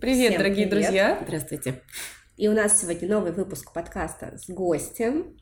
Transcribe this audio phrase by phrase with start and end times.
[0.00, 0.84] Привет, Всем дорогие привет.
[0.86, 1.18] друзья!
[1.22, 1.82] Здравствуйте!
[2.38, 5.36] И у нас сегодня новый выпуск подкаста с гостем.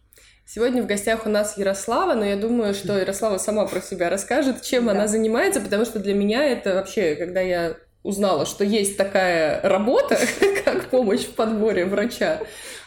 [0.45, 4.63] Сегодня в гостях у нас Ярослава, но я думаю, что Ярослава сама про себя расскажет,
[4.63, 4.92] чем да.
[4.92, 10.18] она занимается, потому что для меня это вообще, когда я узнала, что есть такая работа,
[10.64, 12.40] как помощь в подборе врача,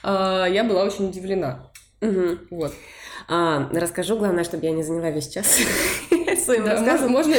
[0.04, 1.72] а, я была очень удивлена.
[2.02, 2.38] Угу.
[2.50, 2.74] Вот.
[3.30, 5.48] А, расскажу, главное, чтобы я не заняла весь час
[6.44, 7.12] своим да, рассказом.
[7.14, 7.34] Можно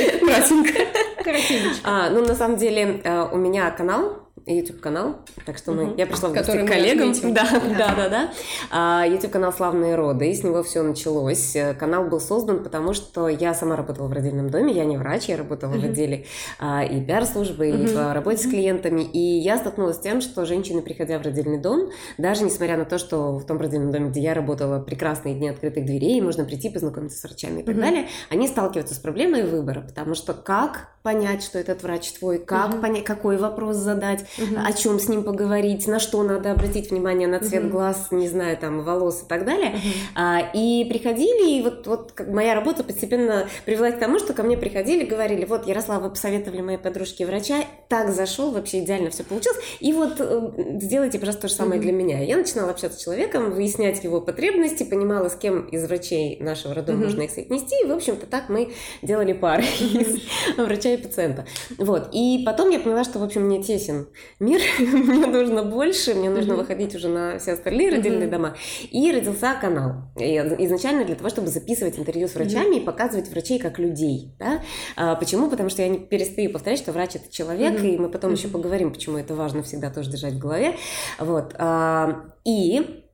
[1.22, 1.78] кратенько.
[1.84, 5.94] А, ну, на самом деле, э, у меня канал YouTube канал, так что мы, угу.
[5.96, 7.12] я пришла в гости к коллегам.
[7.32, 7.46] Да,
[7.78, 8.32] да, да, да.
[8.70, 11.56] А, YouTube канал Славные роды, и с него все началось.
[11.78, 15.36] Канал был создан, потому что я сама работала в родильном доме, я не врач, я
[15.36, 15.80] работала угу.
[15.80, 16.26] в отделе
[16.58, 17.82] а, и пиар-службы, угу.
[17.82, 21.58] и в работе с клиентами, и я столкнулась с тем, что женщины, приходя в родильный
[21.58, 25.50] дом, даже несмотря на то, что в том родильном доме, где я работала, прекрасные дни
[25.50, 29.82] открытых дверей, можно прийти познакомиться с врачами и так далее, они сталкиваются с проблемой выбора,
[29.82, 34.56] потому что как понять, что этот врач твой, как понять, какой вопрос задать, угу.
[34.64, 37.72] о чем с ним поговорить, на что надо обратить внимание, на цвет угу.
[37.72, 39.70] глаз, не знаю, там, волос и так далее.
[39.70, 40.58] Угу.
[40.58, 44.56] И приходили, и вот, вот как моя работа постепенно привела к тому, что ко мне
[44.56, 49.58] приходили, говорили, вот, Ярослав, вы посоветовали моей подружке врача, так зашел, вообще идеально все получилось,
[49.80, 51.82] и вот э, сделайте, пожалуйста, то же самое угу.
[51.82, 52.22] для меня.
[52.22, 56.92] Я начинала общаться с человеком, выяснять его потребности, понимала, с кем из врачей нашего рода
[56.92, 57.04] угу.
[57.04, 60.20] можно их соотнести, и, в общем-то, так мы делали пары из
[60.56, 61.46] врача и пациента.
[61.78, 62.08] Вот.
[62.12, 64.08] И потом я поняла, что, в общем, мне тесен
[64.40, 68.56] мир, мне нужно больше, мне нужно выходить уже на все остальные родильные дома.
[68.90, 70.10] И родился канал.
[70.16, 74.34] Изначально для того, чтобы записывать интервью с врачами и показывать врачей как людей.
[74.38, 74.62] Да?
[74.96, 75.50] А, почему?
[75.50, 78.92] Потому что я не перестаю повторять, что врач это человек, и мы потом еще поговорим,
[78.92, 80.76] почему это важно всегда тоже держать в голове.
[81.18, 81.54] Вот.
[81.58, 83.04] А, и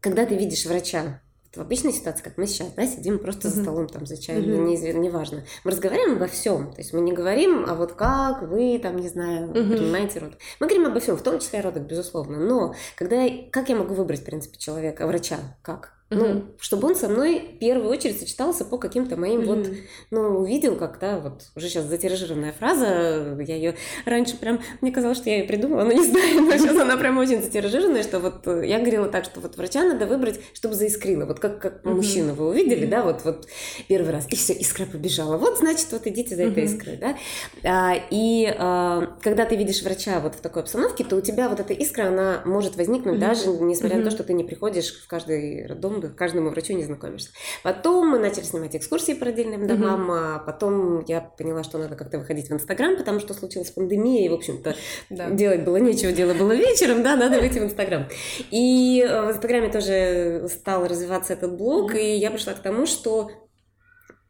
[0.00, 1.20] когда ты видишь врача,
[1.54, 3.52] в обычной ситуации, как мы сейчас, да, сидим просто mm-hmm.
[3.52, 4.64] за столом там за чаем, mm-hmm.
[4.66, 5.44] неизвестно, неважно.
[5.64, 6.72] Мы разговариваем обо всем.
[6.72, 9.76] То есть мы не говорим, а вот как вы там, не знаю, mm-hmm.
[9.76, 10.38] принимаете род.
[10.60, 12.38] Мы говорим обо всем, в том числе о родах, безусловно.
[12.38, 15.38] Но когда как я могу выбрать, в принципе, человека, врача?
[15.62, 15.97] Как?
[16.10, 19.68] Ну, чтобы он со мной в первую очередь сочетался по каким-то моим вот,
[20.10, 23.74] ну, увидел, как, да, вот уже сейчас затиражированная фраза, я ее
[24.06, 27.18] раньше прям, мне казалось, что я ее придумала, но не знаю, но сейчас она прям
[27.18, 31.26] очень затиражированная, что вот э, я говорила так, что вот врача надо выбрать, чтобы заискрило,
[31.26, 33.46] вот как, как мужчину вы увидели, да, вот, вот
[33.86, 37.18] первый раз, и все, искра побежала, вот, значит, вот идите за этой искрой, да,
[37.64, 41.60] а, и а, когда ты видишь врача вот в такой обстановке, то у тебя вот
[41.60, 45.66] эта искра, она может возникнуть даже несмотря на то, что ты не приходишь в каждый
[45.66, 47.30] роддом к каждому врачу не знакомишься.
[47.62, 50.34] Потом мы начали снимать экскурсии по родильным домам, mm-hmm.
[50.36, 54.28] а потом я поняла, что надо как-то выходить в Инстаграм, потому что случилась пандемия, и,
[54.28, 54.76] в общем-то,
[55.10, 55.30] да.
[55.30, 58.06] делать было нечего, дело было вечером, да, надо выйти в Инстаграм.
[58.50, 62.00] И э, в Инстаграме тоже стал развиваться этот блог, mm-hmm.
[62.00, 63.30] и я пришла к тому, что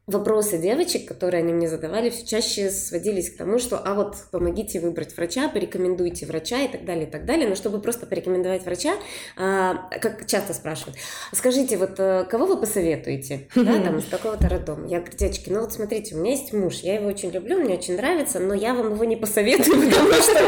[0.08, 4.80] вопросы девочек, которые они мне задавали, все чаще сводились к тому, что а вот помогите
[4.80, 7.46] выбрать врача, порекомендуйте врача и так далее, и так далее.
[7.46, 8.94] Но чтобы просто порекомендовать врача,
[9.36, 10.96] а, как часто спрашивают,
[11.32, 14.88] скажите, вот э, кого вы посоветуете, да, там, из какого-то роддома?
[14.88, 17.74] Я говорю, девочки, ну вот смотрите, у меня есть муж, я его очень люблю, мне
[17.74, 20.40] очень нравится, но я вам его не посоветую, потому что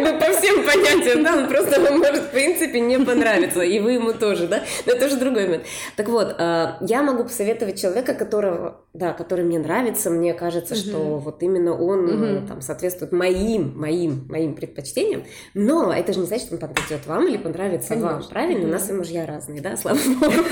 [0.00, 3.92] ну, по всем понятиям, да, он просто вам может, в принципе, не понравиться, и вы
[3.92, 5.64] ему тоже, да, но это уже другой момент.
[5.96, 10.80] Так вот, э, я могу посоветовать человека, которого да, который мне нравится, мне кажется, угу.
[10.80, 12.46] что вот именно он угу.
[12.46, 15.24] там соответствует моим, моим, моим предпочтениям.
[15.54, 18.12] Но это же не значит, что он подойдет вам или понравится Конечно.
[18.12, 18.60] вам, правильно?
[18.62, 18.68] Угу.
[18.68, 20.32] У нас и мужья разные, да, слава богу.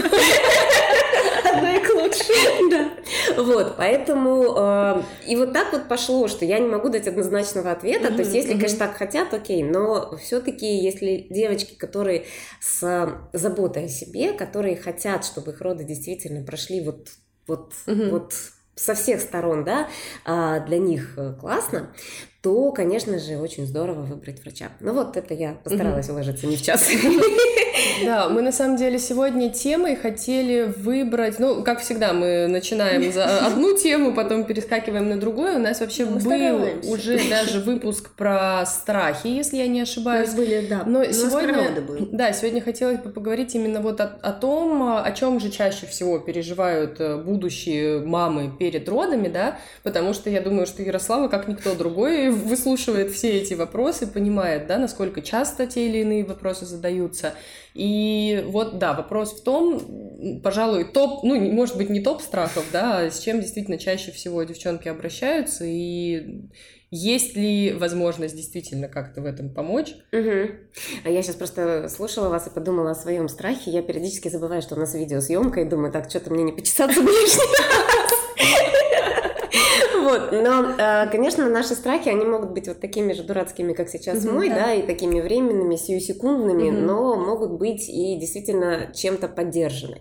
[1.45, 2.71] Одна к лучшему.
[2.71, 2.91] Да.
[3.37, 8.13] Вот, поэтому э, и вот так вот пошло, что я не могу дать однозначного ответа.
[8.13, 12.25] То есть, если, конечно, так хотят, окей, но все-таки, если девочки, которые
[12.61, 17.09] с заботой о себе, которые хотят, чтобы их роды действительно прошли вот
[17.47, 18.05] вот, угу.
[18.11, 18.35] вот
[18.75, 19.89] со всех сторон, да,
[20.25, 21.93] а, для них э, классно,
[22.47, 24.69] то, конечно же, очень здорово выбрать врача.
[24.79, 26.89] Ну вот это я постаралась уложиться не в час.
[28.05, 33.47] Да, мы на самом деле сегодня темой хотели выбрать, ну, как всегда, мы начинаем за
[33.47, 35.57] одну тему, потом перескакиваем на другую.
[35.57, 40.35] У нас вообще мы был уже даже выпуск про страхи, если я не ошибаюсь.
[40.35, 40.83] были, да.
[40.87, 41.71] Но сегодня,
[42.13, 46.19] да, сегодня хотелось бы поговорить именно вот о, о том, о чем же чаще всего
[46.19, 51.75] переживают э, будущие мамы перед родами, да, потому что я думаю, что Ярослава, как никто
[51.75, 57.35] другой, выслушивает все эти вопросы, понимает, да, насколько часто те или иные вопросы задаются.
[57.75, 62.99] И вот, да, вопрос в том, пожалуй, топ, ну, может быть, не топ страхов, да,
[62.99, 66.47] а с чем действительно чаще всего девчонки обращаются, и
[66.91, 69.95] есть ли возможность действительно как-то в этом помочь?
[70.13, 70.51] Угу.
[71.05, 73.71] А я сейчас просто слушала вас и подумала о своем страхе.
[73.73, 77.43] Я периодически забываю, что у нас видеосъемка, и думаю, так, что-то мне не почесаться лишний
[80.07, 84.25] Вот, но, э, конечно, наши страхи, они могут быть вот такими же дурацкими, как сейчас
[84.25, 89.99] мой, да, и такими временными, сиюсекундными, но могут быть и действительно чем-то поддержаны.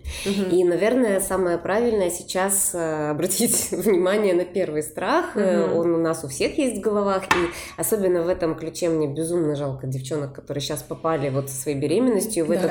[0.52, 5.34] И, наверное, самое правильное сейчас э, обратить внимание на первый страх.
[5.34, 9.56] Он у нас у всех есть в головах, и особенно в этом ключе мне безумно
[9.56, 12.70] жалко девчонок, которые сейчас попали вот со своей беременностью в этот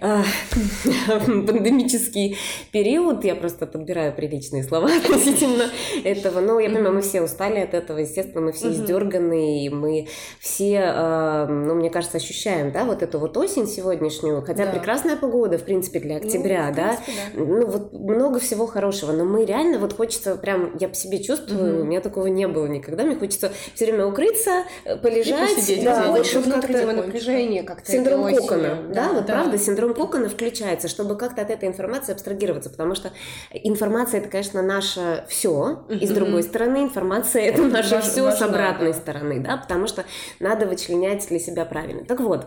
[1.26, 2.36] пандемический
[2.70, 3.24] период.
[3.24, 5.70] Я просто подбираю приличные слова относительно
[6.04, 6.49] этого.
[6.50, 8.74] Но я понимаю, мы все устали от этого, естественно, мы все угу.
[8.74, 10.08] издерганы, и мы
[10.40, 14.72] все, э, ну, мне кажется, ощущаем, да, вот эту вот осень сегодняшнюю, хотя да.
[14.72, 18.66] прекрасная погода, в принципе, для ну, октября, ну, да, принципе, да, ну, вот много всего
[18.66, 21.82] хорошего, но мы реально вот хочется прям, я по себе чувствую, угу.
[21.82, 26.08] у меня такого не было никогда, мне хочется все время укрыться, э, полежать, посидеть, да,
[26.08, 27.92] больше внутреннего напряжения как-то.
[27.92, 29.34] Синдром кокона, да, да, вот да.
[29.34, 33.12] правда, синдром кокона включается, чтобы как-то от этой информации абстрагироваться, потому что
[33.52, 38.42] информация это, конечно, наше все, и с другой стороны информация это наше Важ, все с
[38.42, 38.98] обратной да.
[38.98, 40.04] стороны, да, потому что
[40.38, 42.04] надо вычленять для себя правильно.
[42.04, 42.46] Так вот,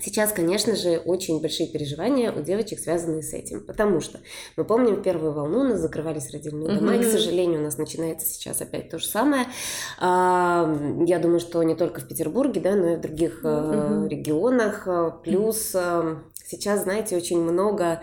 [0.00, 4.20] Сейчас, конечно же, очень большие переживания у девочек, связанные с этим, потому что
[4.56, 7.00] мы помним первую волну, у нас закрывались родильные дома, mm-hmm.
[7.00, 9.46] и, к сожалению, у нас начинается сейчас опять то же самое.
[10.00, 14.08] Я думаю, что не только в Петербурге, да, но и в других mm-hmm.
[14.08, 14.86] регионах.
[15.24, 16.18] Плюс mm-hmm.
[16.44, 18.00] сейчас, знаете, очень много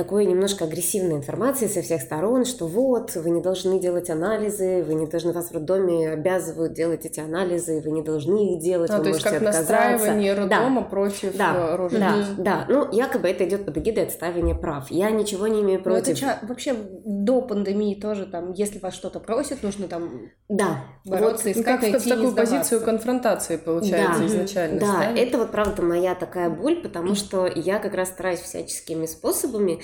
[0.00, 4.94] такой немножко агрессивной информации со всех сторон, что вот, вы не должны делать анализы, вы
[4.94, 8.96] не должны, вас в роддоме обязывают делать эти анализы, вы не должны их делать, а,
[8.96, 9.72] вы то можете есть как отказаться.
[9.72, 10.86] настраивание роддома да.
[10.86, 11.76] против да.
[11.76, 11.98] рожи.
[11.98, 14.90] Да, mm да, ну, якобы это идет под эгидой отставления прав.
[14.90, 16.06] Я ничего не имею против.
[16.06, 16.74] Но это ча- вообще
[17.04, 20.84] до пандемии тоже там, если вас что-то просят, нужно там да.
[21.04, 24.26] бороться, вот, искать, как в такую позицию конфронтации, получается, да.
[24.26, 24.80] изначально.
[24.80, 25.20] Да, ставить.
[25.20, 29.80] это вот правда моя такая боль, потому что я как раз стараюсь всяческими способами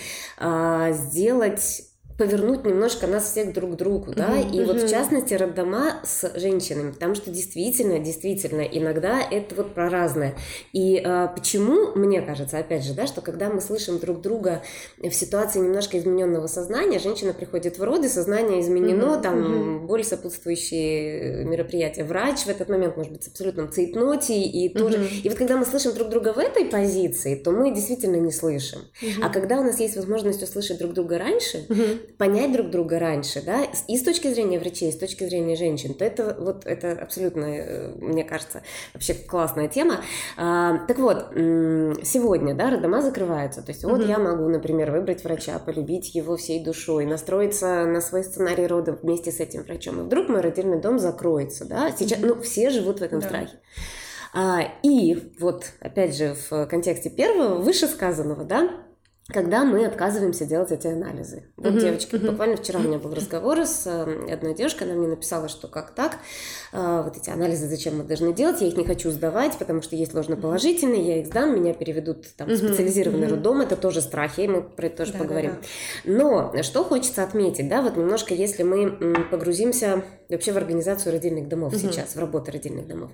[0.92, 1.82] сделать
[2.18, 6.32] повернуть немножко нас всех друг к другу, да, uh-huh, и вот в частности роддома с
[6.38, 10.34] женщинами, потому что действительно, действительно, иногда это вот про разное.
[10.72, 14.62] И э, почему, мне кажется, опять же, да, что когда мы слышим друг друга
[14.98, 19.86] в ситуации немножко измененного сознания, женщина приходит в роды, сознание изменено, uh-huh, там uh-huh.
[19.86, 25.20] более сопутствующие мероприятия, врач в этот момент может быть с абсолютном цейтноте, и тоже, uh-huh.
[25.22, 28.80] и вот когда мы слышим друг друга в этой позиции, то мы действительно не слышим.
[29.02, 29.22] Uh-huh.
[29.22, 33.42] А когда у нас есть возможность услышать друг друга раньше, uh-huh понять друг друга раньше,
[33.42, 36.92] да, и с точки зрения врачей, и с точки зрения женщин, то это вот это
[36.92, 38.62] абсолютно, э, мне кажется,
[38.94, 40.00] вообще классная тема.
[40.36, 44.08] А, так вот, сегодня, да, роддома закрываются, то есть вот mm-hmm.
[44.08, 49.30] я могу, например, выбрать врача, полюбить его всей душой, настроиться на свой сценарий рода вместе
[49.30, 52.26] с этим врачом, и вдруг мой родильный дом закроется, да, сейчас, mm-hmm.
[52.26, 53.26] ну, все живут в этом да.
[53.26, 53.58] страхе.
[54.38, 58.85] А, и вот, опять же, в контексте первого, вышесказанного, да,
[59.28, 61.42] когда мы отказываемся делать эти анализы.
[61.56, 62.30] Вот, uh-huh, девочки, uh-huh.
[62.30, 65.96] буквально вчера у меня был разговор с э, одной девушкой, она мне написала, что как
[65.96, 66.18] так,
[66.72, 69.96] э, вот эти анализы зачем мы должны делать, я их не хочу сдавать, потому что
[69.96, 73.30] есть ложноположительные, я их сдам, меня переведут там, в специализированный uh-huh.
[73.30, 75.52] роддом, это тоже страхи, и мы про это тоже да, поговорим.
[75.52, 75.58] Да,
[76.04, 76.52] да.
[76.54, 81.74] Но что хочется отметить, да, вот немножко, если мы погрузимся вообще в организацию родильных домов
[81.74, 81.90] uh-huh.
[81.90, 83.10] сейчас, в работу родильных домов,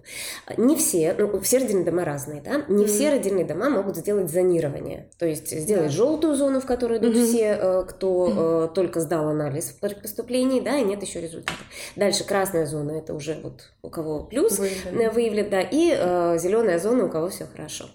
[0.58, 2.86] не все, ну, все родильные дома разные, да, не uh-huh.
[2.86, 7.14] все родильные дома могут сделать зонирование, то есть сделать да желтую зону, в которую идут
[7.14, 7.26] mm-hmm.
[7.26, 8.74] все, э, кто mm-hmm.
[8.74, 11.64] только сдал анализ при поступлении, да, и нет еще результатов.
[11.96, 16.78] Дальше красная зона, это уже вот у кого плюс выявлен, выявлен да, и э, зеленая
[16.78, 17.86] зона, у кого все хорошо.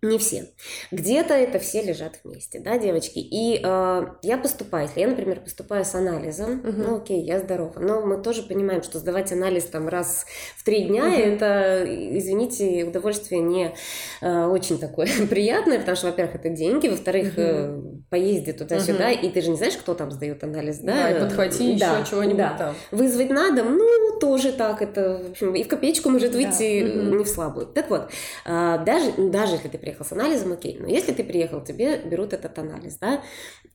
[0.00, 0.46] Не все.
[0.92, 3.18] Где-то это все лежат вместе, да, девочки.
[3.18, 6.72] И э, я поступаю, если я, например, поступаю с анализом, угу.
[6.72, 7.80] ну окей, я здорова.
[7.80, 10.24] Но мы тоже понимаем, что сдавать анализ там раз
[10.56, 11.14] в три дня, угу.
[11.14, 13.74] это, извините, удовольствие не
[14.20, 17.40] э, очень такое приятное, потому что, во-первых, это деньги, во-вторых, угу.
[17.40, 19.26] э, поезди туда-сюда, угу.
[19.26, 20.94] и ты же не знаешь, кто там сдает анализ, да?
[20.94, 22.56] Да, и подхвати да, еще чего-нибудь да.
[22.56, 22.74] там.
[22.92, 27.16] Вызвать на дом, ну, тоже так, это, в общем, и в копеечку может выйти да.
[27.16, 27.66] не в слабую.
[27.66, 28.10] Так вот,
[28.46, 30.76] э, даже, даже если ты приехал с анализом, окей.
[30.78, 33.22] Но если ты приехал, тебе берут этот анализ, да,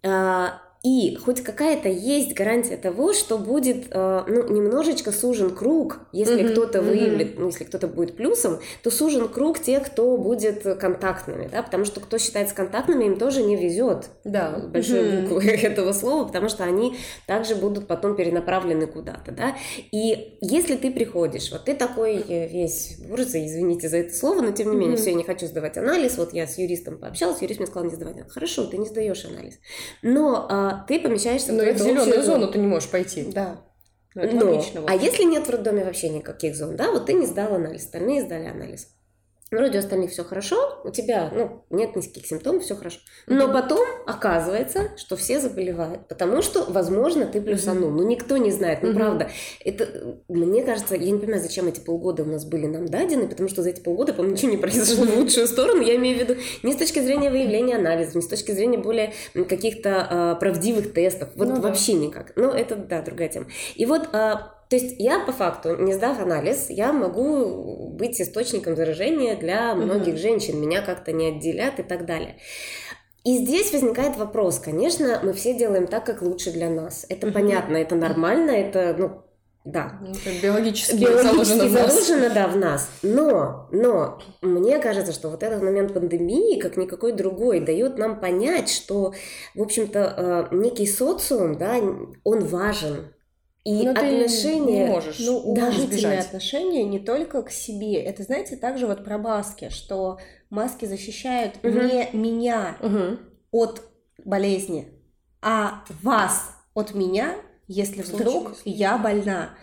[0.03, 6.43] а, и хоть какая-то есть гарантия того, что будет э, ну, немножечко сужен круг, если
[6.43, 6.51] mm-hmm.
[6.51, 7.39] кто-то выявит, mm-hmm.
[7.39, 12.01] ну, если кто-то будет плюсом, то сужен круг тех, кто будет контактными, да, потому что
[12.01, 14.59] кто считается контактными, им тоже не везет да.
[14.73, 15.21] большой mm-hmm.
[15.21, 16.97] буквы этого слова, потому что они
[17.27, 19.55] также будут потом перенаправлены куда-то, да.
[19.93, 24.69] И если ты приходишь, вот ты такой весь, боже, извините за это слово, но тем
[24.71, 25.01] не менее, mm-hmm.
[25.01, 27.95] все, я не хочу сдавать анализ, вот я с юристом пообщалась, юрист мне сказал не
[27.95, 28.33] сдавать анализ.
[28.33, 29.59] Хорошо, ты не сдаешь анализ,
[30.01, 33.23] но а, ты помещаешься Но в в зеленую зону ты не можешь пойти.
[33.31, 33.57] Да.
[34.15, 37.55] Но, Но а если нет в роддоме вообще никаких зон, да, вот ты не сдал
[37.55, 38.92] анализ, остальные сдали анализ.
[39.57, 42.99] Вроде у остальных все хорошо, у тебя, ну, нет никаких симптомов, все хорошо.
[43.27, 47.89] Но потом оказывается, что все заболевают, потому что, возможно, ты плюсанул.
[47.89, 49.29] Ну, никто не знает, ну, правда.
[49.63, 53.49] Это, мне кажется, я не понимаю, зачем эти полгода у нас были нам дадены, потому
[53.49, 55.81] что за эти полгода, по-моему, ничего не произошло в лучшую сторону.
[55.81, 59.13] Я имею в виду не с точки зрения выявления анализов, не с точки зрения более
[59.33, 61.29] каких-то э, правдивых тестов.
[61.35, 61.99] Вот ну, вообще да.
[61.99, 62.33] никак.
[62.35, 63.47] Но это, да, другая тема.
[63.75, 64.35] И вот э,
[64.73, 70.15] то есть я по факту, не сдав анализ, я могу быть источником заражения для многих
[70.15, 70.17] mm-hmm.
[70.17, 72.37] женщин, меня как-то не отделят и так далее.
[73.23, 77.05] И здесь возникает вопрос, конечно, мы все делаем так, как лучше для нас.
[77.07, 77.31] Это mm-hmm.
[77.33, 79.21] понятно, это нормально, это, ну,
[79.63, 79.99] да.
[80.01, 81.93] Ну, это биологически, биологически заложено, в нас.
[81.93, 82.89] заложено, да, в нас.
[83.03, 88.71] Но, но мне кажется, что вот этот момент пандемии, как никакой другой, дает нам понять,
[88.71, 89.13] что,
[89.53, 91.75] в общем-то, э, некий социум, да,
[92.23, 93.13] он важен.
[93.63, 94.85] И Но отношения...
[94.85, 98.01] не можешь ну, уважительные отношения не только к себе.
[98.01, 101.79] Это, знаете, также вот про маски, что маски защищают угу.
[101.79, 103.19] не меня угу.
[103.51, 103.83] от
[104.25, 104.89] болезни,
[105.41, 107.35] а вас от меня,
[107.67, 108.61] если вдруг Случилось.
[108.65, 109.55] я больна.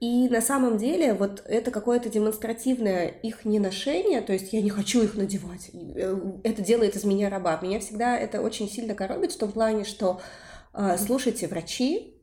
[0.00, 5.02] И на самом деле вот это какое-то демонстративное их неношение, то есть я не хочу
[5.02, 7.58] их надевать, э, это делает из меня раба.
[7.62, 10.20] Меня всегда это очень сильно коробит в том плане, что,
[10.74, 12.13] э, слушайте, врачи,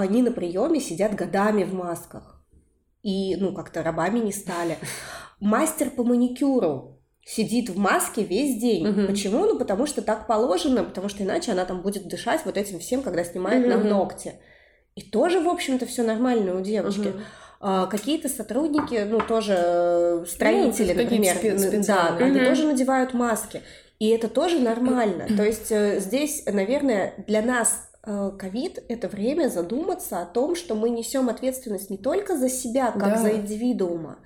[0.00, 2.44] они на приеме сидят годами в масках.
[3.02, 4.78] И, ну, как-то рабами не стали.
[5.40, 8.88] Мастер по маникюру сидит в маске весь день.
[8.88, 9.06] Угу.
[9.06, 9.44] Почему?
[9.46, 13.02] Ну, потому что так положено, потому что иначе она там будет дышать вот этим всем,
[13.02, 13.70] когда снимает угу.
[13.70, 14.34] нам ногти.
[14.94, 17.08] И тоже, в общем-то, все нормально у девушки.
[17.08, 17.18] Угу.
[17.60, 21.36] А, какие-то сотрудники, ну, тоже э, строители, ну, например,
[21.86, 22.24] да, угу.
[22.24, 23.62] они тоже надевают маски.
[23.98, 25.26] И это тоже нормально.
[25.36, 27.90] То есть э, здесь, наверное, для нас
[28.38, 33.14] ковид— это время задуматься о том, что мы несем ответственность не только за себя, как
[33.14, 33.18] да.
[33.18, 34.18] за индивидуума,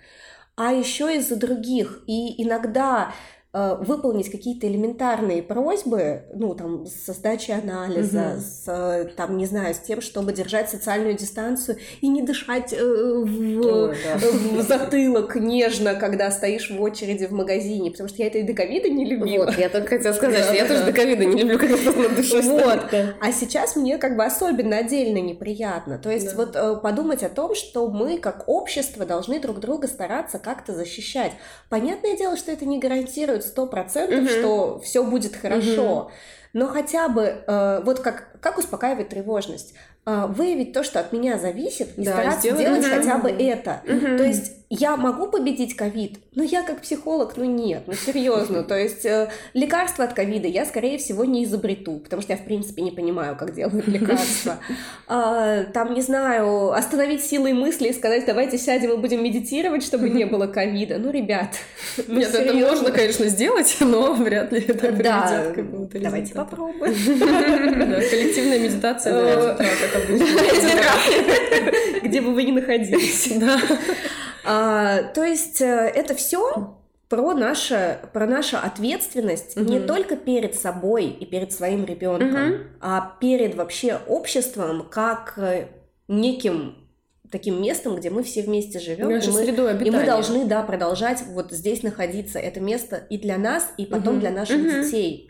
[0.56, 2.02] а еще и за других.
[2.06, 8.40] И иногда Э, выполнить какие-то элементарные просьбы, ну, там, со сдачей анализа, угу.
[8.40, 12.76] с, э, там, не знаю, с тем, чтобы держать социальную дистанцию и не дышать э,
[12.76, 14.18] в, Ой, да.
[14.18, 18.52] в затылок нежно, когда стоишь в очереди в магазине, потому что я это и до
[18.52, 19.46] ковида не любила.
[19.46, 22.42] Вот, я только хотела сказать, что я тоже до ковида не люблю, когда просто душой
[22.42, 25.98] Вот, а сейчас мне как бы особенно отдельно неприятно.
[25.98, 30.72] То есть вот подумать о том, что мы как общество должны друг друга стараться как-то
[30.72, 31.32] защищать.
[31.68, 36.10] Понятное дело, что это не гарантирует гарантирует сто процентов, что все будет хорошо.
[36.52, 41.38] Но хотя бы, э, вот как, как успокаивает тревожность, э, выявить то, что от меня
[41.38, 42.94] зависит, и да, стараться сделать, делать угу.
[42.96, 43.82] хотя бы это.
[43.84, 44.16] Угу.
[44.16, 48.62] То есть я могу победить ковид, но я как психолог, ну нет, ну серьезно.
[48.62, 52.44] То есть э, лекарства от ковида я, скорее всего, не изобрету, потому что я, в
[52.44, 54.58] принципе, не понимаю, как делают лекарства.
[55.08, 60.08] А, там, не знаю, остановить силой мысли и сказать, давайте сядем и будем медитировать, чтобы
[60.08, 60.98] не было ковида.
[60.98, 61.56] Ну, ребят,
[62.06, 65.52] ну, Нет, это можно, конечно, сделать, но вряд ли это да,
[65.94, 66.94] Давайте попробуем.
[66.94, 69.56] Коллективная медитация,
[72.04, 73.32] Где бы вы ни находились.
[74.44, 76.76] А, то есть э, это все
[77.08, 79.68] про, наше, про нашу ответственность угу.
[79.68, 82.60] не только перед собой и перед своим ребенком, угу.
[82.80, 85.68] а перед вообще обществом как э,
[86.08, 86.76] неким
[87.30, 89.44] таким местом, где мы все вместе живем, и мы,
[89.84, 92.38] и мы должны, да, продолжать вот здесь находиться.
[92.38, 94.20] Это место и для нас, и потом угу.
[94.20, 94.82] для наших угу.
[94.82, 95.29] детей.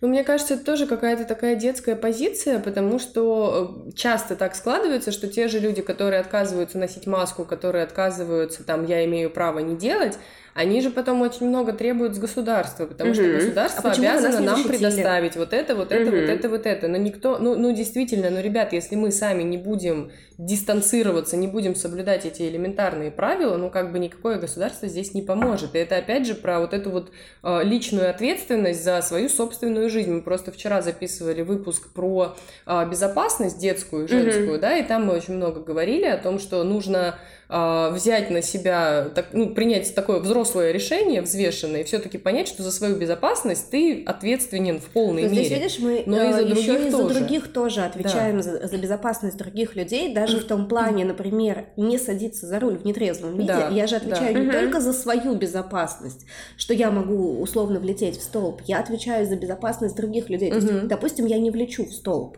[0.00, 5.12] Ну, мне кажется, это тоже какая-то такая детская позиция, потому что э, часто так складывается,
[5.12, 9.76] что те же люди, которые отказываются носить маску, которые отказываются, там, я имею право не
[9.76, 10.16] делать,
[10.54, 15.36] они же потом очень много требуют с государства, потому что государство а обязано нам предоставить
[15.36, 16.88] вот это, вот это, вот это, вот это.
[16.88, 21.74] Но никто, ну, ну действительно, ну, ребят, если мы сами не будем дистанцироваться, не будем
[21.74, 25.74] соблюдать эти элементарные правила, ну, как бы никакое государство здесь не поможет.
[25.74, 30.10] И это опять же про вот эту вот э, личную ответственность за свою собственную жизнь.
[30.12, 35.34] Мы просто вчера записывали выпуск про э, безопасность детскую, женскую, да, и там мы очень
[35.34, 37.16] много говорили о том, что нужно
[37.52, 42.62] а, взять на себя, так, ну, принять такое взрослое решение, взвешенное, и все-таки понять, что
[42.62, 45.44] за свою безопасность ты ответственен в полной Но мере.
[45.44, 47.14] Здесь, видишь, мы Но и за еще других и за тоже.
[47.18, 48.42] других тоже отвечаем да.
[48.42, 52.84] за, за безопасность других людей, даже в том плане, например, не садиться за руль в
[52.84, 53.48] нетрезвом виде.
[53.48, 53.68] Да.
[53.70, 54.40] Я же отвечаю да.
[54.40, 56.26] не только за свою безопасность,
[56.56, 60.50] что я могу условно влететь в столб, я отвечаю за безопасность других людей.
[60.50, 62.36] То есть, допустим, я не влечу в столб,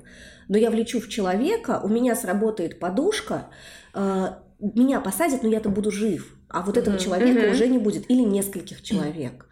[0.48, 3.48] но я влечу в человека, у меня сработает подушка,
[3.92, 7.04] а, меня посадят, но я-то буду жив, а вот этого mm-hmm.
[7.04, 7.52] человека mm-hmm.
[7.52, 9.46] уже не будет, или нескольких человек.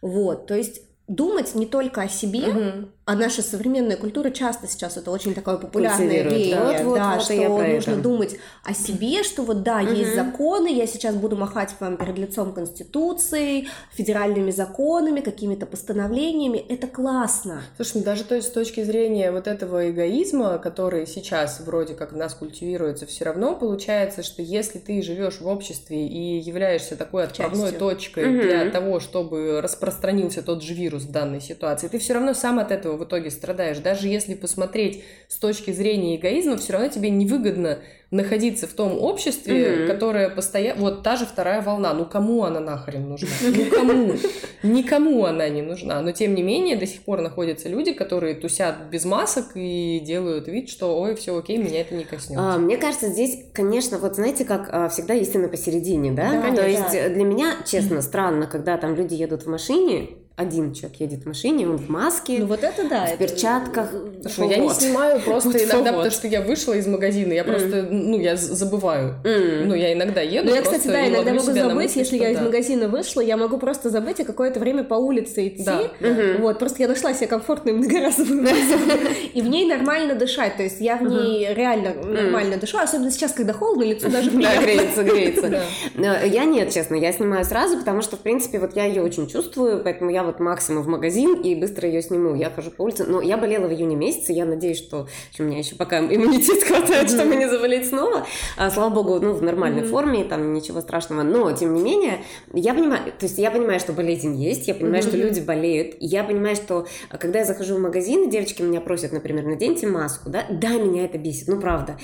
[0.00, 2.88] Вот, то есть думать не только о себе, mm-hmm.
[3.06, 7.22] А наша современная культура часто сейчас это очень такое популярное веяние, да, вот, да вот,
[7.22, 8.00] что нужно это.
[8.00, 9.92] думать о себе, что вот да, угу.
[9.92, 16.88] есть законы, я сейчас буду махать вам перед лицом Конституции, федеральными законами, какими-то постановлениями, это
[16.88, 17.62] классно.
[17.76, 22.12] Слушай, ну даже то есть с точки зрения вот этого эгоизма, который сейчас вроде как
[22.12, 27.22] в нас культивируется, все равно получается, что если ты живешь в обществе и являешься такой
[27.22, 27.78] отправной Частью.
[27.78, 28.42] точкой угу.
[28.42, 32.72] для того, чтобы распространился тот же вирус в данной ситуации, ты все равно сам от
[32.72, 33.78] этого в итоге страдаешь.
[33.78, 39.54] Даже если посмотреть с точки зрения эгоизма, все равно тебе невыгодно находиться в том обществе,
[39.54, 39.86] mm-hmm.
[39.88, 40.80] которое постоянно...
[40.80, 41.92] Вот та же вторая волна.
[41.92, 43.28] Ну, кому она нахрен нужна?
[43.42, 44.14] Ну, кому?
[44.62, 46.00] Никому она не нужна.
[46.00, 50.46] Но, тем не менее, до сих пор находятся люди, которые тусят без масок и делают
[50.46, 52.54] вид, что, ой, все окей, меня это не коснется.
[52.54, 56.30] А, мне кажется, здесь, конечно, вот знаете, как а, всегда истина посередине, да?
[56.30, 61.00] да То есть для меня, честно, странно, когда там люди едут в машине, один человек
[61.00, 63.16] едет в машине, он в маске, ну, вот это да, в это...
[63.16, 63.90] перчатках.
[64.20, 64.50] Слушай, вот.
[64.50, 65.96] я не снимаю просто вот иногда, вот.
[65.96, 69.14] потому что я вышла из магазина, я просто, ну, я забываю.
[69.24, 69.64] Mm.
[69.64, 72.30] Ну, я иногда еду, Ну, я, кстати, да, иногда могу забыть, мысли, если я да.
[72.32, 75.64] из магазина вышла, я могу просто забыть и какое-то время по улице идти.
[75.64, 75.80] Да.
[76.00, 76.42] Mm-hmm.
[76.42, 80.82] Вот, просто я нашла себе комфортную многоразовую маску, и в ней нормально дышать, то есть
[80.82, 85.62] я в ней реально нормально дышу, особенно сейчас, когда холодно, лицо даже Да, греется, греется.
[85.96, 89.80] Я нет, честно, я снимаю сразу, потому что, в принципе, вот я ее очень чувствую,
[89.82, 92.34] поэтому я вот максимум в магазин и быстро ее сниму.
[92.34, 93.04] Я хожу по улице.
[93.04, 97.10] Но я болела в июне месяце, я надеюсь, что у меня еще пока иммунитет хватает,
[97.10, 98.26] чтобы не заболеть снова.
[98.56, 101.22] А, слава богу, ну, в нормальной форме, там ничего страшного.
[101.22, 105.02] Но, тем не менее, я понимаю, то есть я понимаю, что болезнь есть, я понимаю,
[105.02, 109.12] что люди болеют, я понимаю, что а, когда я захожу в магазин, девочки меня просят,
[109.12, 111.98] например, наденьте маску, да, да, меня это бесит, ну, правда.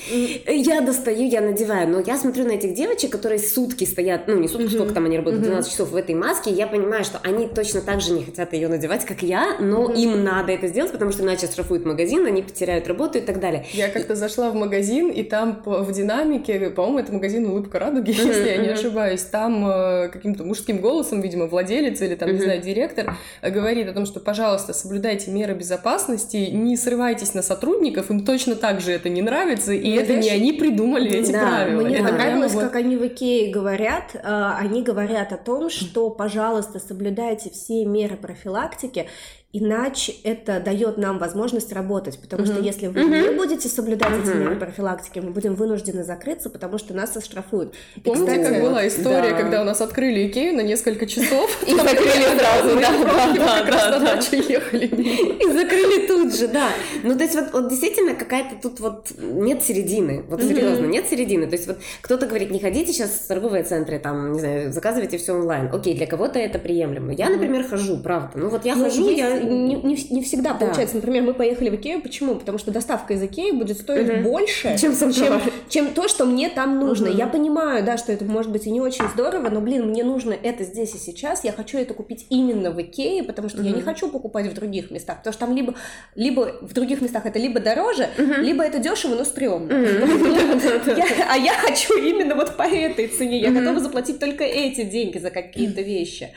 [0.46, 4.48] Я достаю, я надеваю, но я смотрю на этих девочек, которые сутки стоят, ну, не
[4.48, 7.80] сутки, сколько там они работают, 12 часов в этой маске, я понимаю, что они точно
[7.80, 9.96] так же не хотят ее надевать, как я, но mm-hmm.
[9.96, 13.64] им надо это сделать, потому что иначе штрафуют магазин, они потеряют работу и так далее.
[13.72, 18.28] Я как-то зашла в магазин, и там в динамике, по-моему, это магазин «Улыбка радуги», mm-hmm.
[18.28, 22.32] если я не ошибаюсь, там э, каким-то мужским голосом, видимо, владелец или там, mm-hmm.
[22.32, 27.42] не знаю, директор э, говорит о том, что, пожалуйста, соблюдайте меры безопасности, не срывайтесь на
[27.42, 31.10] сотрудников, им точно так же это не нравится, и ну, это знаешь, не они придумали
[31.10, 31.82] эти да, правила.
[31.82, 32.64] Мне это понравилось, вот...
[32.64, 38.01] как они в Икее говорят, э, они говорят о том, что, пожалуйста, соблюдайте все меры
[38.06, 39.08] профилактики, профилактики
[39.54, 44.56] Иначе это дает нам возможность работать, потому что если вы не будете соблюдать эти меры
[44.56, 47.74] профилактики, мы будем вынуждены закрыться, потому что нас оштрафуют.
[48.02, 51.62] Помните, кстати, как была история, когда у нас открыли Икею на несколько часов?
[51.66, 54.86] И закрыли сразу, да, да, да, ехали.
[54.86, 56.68] И закрыли тут же, да.
[57.02, 61.46] Ну, то есть вот действительно какая-то тут вот нет середины, вот серьезно, нет середины.
[61.46, 65.18] То есть вот кто-то говорит, не ходите сейчас в торговые центры, там, не знаю, заказывайте
[65.18, 65.68] все онлайн.
[65.70, 67.12] Окей, для кого-то это приемлемо.
[67.12, 68.30] Я, например, хожу, правда.
[68.36, 70.58] Ну вот я ну, хожу, я не, не, не всегда да.
[70.58, 70.96] получается.
[70.96, 72.00] Например, мы поехали в Икею.
[72.00, 72.34] Почему?
[72.36, 74.30] Потому что доставка из Икеи будет стоить угу.
[74.30, 77.10] больше, чем, чем, чем то, что мне там нужно.
[77.10, 77.16] Угу.
[77.16, 80.32] Я понимаю, да, что это может быть и не очень здорово, но, блин, мне нужно
[80.32, 81.44] это здесь и сейчас.
[81.44, 83.68] Я хочу это купить именно в Икее, потому что угу.
[83.68, 85.18] я не хочу покупать в других местах.
[85.18, 85.74] Потому что там либо,
[86.14, 88.40] либо в других местах это либо дороже, угу.
[88.40, 89.72] либо это дешево, но стрёмно.
[91.28, 93.40] А я хочу именно вот по этой цене.
[93.40, 96.30] Я готова заплатить только эти деньги за какие-то вещи.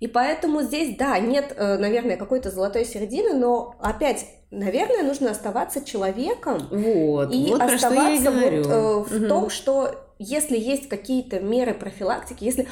[0.00, 5.84] И поэтому здесь, да, нет, э, наверное, какой-то золотой середины, но опять наверное, нужно оставаться
[5.84, 9.28] человеком вот, и вот оставаться вот, э, в угу.
[9.28, 12.66] том, что если есть какие-то меры профилактики, если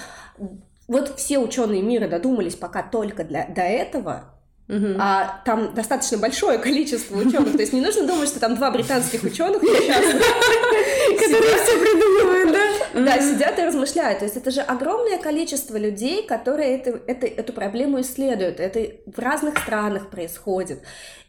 [0.89, 4.33] вот все ученые мира додумались пока только для, до этого,
[4.69, 4.97] Угу.
[4.99, 7.53] А там достаточно большое количество ученых.
[7.53, 9.79] То есть не нужно думать, что там два британских ученых которые
[11.59, 12.66] все придумывают, да?
[13.05, 14.21] Да, сидят и размышляют.
[14.21, 18.59] То есть это же огромное количество людей, которые эту проблему исследуют.
[18.59, 20.83] Это в разных странах происходит.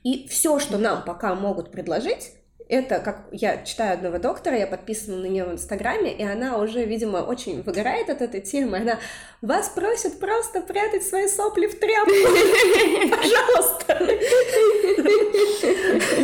[0.04, 2.32] И все, что нам пока могут предложить,
[2.70, 6.84] это, как я читаю одного доктора, я подписана на нее в Инстаграме, и она уже,
[6.84, 8.78] видимо, очень выгорает от этой темы.
[8.80, 9.00] Она
[9.42, 12.12] вас просит просто прятать свои сопли в тряпку.
[13.16, 13.98] Пожалуйста.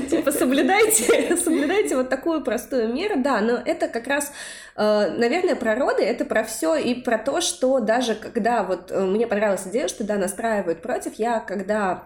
[0.10, 3.16] Типа соблюдайте, соблюдайте вот такую простую меру.
[3.18, 4.34] Да, но это как раз,
[4.76, 9.00] э, наверное, про роды, это про все и про то, что даже когда вот э,
[9.06, 12.04] мне понравилась идея, что да, настраивают против, я когда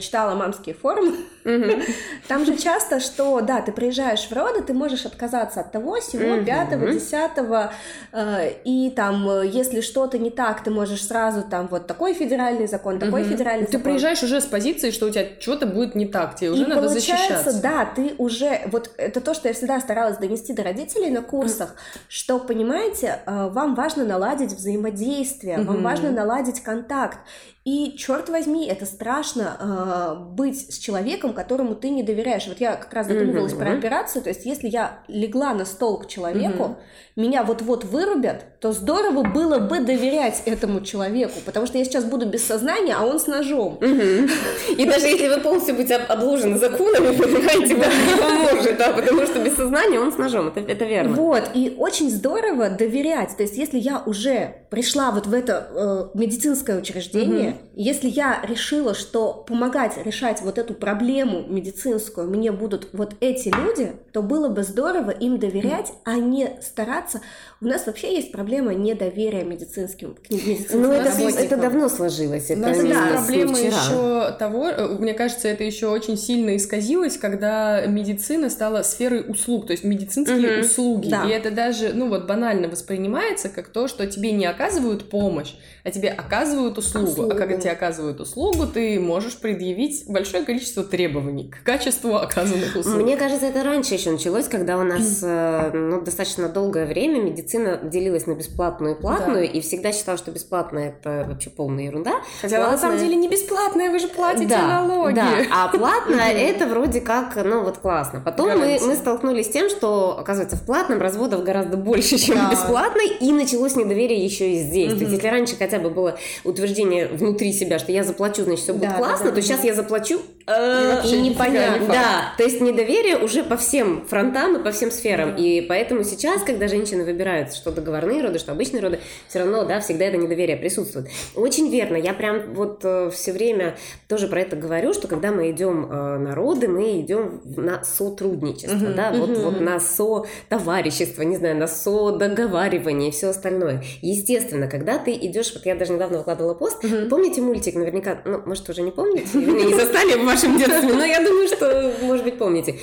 [0.00, 1.14] читала мамские форумы,
[2.28, 6.44] там же часто, что, да, ты приезжаешь в роды, ты можешь отказаться от того, всего,
[6.44, 7.72] пятого, десятого,
[8.12, 12.66] э, и там, э, если что-то не так, ты можешь сразу там вот такой федеральный
[12.66, 13.80] закон, такой федеральный закон.
[13.80, 16.88] Ты приезжаешь уже с позиции, что у тебя что-то будет не так, тебе уже надо
[16.88, 17.62] защищаться.
[17.62, 21.76] да, ты уже, вот это то, что я всегда старалась донести до родителей на курсах,
[22.08, 27.18] что, понимаете, вам важно наладить взаимодействие, вам важно наладить контакт,
[27.64, 32.46] и, черт возьми, это страшно э, быть с человеком, которому ты не доверяешь.
[32.46, 33.58] Вот я как раз задумывалась mm-hmm.
[33.58, 37.20] про операцию, то есть если я легла на стол к человеку, mm-hmm.
[37.20, 42.26] меня вот-вот вырубят, то здорово было бы доверять этому человеку, потому что я сейчас буду
[42.26, 43.78] без сознания, а он с ножом.
[43.80, 44.74] Mm-hmm.
[44.76, 49.38] И даже если вы полностью будете обложены законами, понимаете, вам не поможет, да, потому что
[49.40, 51.14] без сознания он с ножом, это, это верно.
[51.14, 56.18] Вот, и очень здорово доверять, то есть если я уже пришла вот в это э,
[56.18, 57.72] медицинское учреждение, mm-hmm.
[57.74, 63.92] если я решила, что помогать решать вот эту проблему медицинскую мне будут вот эти люди,
[64.12, 67.22] то было бы здорово им доверять, а не стараться.
[67.60, 72.50] У нас вообще есть проблема недоверия медицинским к медицинским Ну это, это давно сложилось.
[72.50, 77.84] Это не да, проблема еще того, э, мне кажется, это еще очень сильно исказилось, когда
[77.86, 80.66] медицина стала сферой услуг, то есть медицинские угу.
[80.66, 81.24] услуги, да.
[81.28, 85.90] и это даже, ну вот банально воспринимается как то, что тебе не оказывают помощь, а
[85.90, 87.08] тебе оказывают услугу.
[87.08, 87.32] услугу.
[87.32, 93.02] А когда тебе оказывают услугу, ты можешь предъявить большое количество требований к качеству оказанных услуг.
[93.02, 97.47] Мне кажется, это раньше еще началось, когда у нас э, ну, достаточно долгое время медицина
[97.50, 99.52] делилась на бесплатную и платную, да.
[99.52, 102.20] и всегда считала, что бесплатная это вообще полная ерунда.
[102.40, 102.72] Хотя платная...
[102.72, 105.14] на самом деле не бесплатная, вы же платите да, налоги.
[105.14, 108.20] Да, а платная это вроде как, ну вот классно.
[108.20, 112.50] Потом мы, мы столкнулись с тем, что, оказывается, в платном разводов гораздо больше, чем в
[112.50, 114.92] бесплатной, и началось недоверие еще и здесь.
[114.92, 118.72] То есть, если раньше хотя бы было утверждение внутри себя, что я заплачу, значит, все
[118.72, 121.86] будет да, классно, да, да, то сейчас я заплачу э, и непонятно.
[121.86, 125.36] Да, то есть недоверие уже по всем фронтам и по всем сферам.
[125.36, 129.80] И поэтому сейчас, когда женщины выбирают, что договорные роды, что обычные роды, все равно, да,
[129.80, 131.08] всегда это недоверие присутствует.
[131.34, 131.96] Очень верно.
[131.96, 133.76] Я прям вот э, все время
[134.08, 138.76] тоже про это говорю, что когда мы идем э, на роды, мы идем на сотрудничество,
[138.76, 139.20] uh-huh, да, uh-huh.
[139.20, 143.82] вот, вот на со-товарищество, не знаю, на со-договаривание и все остальное.
[144.02, 147.08] Естественно, когда ты идешь, вот я даже недавно выкладывала пост, uh-huh.
[147.08, 151.22] помните мультик, наверняка, ну, может, уже не помните, не застали в вашем детстве, но я
[151.24, 152.76] думаю, что, может быть, помните.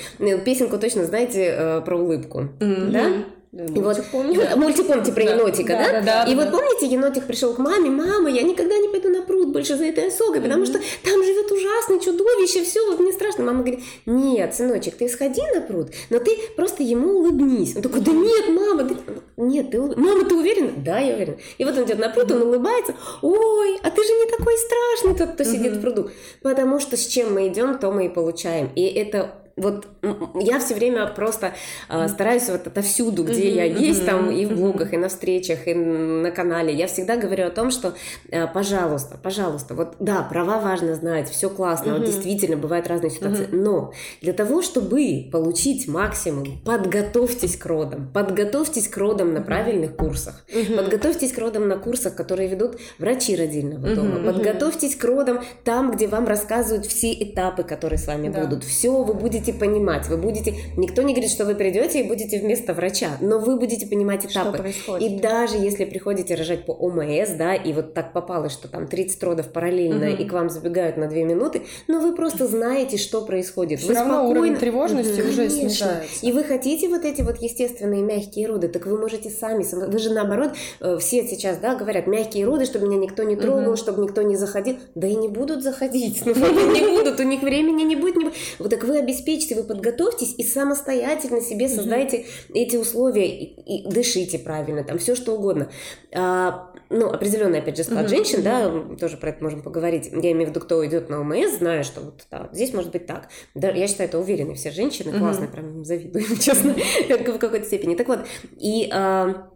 [0.44, 3.24] Песенку точно знаете э, про улыбку, да?
[3.56, 4.42] И вот помню.
[4.56, 5.92] Мультик помните про енотика, да?
[5.92, 9.22] Да, да, И вот помните, енотик пришел к маме, мама, я никогда не пойду на
[9.22, 13.44] пруд больше за этой осокой, потому что там живет ужасное чудовище, все, вот мне страшно.
[13.44, 17.76] Мама говорит, нет, сыночек, ты сходи на пруд, но ты просто ему улыбнись.
[17.76, 18.96] Он такой, да нет, мама, ты...
[19.36, 20.72] нет, ты мама, ты уверена?
[20.76, 21.38] Да, я уверена.
[21.56, 25.16] И вот он идет на пруд, он улыбается, ой, а ты же не такой страшный
[25.16, 26.10] тот, кто сидит в пруду.
[26.42, 28.70] Потому что с чем мы идем, то мы и получаем.
[28.74, 29.86] И это вот
[30.34, 31.54] я все время просто
[31.88, 35.74] э, стараюсь вот отовсюду, где я есть, там и в блогах, и на встречах, и
[35.74, 37.94] на канале, я всегда говорю о том, что,
[38.28, 43.48] э, пожалуйста, пожалуйста, вот да, права важно знать, все классно, вот действительно бывают разные ситуации,
[43.50, 50.44] но для того, чтобы получить максимум, подготовьтесь к родам, подготовьтесь к родам на правильных курсах,
[50.76, 56.08] подготовьтесь к родам на курсах, которые ведут врачи родильного дома, подготовьтесь к родам там, где
[56.08, 58.44] вам рассказывают все этапы, которые с вами да.
[58.44, 60.54] будут, все вы будете будете понимать, вы будете...
[60.76, 64.50] Никто не говорит, что вы придете и будете вместо врача, но вы будете понимать этапы.
[64.50, 65.10] Что происходит.
[65.10, 69.22] И даже если приходите рожать по ОМС, да, и вот так попалось, что там 30
[69.22, 70.22] родов параллельно, угу.
[70.22, 73.80] и к вам забегают на 2 минуты, но вы просто знаете, что происходит.
[73.80, 74.40] Все вы равно спокойно...
[74.40, 75.30] уровень тревожности угу.
[75.30, 76.26] уже снижается.
[76.26, 80.10] И вы хотите вот эти вот естественные мягкие роды, так вы можете сами, вы же
[80.10, 83.76] наоборот, э, все сейчас, да, говорят, мягкие роды, чтобы меня никто не трогал, угу.
[83.76, 87.82] чтобы никто не заходил, да и не будут заходить, ну, не будут, у них времени
[87.82, 88.16] не будет,
[88.58, 92.26] вот так вы обеспечите обеспечьте, вы подготовьтесь и самостоятельно себе создайте угу.
[92.54, 95.70] эти условия и, и дышите правильно, там все что угодно.
[96.14, 100.08] А, ну, определенный, опять же, склад uh женщин, да, тоже про это можем поговорить.
[100.12, 103.06] Я имею в виду, кто идет на ОМС, знаю, что вот да, здесь может быть
[103.06, 103.28] так.
[103.54, 107.94] Да, я считаю, это уверены все женщины, uh классно, прям завидую, честно, в какой-то степени.
[107.94, 108.20] Так вот,
[108.58, 109.50] и а,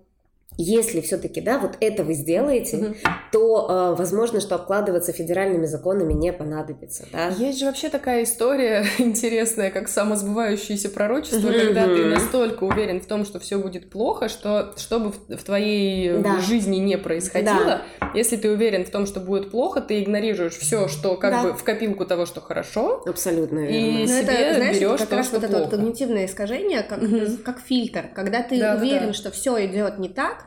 [0.57, 2.95] если все-таки, да, вот это вы сделаете, угу.
[3.33, 7.29] то э, возможно, что обкладываться федеральными законами не понадобится, да.
[7.29, 11.59] Есть же вообще такая история интересная, как самосбывающееся пророчество, угу.
[11.59, 16.19] когда ты настолько уверен в том, что все будет плохо, что чтобы в, в твоей
[16.19, 16.41] да.
[16.41, 18.11] жизни не происходило, да.
[18.15, 21.43] если ты уверен в том, что будет плохо, ты игнорируешь все, что как да.
[21.45, 23.03] бы в копилку того, что хорошо.
[23.07, 23.75] Абсолютно верно.
[23.75, 25.57] И Но себе это, знаешь, берешь как то, раз что вот плохо.
[25.57, 27.39] это вот когнитивное искажение, как, угу.
[27.45, 29.13] как фильтр, когда ты да, уверен, да.
[29.13, 30.40] что все идет не так,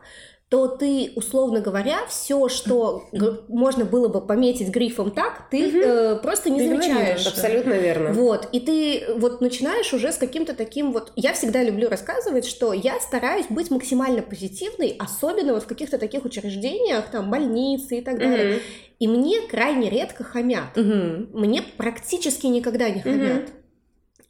[0.53, 3.10] то ты, условно говоря, все, что
[3.47, 5.77] можно было бы пометить грифом так, ты угу.
[5.79, 7.25] э, просто не ты замечаешь.
[7.25, 8.13] Абсолютно верно.
[8.13, 11.12] Вот, и ты вот начинаешь уже с каким-то таким вот...
[11.15, 16.23] Я всегда люблю рассказывать, что я стараюсь быть максимально позитивной, особенно вот в каких-то таких
[16.23, 18.58] учреждениях, там, больницы и так далее.
[18.58, 18.62] Угу.
[18.99, 20.77] И мне крайне редко хамят.
[20.77, 21.39] Угу.
[21.39, 23.45] Мне практически никогда не хамят.
[23.45, 23.62] Угу.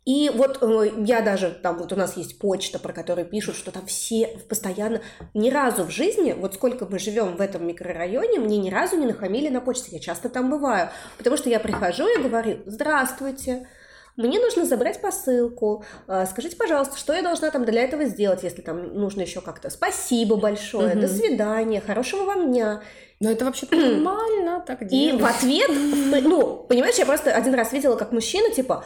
[0.06, 3.72] И вот э, я даже, там вот у нас есть почта, про которую пишут, что
[3.72, 5.02] там все постоянно,
[5.34, 9.06] ни разу в жизни, вот сколько мы живем в этом микрорайоне, мне ни разу не
[9.06, 13.66] нахамили на почте, я часто там бываю, потому что я прихожу и говорю, здравствуйте,
[14.18, 18.62] мне нужно забрать посылку, э, скажите, пожалуйста, что я должна там для этого сделать, если
[18.62, 21.00] там нужно еще как-то, спасибо большое, угу.
[21.00, 22.82] до свидания, хорошего вам дня.
[23.22, 25.16] Но это вообще нормально, так делать.
[25.16, 25.70] И в ответ,
[26.24, 28.84] ну, понимаешь, я просто один раз видела, как мужчина, типа,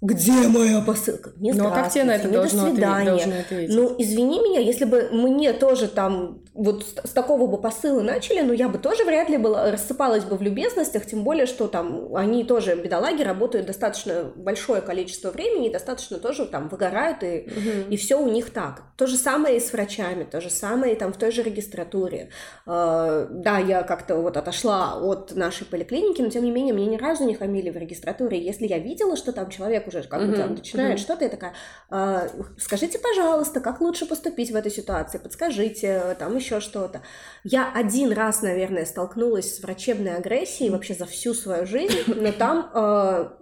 [0.00, 1.32] где моя посылка?
[1.38, 3.12] Не Ну, а как тебе на это должно до свидания.
[3.14, 3.74] Ответить, ответить?
[3.74, 8.40] Ну, извини меня, если бы мне тоже там вот с, с такого бы посыла начали,
[8.40, 12.14] ну, я бы тоже вряд ли была, рассыпалась бы в любезностях, тем более, что там
[12.16, 17.92] они тоже, бедолаги, работают достаточно большое количество времени, достаточно тоже там выгорают, и, угу.
[17.92, 18.82] и все у них так.
[18.96, 22.30] То же самое и с врачами, то же самое и там в той же регистратуре.
[22.66, 26.96] Э, да, я как-то вот отошла от нашей поликлиники, но тем не менее, мне ни
[26.96, 28.44] разу не хамили в регистратуре.
[28.44, 31.52] Если я видела, что там человек уже как бы там начинает что-то, я такая,
[31.88, 32.26] а,
[32.58, 37.02] скажите, пожалуйста, как лучше поступить в этой ситуации, подскажите, там еще что-то.
[37.44, 42.70] Я один раз, наверное, столкнулась с врачебной агрессией вообще за всю свою жизнь, но там
[42.74, 43.38] а,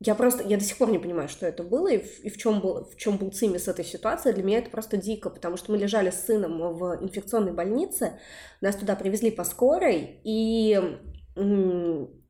[0.00, 2.36] я просто, я до сих пор не понимаю, что это было и в, и в
[2.36, 4.32] чем был, в чем был цимис этой ситуации.
[4.32, 8.18] Для меня это просто дико, потому что мы лежали с сыном в инфекционной больнице,
[8.60, 10.78] нас туда привезли по скорой, и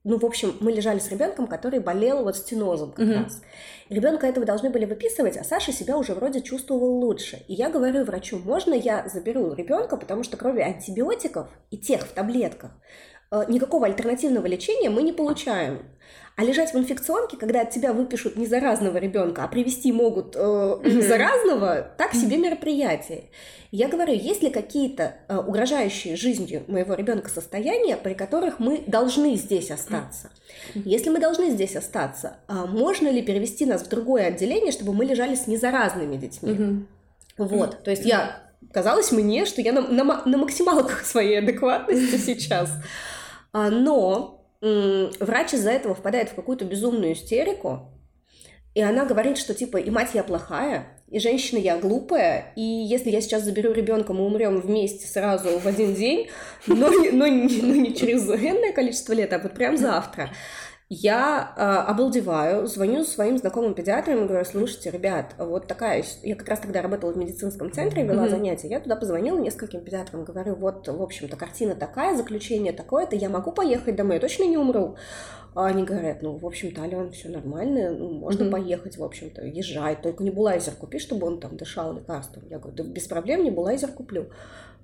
[0.07, 3.25] ну, в общем, мы лежали с ребенком, который болел вот стенозом как mm-hmm.
[3.25, 3.43] раз.
[3.89, 7.43] Ребенка этого должны были выписывать, а Саша себя уже вроде чувствовал лучше.
[7.49, 12.13] И я говорю врачу, можно я заберу ребенка, потому что кроме антибиотиков и тех в
[12.13, 12.71] таблетках,
[13.33, 15.83] э, никакого альтернативного лечения мы не получаем.
[16.37, 20.39] А лежать в инфекционке, когда от тебя выпишут не заразного ребенка, а привести могут э,
[20.39, 21.09] mm-hmm.
[21.09, 23.25] заразного, так себе мероприятие.
[23.71, 29.37] Я говорю, есть ли какие-то э, угрожающие жизнью моего ребенка состояния, при которых мы должны
[29.37, 30.29] здесь остаться?
[30.75, 30.83] Mm-hmm.
[30.85, 35.07] Если мы должны здесь остаться, э, можно ли перевести нас в другое отделение, чтобы мы
[35.07, 36.51] лежали с незаразными детьми?
[36.51, 36.85] Mm-hmm.
[37.39, 42.71] Вот, то есть я казалось мне, что я на, на, на максималках своей адекватности сейчас.
[43.55, 44.36] А, но
[45.21, 47.93] врач из-за этого впадает в какую-то безумную истерику,
[48.75, 53.11] и она говорит, что типа и мать я плохая, и женщина я глупая, и если
[53.11, 56.29] я сейчас заберу ребенка, мы умрем вместе сразу в один день,
[56.67, 60.31] но, но, но, не через энное количество лет, а вот прям завтра.
[60.89, 66.05] Я э, обалдеваю, звоню своим знакомым педиатрам и говорю, слушайте, ребят, вот такая...
[66.23, 68.31] Я как раз тогда работала в медицинском центре, вела mm-hmm.
[68.31, 68.69] занятия.
[68.69, 73.51] Я туда позвонила нескольким педиатрам, говорю, вот, в общем-то, картина такая, заключение такое-то, я могу
[73.51, 74.95] поехать домой, я точно не умру.
[75.57, 78.51] А они говорят, ну, в общем-то, Ален, все нормально, ну, можно mm-hmm.
[78.53, 82.45] поехать, в общем-то, езжай, только не булайзер купи, чтобы он там дышал лекарством.
[82.49, 84.31] Я говорю, да без проблем, не булайзер куплю.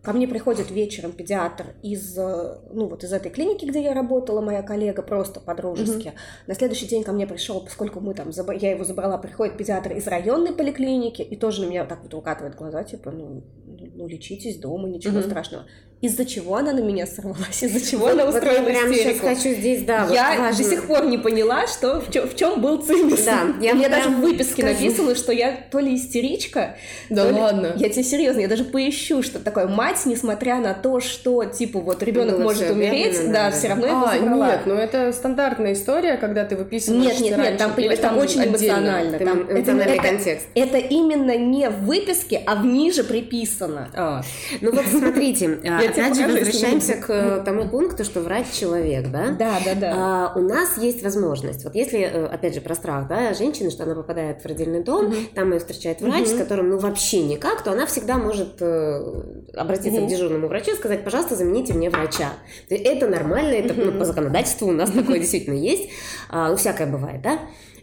[0.03, 4.41] Ко мне приходит вечером педиатр из, э, ну, вот из этой клиники, где я работала,
[4.41, 6.09] моя коллега, просто по-дружески.
[6.09, 6.47] Mm-hmm.
[6.49, 10.09] На следующий день ко мне пришел, поскольку мы там, я его забрала, приходит педиатр из
[10.09, 13.45] районной поликлиники и тоже на меня так вот укатывает глаза, типа, ну,
[13.94, 15.26] ну лечитесь дома, ничего mm-hmm.
[15.26, 15.66] страшного
[16.02, 19.20] из-за чего она на меня сорвалась, из-за чего вот, она устроила вот прямо истерику.
[19.20, 22.35] Сейчас хочу здесь, да, я вот до сих пор не поняла, что в чем, в
[22.37, 23.24] чем был цимис.
[23.24, 24.74] Да, я Мне даже в выписке скажу.
[24.74, 26.76] написано, что я то ли истеричка,
[27.09, 27.66] да то ладно.
[27.66, 27.72] Ли...
[27.76, 32.02] Я тебе серьезно, я даже поищу, что такое мать, несмотря на то, что типа вот
[32.02, 34.48] ребенок ну, может умереть, верно, да, да, все равно а, его забрала.
[34.48, 37.05] Нет, ну это стандартная история, когда ты выписываешь.
[37.05, 39.18] Нет, нет, нет, там, там, там очень эмоционально.
[39.20, 40.48] Там, это, это, контекст.
[40.57, 43.82] Это именно не в выписке, а в ниже приписано.
[43.95, 44.23] А.
[44.61, 49.29] Ну вот смотрите, опять же возвращаемся к э, тому пункту, что врач человек, да?
[49.38, 49.92] Да, да, да.
[49.97, 51.64] А, у нас есть возможность.
[51.64, 55.14] Вот если, э, опять же, про страх, да, женщины, что она попадает в родильный дом,
[55.35, 59.23] там ее встречает врач, с которым, ну, вообще никак, то она всегда может э,
[59.55, 62.31] обратиться к дежурному врачу и сказать, пожалуйста, замените мне врача.
[62.68, 65.90] Это нормально, это ну, по законодательству у нас такое действительно есть.
[66.29, 67.38] А, ну, всякое бывает, да?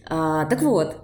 [0.06, 0.96] А, так вот,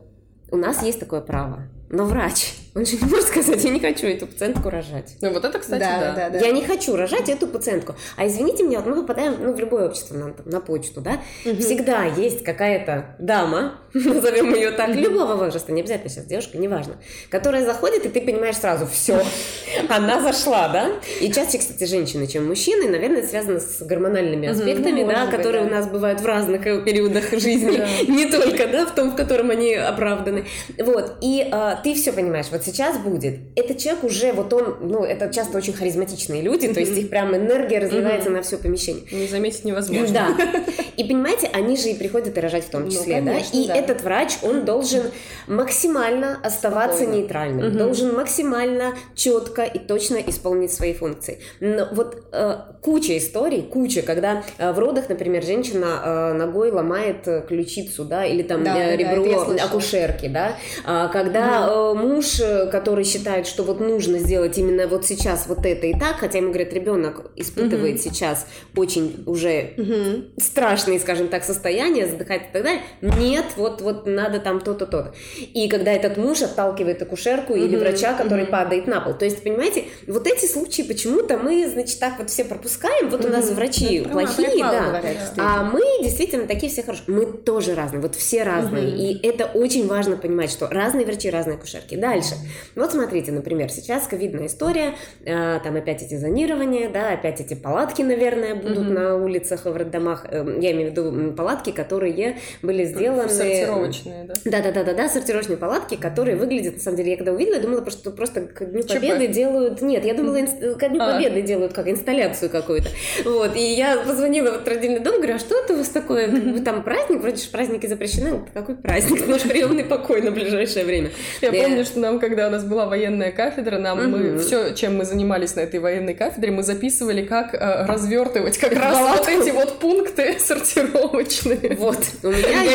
[0.51, 1.67] у нас есть такое право.
[1.89, 5.15] Но врач он же не может сказать, я не хочу эту пациентку рожать.
[5.21, 5.99] Ну вот это, кстати, да.
[5.99, 6.13] да.
[6.13, 6.45] да, да.
[6.45, 7.95] Я не хочу рожать эту пациентку.
[8.17, 11.21] А извините меня, вот мы попадаем ну, в любое общество на, на почту, да?
[11.45, 11.55] Угу.
[11.61, 16.97] Всегда есть какая-то дама, назовем ее так, любого возраста, не обязательно сейчас девушка, неважно,
[17.29, 19.23] которая заходит, и ты понимаешь сразу, все,
[19.89, 20.91] она зашла, да?
[21.21, 25.63] И чаще, кстати, женщины, чем мужчины, наверное, это связано с гормональными аспектами, ну, да, которые
[25.63, 25.77] быть, да.
[25.77, 29.49] у нас бывают в разных э, периодах жизни, не только, да, в том, в котором
[29.49, 30.43] они оправданы.
[30.77, 33.39] Вот, и а, ты все понимаешь, вот сейчас будет.
[33.56, 37.36] Этот человек уже, вот он, ну, это часто очень харизматичные люди, то есть их прям
[37.36, 39.04] энергия разливается на все помещение.
[39.12, 40.13] Не заметить невозможно.
[40.13, 40.36] Да.
[40.97, 43.60] И понимаете, они же и приходят и рожать в том ну, числе, ну, конечно, да?
[43.60, 43.75] И да.
[43.75, 45.04] этот врач, он должен
[45.47, 47.21] максимально оставаться Спокойно.
[47.21, 47.78] нейтральным, угу.
[47.78, 51.39] должен максимально четко и точно исполнить свои функции.
[51.60, 57.28] Но вот э, куча историй, куча, когда э, в родах, например, женщина э, ногой ломает
[57.47, 62.67] ключицу, да, или там да, э, ребро да, акушерки, да, а, когда э, муж, э,
[62.67, 66.49] который считает, что вот нужно сделать именно вот сейчас вот это и так, хотя ему
[66.49, 68.03] говорят, ребенок испытывает угу.
[68.03, 70.41] сейчас очень уже угу.
[70.41, 75.13] страшные, скажем так, состояния, задыхать и так далее, нет, вот, вот надо там то-то, то-то.
[75.53, 77.61] И когда этот муж отталкивает акушерку угу.
[77.61, 78.51] или врача, который угу.
[78.51, 79.13] падает на пол.
[79.13, 83.29] То есть, понимаете, вот эти случаи почему-то мы, значит, так вот все пропускаем, вот угу.
[83.29, 87.05] у нас врачи ну, плохие, да, говорят, а мы действительно такие все хорошие.
[87.07, 89.01] Мы тоже разные, вот все разные, угу.
[89.01, 91.95] и это очень важно понимать, что разные врачи, разные акушерки.
[91.95, 92.35] Дальше.
[92.75, 98.01] Вот смотрите, например, сейчас ковидная история, э, там опять эти зонирования, да, опять эти палатки,
[98.01, 98.93] наверное, будут угу.
[98.93, 100.25] на улицах, в роддомах.
[100.29, 103.29] Э, я имею в виду палатки, которые были сделаны...
[103.29, 104.34] Сортировочные, да?
[104.45, 108.41] Да-да-да-да, сортировочные палатки, которые выглядят, на самом деле, я когда увидела, я думала, что просто
[108.41, 109.81] к Дню Победы делают...
[109.81, 110.58] Нет, я думала, инст...
[110.58, 111.13] к Дню а.
[111.13, 112.89] Победы делают как инсталляцию какую-то.
[113.25, 116.62] Вот, и я позвонила в родильный дом, говорю, а что это у вас такое?
[116.62, 117.21] Там праздник?
[117.21, 118.41] Вроде же праздники запрещены.
[118.53, 119.27] Какой праздник?
[119.27, 121.12] Наш приемный покой на ближайшее время.
[121.41, 125.05] Я помню, что нам, когда у нас была военная кафедра, нам мы все, чем мы
[125.05, 129.79] занимались на этой военной кафедре, мы записывали, как э, развертывать как раз вот эти вот
[129.79, 131.77] пункты сортировочные.
[131.77, 131.97] Вот.
[132.23, 132.65] У меня.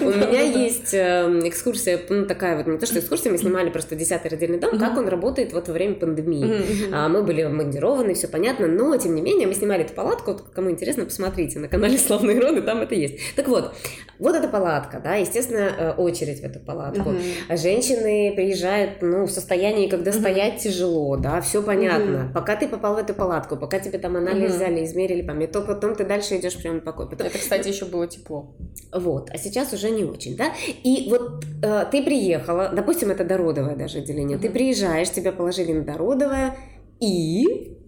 [0.00, 3.96] У меня есть э, экскурсия, ну такая вот, не то что экскурсия, мы снимали просто
[3.96, 6.90] 10-й родильный дом, как он работает вот во время пандемии.
[6.90, 10.70] А, мы были командированы, все понятно, но тем не менее мы снимали эту палатку, кому
[10.70, 13.18] интересно, посмотрите на канале Славные Роды, там это есть.
[13.36, 13.74] Так вот,
[14.18, 17.10] вот эта палатка, да, естественно, э, очередь в эту палатку.
[17.10, 17.18] Угу.
[17.56, 18.53] Женщины приезжают,
[19.00, 20.18] ну, в состоянии, когда угу.
[20.18, 22.26] стоять тяжело, да, все понятно.
[22.26, 22.34] Угу.
[22.34, 24.56] Пока ты попал в эту палатку, пока тебе там анализ угу.
[24.56, 27.08] взяли, измерили, помимо, то потом ты дальше идешь прямо покой.
[27.08, 27.26] Потом...
[27.26, 28.56] Это, кстати, еще было тепло.
[28.92, 30.52] Вот, а сейчас уже не очень, да.
[30.82, 34.46] И вот э, ты приехала, допустим, это дородовое даже отделение, угу.
[34.46, 36.56] ты приезжаешь, тебя положили на дородовое,
[37.00, 37.78] и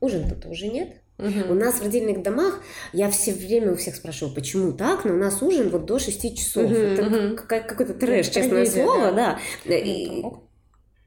[0.00, 1.01] ужин-то тоже нет.
[1.22, 1.52] Угу.
[1.52, 2.60] У нас в родильных домах,
[2.92, 6.36] я все время у всех спрашиваю, почему так, но у нас ужин вот до 6
[6.36, 6.64] часов.
[6.64, 7.36] Угу, Это угу.
[7.36, 9.38] какой-то трэш, Это честное слово, да.
[9.64, 9.74] да.
[9.76, 10.22] И...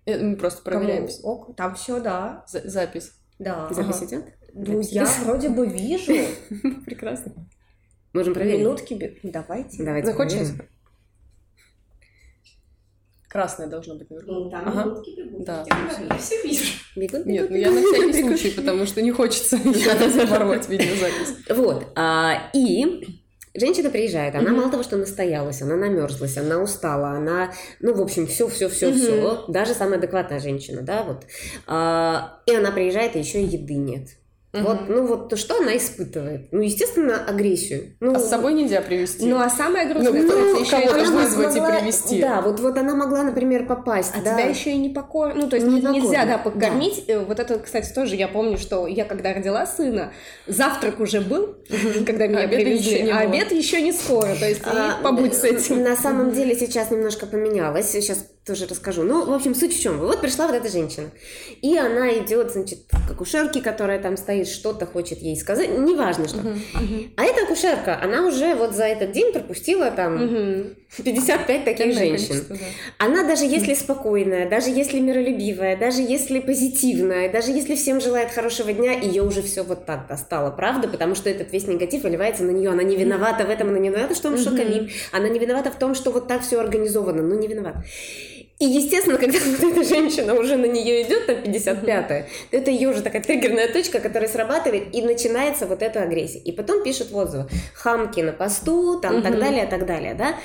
[0.06, 1.08] Э, мы просто проверяем.
[1.23, 2.45] Ок, там все, да.
[2.47, 3.12] За запись.
[3.39, 3.67] Да.
[3.71, 4.06] Запись ага.
[4.06, 4.25] идет?
[4.54, 6.13] Ну, я вроде бы вижу.
[6.86, 7.34] Прекрасно.
[8.13, 8.62] Можем проверить.
[8.62, 9.19] Минутки.
[9.23, 9.84] Давайте.
[9.84, 10.47] Давайте Захочешь?
[13.35, 14.31] Красное должно быть наверху.
[14.31, 14.83] Ну, там ага.
[14.85, 15.43] минутки бегут.
[15.43, 15.65] Да.
[16.09, 16.63] Я все вижу.
[16.95, 19.57] Бегут, Нет, ну я на всякий случай, потому что не хочется
[20.29, 21.35] порвать видеозапись.
[21.49, 21.85] Вот.
[21.95, 23.19] А, и
[23.53, 24.55] Женщина приезжает, она mm-hmm.
[24.55, 28.89] мало того, что настоялась, она намерзлась, она устала, она, ну, в общем, все, все, все,
[28.89, 28.93] mm-hmm.
[28.93, 29.45] все.
[29.49, 31.25] Даже самая адекватная женщина, да, вот.
[31.67, 34.11] А, и она приезжает, и еще еды нет.
[34.55, 34.63] Угу.
[34.63, 36.47] Вот, ну вот то, что она испытывает.
[36.51, 37.95] Ну, естественно, агрессию.
[37.99, 39.25] Ну, а с собой нельзя привести.
[39.25, 42.21] Ну, а самое грустное, ну, ну, еще кого-то вызвать могла, и привести.
[42.21, 44.13] Да, вот, вот она могла, например, попасть.
[44.15, 44.33] А да.
[44.33, 45.33] тебя еще и не покор...
[45.35, 47.03] Ну, то есть не нельзя, да, покормить.
[47.07, 47.13] Да.
[47.13, 50.13] Э, вот это, кстати, тоже я помню, что я когда родила сына,
[50.47, 51.57] завтрак уже был,
[52.05, 54.35] когда меня привезли, а обед еще не скоро.
[54.35, 55.83] То есть а, побудь с этим.
[55.83, 57.89] На самом деле сейчас немножко поменялось.
[57.91, 59.01] Сейчас тоже расскажу.
[59.01, 59.97] Ну, в общем, суть в чем?
[59.97, 61.10] Вот пришла вот эта женщина,
[61.62, 66.38] и она идет, значит, к акушерке, которая там стоит, что-то хочет ей сказать, неважно что.
[66.38, 67.10] Uh-huh, uh-huh.
[67.17, 70.75] А эта акушерка, она уже вот за этот день пропустила там uh-huh.
[71.03, 72.45] 55 таких Темное женщин.
[72.49, 72.55] Да.
[72.99, 78.71] Она даже если спокойная, даже если миролюбивая, даже если позитивная, даже если всем желает хорошего
[78.71, 80.88] дня, ее уже все вот так достало, правда?
[80.88, 82.69] Потому что этот весь негатив выливается на нее.
[82.69, 84.91] Она не виновата в этом, она не виновата в том, что ковид.
[85.12, 87.23] Она не виновата в том, что вот так все организовано.
[87.23, 87.84] Ну, не виновата.
[88.59, 92.89] И, естественно, когда вот эта женщина уже на нее идет, там 55-я, то это ее
[92.89, 96.39] уже такая триггерная точка, которая срабатывает, и начинается вот эта агрессия.
[96.39, 97.47] И потом пишут отзывы.
[97.73, 100.35] Хамки на посту, там, так далее, так далее, да.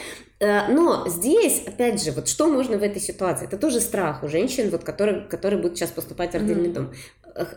[0.40, 3.46] Э, но здесь, опять же, вот что можно в этой ситуации?
[3.46, 6.72] Это тоже страх у женщин, вот, которые, которые будут сейчас поступать в родильный mm-hmm.
[6.72, 6.92] дом.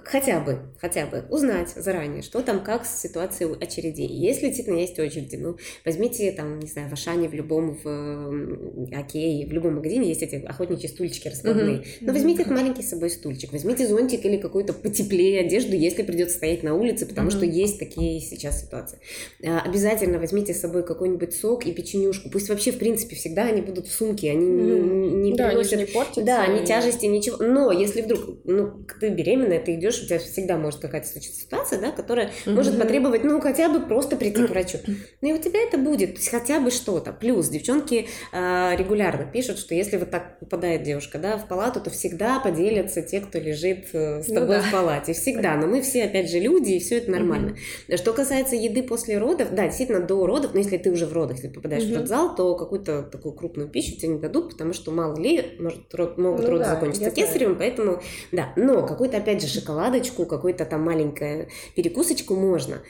[0.03, 4.07] Хотя бы, хотя бы узнать заранее, что там, как с ситуацией очередей.
[4.07, 9.47] Если действительно есть очереди, ну, возьмите там, не знаю, в Ашане, в любом, в Окее,
[9.47, 11.77] в любом магазине есть эти охотничьи стульчики раскладные.
[11.77, 11.97] Mm-hmm.
[12.01, 16.37] Но возьмите этот маленький с собой стульчик, возьмите зонтик или какую-то потеплее одежду, если придется
[16.37, 17.37] стоять на улице, потому mm-hmm.
[17.37, 18.99] что есть такие сейчас ситуации.
[19.41, 22.29] Э, обязательно возьмите с собой какой-нибудь сок и печенюшку.
[22.29, 25.21] Пусть вообще в принципе, всегда они будут в сумке, они mm-hmm.
[25.21, 25.73] не, не да, приносят...
[25.73, 26.21] Они не портятся.
[26.23, 27.37] Да, ни тяжести, ничего.
[27.37, 31.79] Но если вдруг, ну, ты беременная, ты идешь, у тебя всегда может какая-то случиться ситуация,
[31.79, 32.53] да, которая mm-hmm.
[32.53, 34.77] может потребовать, ну, хотя бы просто прийти к врачу.
[35.21, 37.13] Ну, и у тебя это будет, то есть хотя бы что-то.
[37.13, 41.89] Плюс девчонки э, регулярно пишут, что если вот так попадает девушка, да, в палату, то
[41.89, 44.67] всегда поделятся те, кто лежит э, с ну тобой ну, да.
[44.67, 45.13] в палате.
[45.13, 45.55] Всегда.
[45.55, 47.55] Но мы все, опять же, люди, и все это нормально.
[47.87, 47.97] Mm-hmm.
[47.97, 51.37] Что касается еды после родов, да, действительно, до родов, но если ты уже в родах,
[51.37, 51.93] если попадаешь mm-hmm.
[51.93, 55.93] в родзал, то какую-то такую крупную пищу тебе не дадут, потому что мало ли, может,
[55.93, 58.01] род, могут ну, роды да, закончиться кесаревым, поэтому,
[58.31, 58.53] да.
[58.55, 62.81] Но какую-то, опять же, шоколадочку, какую-то там маленькую перекусочку можно.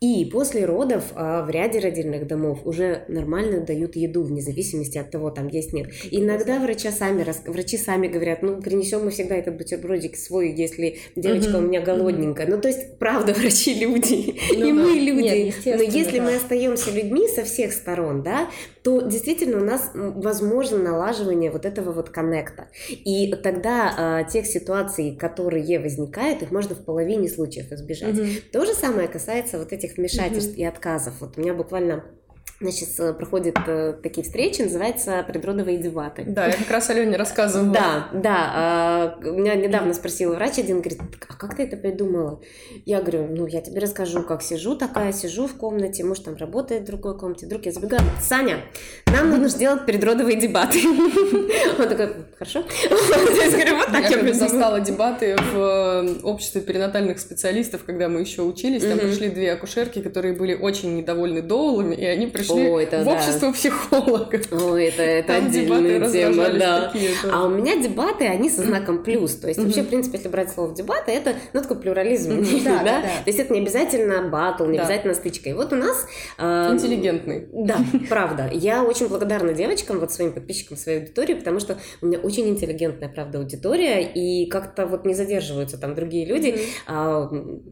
[0.00, 5.10] И после родов а, в ряде родильных домов уже нормально дают еду, вне зависимости от
[5.10, 5.88] того, там есть нет.
[6.10, 11.56] Иногда врачи сами, врачи сами говорят, ну, принесем мы всегда этот бутербродик свой, если девочка
[11.56, 12.46] угу, у меня голодненькая.
[12.46, 14.74] Ну, то есть, правда, врачи люди, ну, и да.
[14.74, 15.54] мы люди.
[15.54, 16.24] Нет, Но если да.
[16.24, 18.50] мы остаемся людьми со всех сторон, да,
[18.86, 22.68] то действительно у нас возможно налаживание вот этого вот коннекта.
[22.88, 28.16] И тогда э, тех ситуаций, которые возникают, их можно в половине случаев избежать.
[28.16, 28.28] Угу.
[28.52, 30.60] То же самое касается вот этих вмешательств угу.
[30.60, 31.14] и отказов.
[31.20, 32.04] Вот у меня буквально
[32.60, 36.24] значит, э, проходят э, такие встречи, называется предродовые дебаты.
[36.26, 37.72] Да, я как раз Алене рассказывала.
[37.72, 39.16] Да, да.
[39.22, 42.40] Э, меня недавно спросил врач один, говорит, а как ты это придумала?
[42.86, 46.82] Я говорю, ну, я тебе расскажу, как сижу такая, сижу в комнате, муж там работает
[46.82, 48.60] в другой комнате, вдруг я забегаю, Саня,
[49.06, 50.80] нам нужно сделать предродовые дебаты.
[51.78, 52.64] Он такой, хорошо.
[52.90, 58.82] Я говорю, вот так я застала дебаты в обществе перинатальных специалистов, когда мы еще учились,
[58.82, 63.04] там пришли две акушерки, которые были очень недовольны доулами, и они пришли пришли О, это
[63.04, 63.52] в общество да.
[63.52, 64.52] психологов.
[64.52, 66.92] О, это, это отдельная тема, да.
[67.32, 69.34] А у меня дебаты, они со знаком плюс.
[69.36, 72.44] То есть вообще, в принципе, если брать слово дебаты, это ну, такой плюрализм.
[72.64, 73.00] Да, да?
[73.02, 75.50] То есть это не обязательно батл, не обязательно стычка.
[75.50, 76.06] И вот у нас...
[76.38, 77.48] Интеллигентный.
[77.52, 77.78] Да,
[78.08, 78.50] правда.
[78.52, 83.08] Я очень благодарна девочкам, вот своим подписчикам, своей аудитории, потому что у меня очень интеллигентная,
[83.08, 86.58] правда, аудитория, и как-то вот не задерживаются там другие люди.
[86.86, 87.28] А,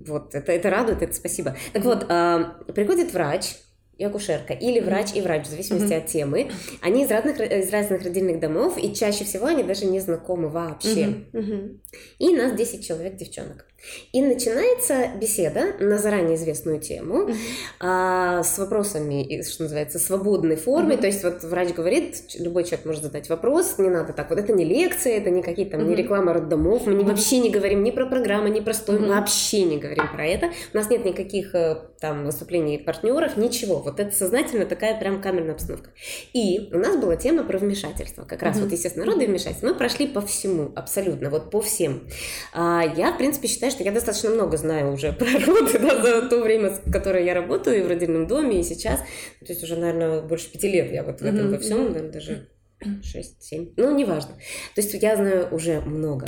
[0.07, 1.57] вот, это, это радует, это спасибо.
[1.73, 3.57] Так вот, а, приходит врач,
[3.99, 5.99] и акушерка, или врач и врач, в зависимости mm-hmm.
[5.99, 6.51] от темы.
[6.81, 11.25] Они из разных, из разных родильных домов, и чаще всего они даже не знакомы вообще.
[11.33, 11.79] Mm-hmm.
[12.19, 13.67] И нас 10 человек девчонок.
[14.13, 17.35] И начинается беседа на заранее известную тему mm-hmm.
[17.81, 20.95] а, с вопросами, что называется, свободной форме.
[20.95, 21.01] Mm-hmm.
[21.01, 24.39] То есть вот врач говорит, любой человек может задать вопрос, не надо так вот.
[24.39, 25.89] Это не лекция, это не какие-то там, mm-hmm.
[25.89, 26.87] не реклама роддомов.
[26.87, 27.05] Мы mm-hmm.
[27.05, 29.09] вообще не говорим ни про программы, ни про стой, mm-hmm.
[29.09, 30.51] вообще не говорим про это.
[30.73, 33.79] У нас нет никаких э, там выступлений партнеров, ничего.
[33.79, 35.91] Вот это сознательно такая прям камерная обстановка.
[36.33, 38.25] И у нас была тема про вмешательство.
[38.25, 38.63] Как раз mm-hmm.
[38.63, 39.69] вот, естественно, роды вмешательства.
[39.69, 42.09] Мы прошли по всему, абсолютно, вот по всем.
[42.53, 46.29] А, я, в принципе, считаю, что я достаточно много знаю уже про роды да, за
[46.29, 49.01] то время, которое я работаю и в родильном доме, и сейчас.
[49.41, 52.49] То есть уже, наверное, больше пяти лет я вот в этом во всем, наверное, даже
[52.83, 53.75] 6-7.
[53.77, 54.35] Ну, неважно.
[54.75, 56.27] То есть я знаю уже много.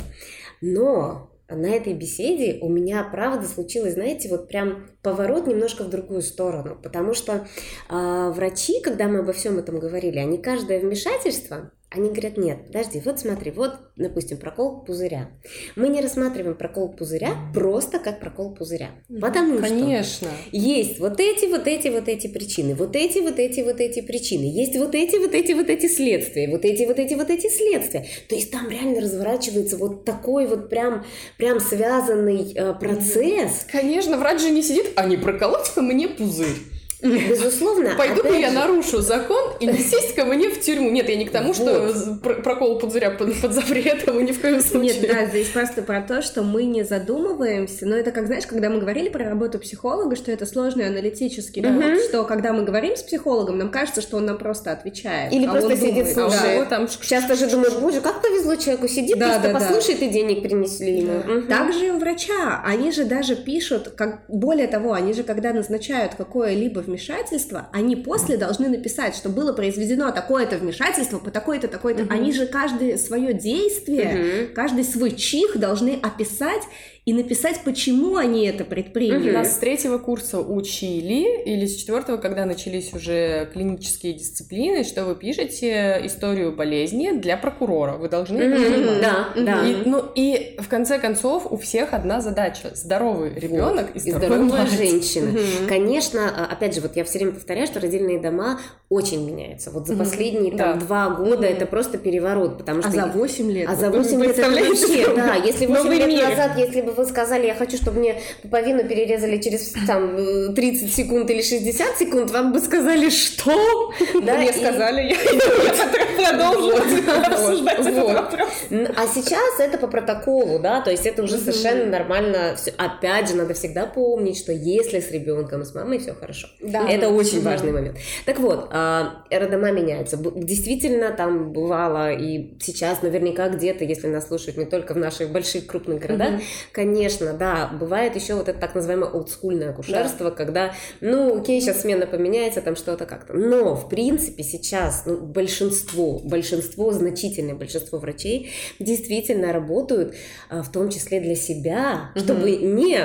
[0.61, 6.21] Но на этой беседе у меня, правда, случилось, знаете, вот прям поворот немножко в другую
[6.21, 7.47] сторону, потому что
[7.89, 13.01] э, врачи, когда мы обо всем этом говорили, они каждое вмешательство они говорят, нет, подожди,
[13.05, 15.29] вот смотри, вот, допустим, прокол пузыря.
[15.77, 18.89] Мы не рассматриваем прокол пузыря просто как прокол пузыря.
[19.21, 20.27] Потому Конечно.
[20.27, 24.01] что есть вот эти, вот эти, вот эти причины, вот эти, вот эти, вот эти
[24.01, 27.47] причины, есть вот эти, вот эти, вот эти следствия, вот эти, вот эти, вот эти
[27.47, 28.05] следствия.
[28.27, 31.05] То есть там реально разворачивается вот такой вот прям,
[31.37, 33.65] прям связанный э, процесс.
[33.71, 36.76] Конечно, врач же не сидит, а не проколоть-ка мне пузырь.
[37.01, 37.91] Безусловно.
[37.97, 40.89] Пойду-ка я нарушу закон и не сесть ко мне в тюрьму.
[40.89, 45.01] Нет, я не к тому, что прокол пузыря под, под запретом, ни в коем случае.
[45.01, 47.85] Нет, да, здесь просто про то, что мы не задумываемся.
[47.85, 52.01] Но это как, знаешь, когда мы говорили про работу психолога, что это сложный аналитический труд,
[52.07, 55.31] что когда мы говорим с психологом, нам кажется, что он нам просто отвечает.
[55.31, 56.63] Или а просто сидит, слушает.
[56.63, 56.87] А там...
[56.87, 60.05] Часто же думаешь, боже, как повезло человеку, сидит, да, просто да, послушает, да.
[60.05, 61.21] и денег принесли ему.
[61.25, 61.33] Да.
[61.33, 61.47] Угу.
[61.47, 62.61] Также и у врача.
[62.65, 68.37] Они же даже пишут, как более того, они же когда назначают какое-либо вмешательства, они после
[68.37, 72.03] должны написать, что было произведено такое-то вмешательство по такой-то, такой-то.
[72.03, 72.13] Угу.
[72.13, 74.55] Они же каждое свое действие, угу.
[74.55, 76.63] каждый свой чих должны описать
[77.07, 79.31] и написать, почему они это предприняли.
[79.31, 85.15] Нас с третьего курса учили, или с четвертого, когда начались уже клинические дисциплины, что вы
[85.15, 87.93] пишете историю болезни для прокурора.
[87.93, 89.01] Вы должны это понимать.
[89.01, 89.65] Да, да.
[89.65, 92.71] И, ну, и в конце концов у всех одна задача.
[92.73, 93.95] Здоровый ребенок вот.
[93.95, 95.29] и здоровая, здоровая женщина.
[95.29, 95.69] Угу.
[95.69, 99.71] Конечно, а, опять же, вот я все время повторяю, что родильные дома очень меняются.
[99.71, 102.89] Вот за последние там, два года это просто переворот, потому что...
[102.89, 103.69] А за 8 лет?
[103.69, 106.29] А за 8 лет это вообще, да, если 8 лет мир.
[106.31, 111.29] назад, если бы вы сказали, я хочу, чтобы мне пуповину перерезали через там 30 секунд
[111.29, 113.93] или 60 секунд, вам бы сказали, что?
[114.23, 115.17] Да, мне сказали, я
[116.17, 116.77] продолжу
[117.25, 118.49] обсуждать этот вопрос.
[118.95, 122.55] А сейчас это по протоколу, да, то есть это уже совершенно нормально.
[122.77, 126.47] Опять же, надо всегда помнить, что если с ребенком, с мамой все хорошо.
[126.61, 126.87] Да.
[126.89, 127.97] Это очень важный момент.
[128.25, 130.17] Так вот, а, родома меняются.
[130.17, 135.67] Действительно, там бывало, и сейчас наверняка где-то, если нас слушают не только в наших больших
[135.67, 136.43] крупных городах, mm-hmm.
[136.87, 140.35] Конечно, да, бывает еще вот это так называемое олдскульное акушерство, да.
[140.35, 143.33] когда, ну, окей, сейчас смена поменяется, там что-то как-то.
[143.33, 150.15] Но, в принципе, сейчас ну, большинство, большинство, значительное большинство врачей действительно работают,
[150.49, 152.19] а, в том числе для себя, mm-hmm.
[152.19, 152.99] чтобы не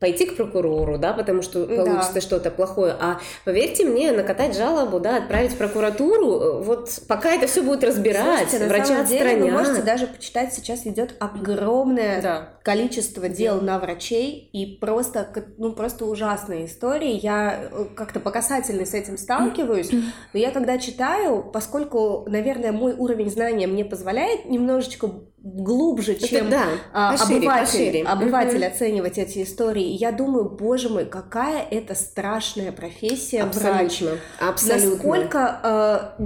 [0.00, 2.20] пойти к прокурору, да, потому что получится да.
[2.20, 2.94] что-то плохое.
[3.00, 7.84] А поверьте мне, накатать жалобу, да, отправить в прокуратуру, э, вот пока это все будет
[7.84, 12.53] разбирать, Слушайте, врача на самом деле, вы можете даже почитать, сейчас идет огромное да.
[12.64, 17.20] Количество дел на врачей и просто, ну, просто ужасные истории.
[17.22, 22.94] Я э, как-то по касательной с этим сталкиваюсь, но я когда читаю, поскольку, наверное, мой
[22.94, 28.02] уровень знания мне позволяет немножечко глубже, чем да, а, пошире, обыватель, пошире.
[28.04, 28.66] обыватель угу.
[28.66, 29.84] оценивать эти истории.
[29.84, 33.72] Я думаю, боже мой, какая это страшная профессия Абсолютно.
[33.74, 34.02] врач.
[34.40, 34.90] Абсолютно.
[34.90, 36.24] Насколько, э,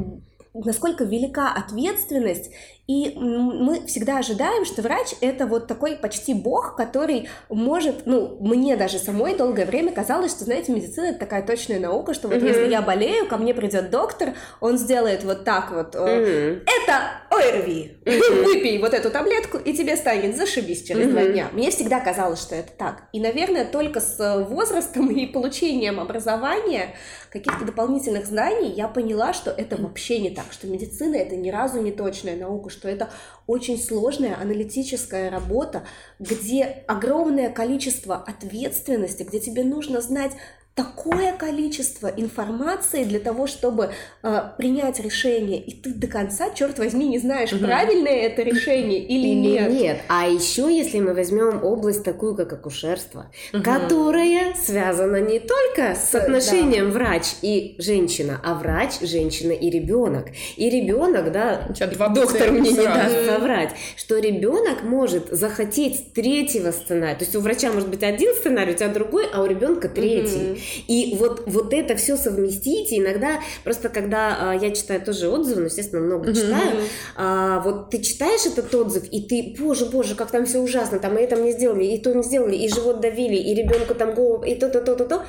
[0.54, 2.52] насколько велика ответственность
[2.88, 8.76] и мы всегда ожидаем, что врач это вот такой почти бог, который может, ну, мне
[8.76, 12.48] даже самой долгое время казалось, что, знаете, медицина это такая точная наука, что вот mm-hmm.
[12.48, 14.30] если я болею, ко мне придет доктор,
[14.62, 16.62] он сделает вот так вот, mm-hmm.
[16.64, 18.44] это ОРВИ, mm-hmm.
[18.44, 21.10] выпей вот эту таблетку, и тебе станет зашибись через mm-hmm.
[21.10, 21.48] два дня.
[21.52, 23.02] Мне всегда казалось, что это так.
[23.12, 26.94] И, наверное, только с возрастом и получением образования,
[27.30, 31.82] каких-то дополнительных знаний, я поняла, что это вообще не так, что медицина это ни разу
[31.82, 33.10] не точная наука, что это
[33.46, 35.82] очень сложная аналитическая работа,
[36.20, 40.32] где огромное количество ответственности, где тебе нужно знать
[40.78, 43.90] такое количество информации для того, чтобы
[44.22, 47.64] э, принять решение, и ты до конца, черт возьми, не знаешь, угу.
[47.64, 49.72] правильное это решение или, или нет.
[49.72, 50.00] Нет.
[50.08, 53.64] А еще, если мы возьмем область такую, как акушерство, угу.
[53.64, 56.98] которая связана не только с отношением да.
[56.98, 60.26] врач и женщина, а врач, женщина и ребенок.
[60.56, 61.68] И ребенок, да,
[62.14, 67.16] доктор мне не даст соврать, что ребенок может захотеть третьего сценария.
[67.16, 70.52] То есть у врача может быть один сценарий, у тебя другой, а у ребенка третий.
[70.52, 70.67] Угу.
[70.86, 75.60] И вот, вот это все совместить, и иногда просто когда а, я читаю тоже отзывы,
[75.60, 76.82] ну, естественно, много читаю,
[77.16, 81.16] а, вот ты читаешь этот отзыв, и ты, боже, боже, как там все ужасно, там
[81.18, 84.44] и это мне сделали, и то не сделали, и живот давили, и ребенку там голову,
[84.44, 85.26] и то-то, то-то, то.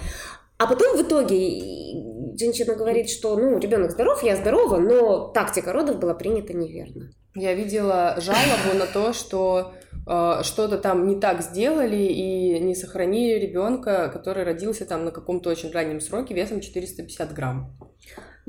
[0.57, 5.99] А потом в итоге женщина говорит, что, ну, ребенок здоров, я здорова, но тактика родов
[5.99, 7.11] была принята неверно.
[7.35, 9.73] Я видела жалобу на то, что
[10.05, 15.71] что-то там не так сделали и не сохранили ребенка, который родился там на каком-то очень
[15.71, 17.77] раннем сроке весом 450 грамм.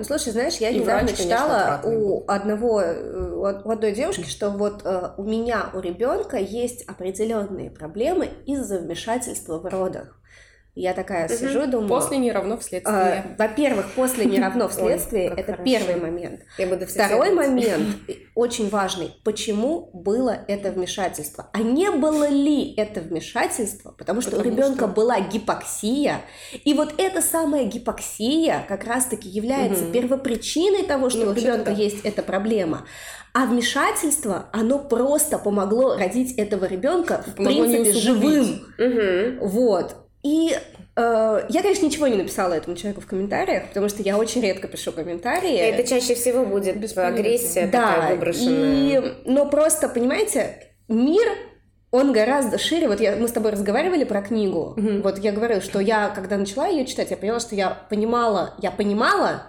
[0.01, 4.49] Ну, слушай, знаешь, я и недавно врач, читала у одного, э, у одной девушки, что
[4.49, 10.20] вот э, у меня, у ребенка есть определенные проблемы из-за вмешательства в родах.
[10.81, 11.35] Я такая угу.
[11.35, 11.89] сижу, думаю...
[11.89, 13.25] После не равно вследствие.
[13.27, 15.65] Э, во-первых, после не равно вследствие, Ой, это хорошо.
[15.65, 16.41] первый момент.
[16.57, 17.97] Я буду Второй момент,
[18.35, 21.51] очень важный, почему было это вмешательство?
[21.53, 23.93] А не было ли это вмешательство?
[23.93, 24.89] Потому что Потому у ребенка что...
[24.89, 26.23] была гипоксия,
[26.65, 29.93] и вот эта самая гипоксия как раз-таки является угу.
[29.93, 31.73] первопричиной того, что ну, у ребенка да.
[31.73, 32.87] есть эта проблема.
[33.33, 38.63] А вмешательство, оно просто помогло родить этого ребенка, в принципе, живым.
[38.79, 39.47] Угу.
[39.47, 39.95] Вот.
[40.23, 40.55] И
[40.97, 44.69] э, я, конечно, ничего не написала этому человеку в комментариях, потому что я очень редко
[44.69, 45.57] пишу комментарии.
[45.57, 49.01] Это чаще всего будет агрессия да, такая выброшенная.
[49.01, 51.27] И, но просто, понимаете, мир
[51.91, 52.89] он гораздо шире.
[52.89, 54.75] Вот я, мы с тобой разговаривали про книгу.
[54.77, 55.03] Угу.
[55.03, 58.71] Вот я говорила, что я, когда начала ее читать, я поняла, что я понимала, я
[58.71, 59.45] понимала,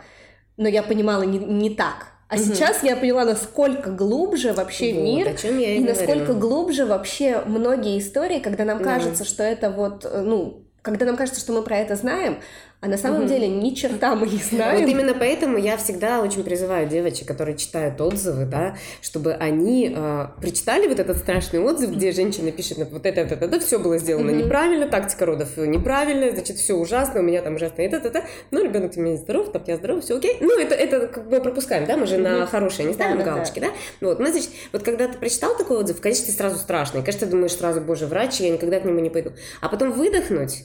[0.58, 2.08] но я понимала не, не так.
[2.30, 2.44] А угу.
[2.44, 8.40] сейчас я поняла, насколько глубже вообще вот, мир, и, и насколько глубже вообще многие истории,
[8.40, 8.86] когда нам да.
[8.86, 12.40] кажется, что это вот, э, ну, когда нам кажется, что мы про это знаем,
[12.82, 13.28] а на самом угу.
[13.28, 14.82] деле ни черта мы не знаем.
[14.82, 20.28] Вот именно поэтому я всегда очень призываю девочек, которые читают отзывы, да, чтобы они э,
[20.42, 24.32] прочитали вот этот страшный отзыв, где женщина пишет, вот это, это, это, все было сделано
[24.32, 24.40] угу.
[24.40, 28.64] неправильно, тактика родов неправильная, значит, все ужасно, у меня там ужасно это, это, это, ну,
[28.64, 30.38] ребенок у меня здоров, так я здоров, все окей.
[30.42, 32.24] Ну, это, это как бы пропускаем, да, мы же угу.
[32.24, 33.68] на хорошее не ставим да, галочки, да.
[33.68, 34.08] да?
[34.08, 37.32] Вот, ну, значит, вот когда ты прочитал такой отзыв, конечно, ты сразу страшный, конечно, ты
[37.32, 39.34] думаешь сразу, боже, врач, я никогда к нему не пойду.
[39.62, 40.64] А потом выдохнуть,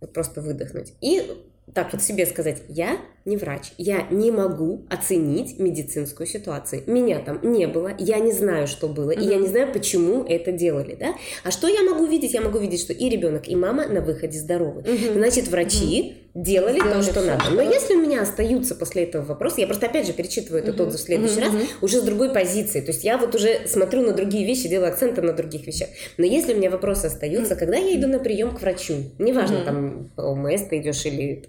[0.00, 1.42] вот просто выдохнуть и
[1.74, 6.84] так вот себе сказать, я не врач, я не могу оценить медицинскую ситуацию.
[6.86, 9.22] Меня там не было, я не знаю, что было, mm-hmm.
[9.22, 11.14] и я не знаю, почему это делали, да?
[11.42, 12.34] А что я могу видеть?
[12.34, 14.82] Я могу видеть, что и ребенок, и мама на выходе здоровы.
[14.82, 15.14] Mm-hmm.
[15.14, 16.25] Значит, врачи mm-hmm.
[16.36, 17.44] Делали Сделали то, что все, надо.
[17.44, 17.54] Что...
[17.54, 21.00] Но если у меня остаются после этого вопросы, я просто опять же перечитываю этот отзыв
[21.00, 22.80] в следующий раз уже с другой позиции.
[22.80, 25.88] То есть я вот уже смотрю на другие вещи, делаю акценты на других вещах.
[26.18, 30.10] Но если у меня вопросы остаются, когда я иду на прием к врачу, неважно, там
[30.16, 31.44] ОМС ты идешь или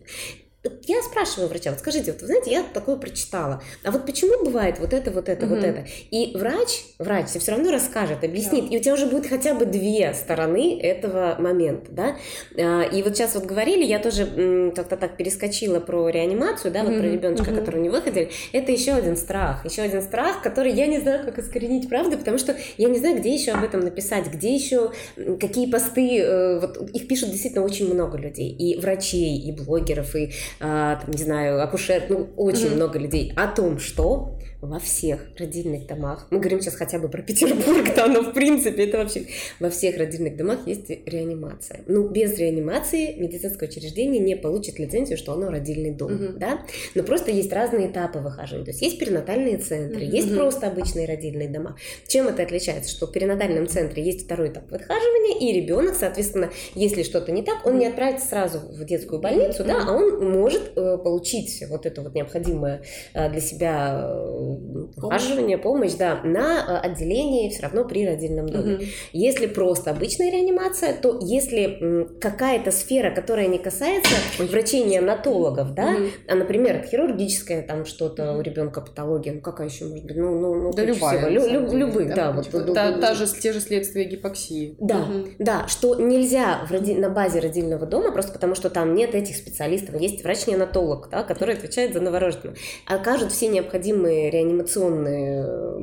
[0.84, 4.80] я спрашиваю врача, вот скажите, вот вы знаете, я такое прочитала, а вот почему бывает
[4.80, 5.55] вот это, вот это, угу.
[5.55, 5.86] вот это?
[6.11, 8.76] И врач, врач все равно расскажет, объяснит, да.
[8.76, 12.15] и у тебя уже будет хотя бы две стороны этого момента, да?
[12.57, 16.93] А, и вот сейчас вот говорили, я тоже как-то так перескочила про реанимацию, да, вот
[16.93, 16.99] угу.
[16.99, 17.59] про ребеночка, угу.
[17.59, 21.39] который не выходили, это еще один страх, еще один страх, который я не знаю, как
[21.39, 24.91] искоренить, правда, потому что я не знаю, где еще об этом написать, где еще,
[25.39, 30.32] какие посты, э, вот их пишут действительно очень много людей, и врачей, и блогеров, и
[30.60, 32.76] там, не знаю, акушер, ну, очень mm-hmm.
[32.76, 37.22] много людей о том, что во всех родильных домах, мы говорим сейчас хотя бы про
[37.22, 39.28] Петербург, да, но в принципе это вообще
[39.60, 41.82] во всех родильных домах есть реанимация.
[41.88, 46.39] Ну, без реанимации медицинское учреждение не получит лицензию, что оно родильный дом, угу.
[46.39, 46.62] да,
[46.95, 50.16] но просто есть разные этапы выхаживания, то есть есть перинатальные центры, угу.
[50.16, 51.78] есть просто обычные родильные дома.
[52.08, 52.89] Чем это отличается?
[52.89, 57.66] Что в перинатальном центре есть второй этап выхаживания, и ребенок, соответственно, если что-то не так,
[57.66, 62.02] он не отправится сразу в детскую больницу, да, а он может э, получить вот это
[62.02, 62.82] вот необходимое
[63.14, 68.76] э, для себя э, ухаживание, помощь, да, на отделении все равно при родильном доме.
[68.76, 68.84] Угу.
[69.14, 76.06] Если просто обычная реанимация, то если какая-то сфера, которая не касается врачей-неонатологов, да, угу.
[76.28, 80.56] а, например, хирургическая там что-то у ребенка патология, ну какая еще может быть, ну, ну,
[80.56, 83.60] ну да любая, всего, лю, лю, любых, да, да вот, та, та же те же
[83.60, 84.76] следствия гипоксии.
[84.80, 85.28] Да, угу.
[85.39, 86.95] да, что нельзя в роди...
[86.95, 91.55] на базе родильного дома просто потому, что там нет этих специалистов, есть врач-неонатолог, да, который
[91.55, 95.80] отвечает за новорожденного, окажут все необходимые реанимационную,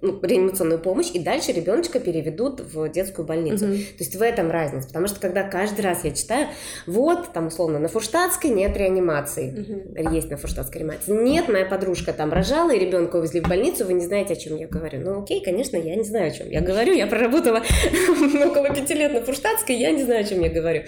[0.00, 3.66] ну, реанимационную помощь, и дальше ребеночка переведут в детскую больницу.
[3.66, 3.74] Угу.
[3.74, 4.88] То есть в этом разница.
[4.88, 6.48] Потому что когда каждый раз я читаю,
[6.86, 9.50] вот, там, условно, на Фурштадтской нет реанимации.
[9.50, 10.14] Угу.
[10.14, 11.12] Есть на Фурштадтской реанимации.
[11.12, 14.56] Нет, моя подружка там рожала, и ребенка увезли в больницу, вы не знаете, о чем
[14.56, 15.00] я говорю.
[15.00, 16.94] Ну, окей, конечно, я не знаю, о чем я говорю.
[16.94, 17.62] Я проработала
[18.46, 20.84] около пяти лет на Фурштадтской, я не знаю, о чем я говорю.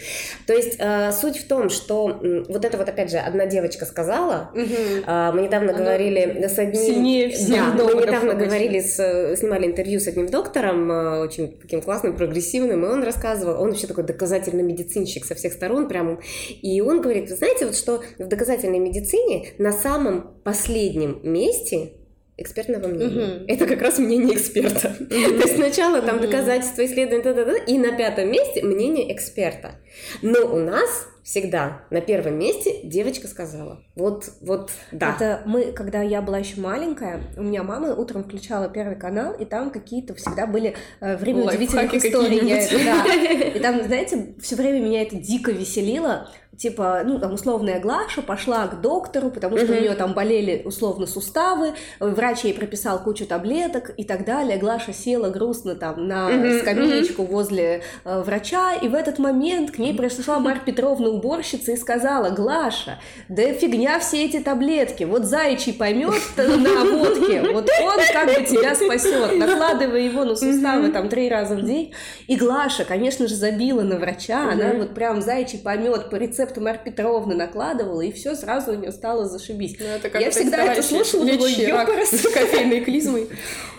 [0.47, 4.51] То есть э, суть в том, что вот это вот, опять же, одна девочка сказала,
[4.55, 4.63] угу.
[5.35, 10.01] мы недавно Она говорили с одним сильнее всех да, мы недавно говорили, с, снимали интервью
[10.01, 14.63] с одним доктором, э, очень таким классным, прогрессивным, и он рассказывал, он вообще такой доказательный
[14.63, 16.21] медицинщик со всех сторон прям,
[16.63, 21.93] и он говорит, вы знаете, вот что в доказательной медицине на самом последнем месте
[22.41, 23.37] экспертного мнения.
[23.37, 23.45] Угу.
[23.49, 24.97] Это как раз мнение эксперта.
[24.99, 25.07] Угу.
[25.09, 29.73] То есть сначала там доказательства, исследования, и на пятом месте мнение эксперта.
[30.23, 33.85] Но у нас всегда на первом месте девочка сказала.
[33.95, 35.15] Вот, вот, да.
[35.15, 39.45] Это мы, когда я была еще маленькая, у меня мама утром включала первый канал, и
[39.45, 42.41] там какие-то всегда были э, время удивительных историй.
[42.49, 43.15] Я, да.
[43.55, 46.29] И там, знаете, все время меня это дико веселило,
[46.61, 49.79] типа, ну, там, условная Глаша пошла к доктору, потому что uh-huh.
[49.79, 54.59] у нее там болели, условно, суставы, врач ей прописал кучу таблеток и так далее.
[54.59, 56.61] Глаша села грустно там на uh-huh.
[56.61, 57.27] скамеечку uh-huh.
[57.27, 62.29] возле э, врача, и в этот момент к ней пришла Марья Петровна уборщица и сказала,
[62.29, 62.99] Глаша,
[63.31, 68.75] да фигня все эти таблетки, вот заячий поймет на водке, вот он как бы тебя
[68.75, 71.95] спасет, накладывая его на суставы там три раза в день.
[72.27, 76.81] И Глаша, конечно же, забила на врача, она вот прям заячий помет по рецепту Марья
[76.81, 79.77] Петровна накладывала, и все сразу у нее стало зашибись.
[79.79, 83.29] Ну, это я всегда это слушала, думаю, с кофейной клизмой.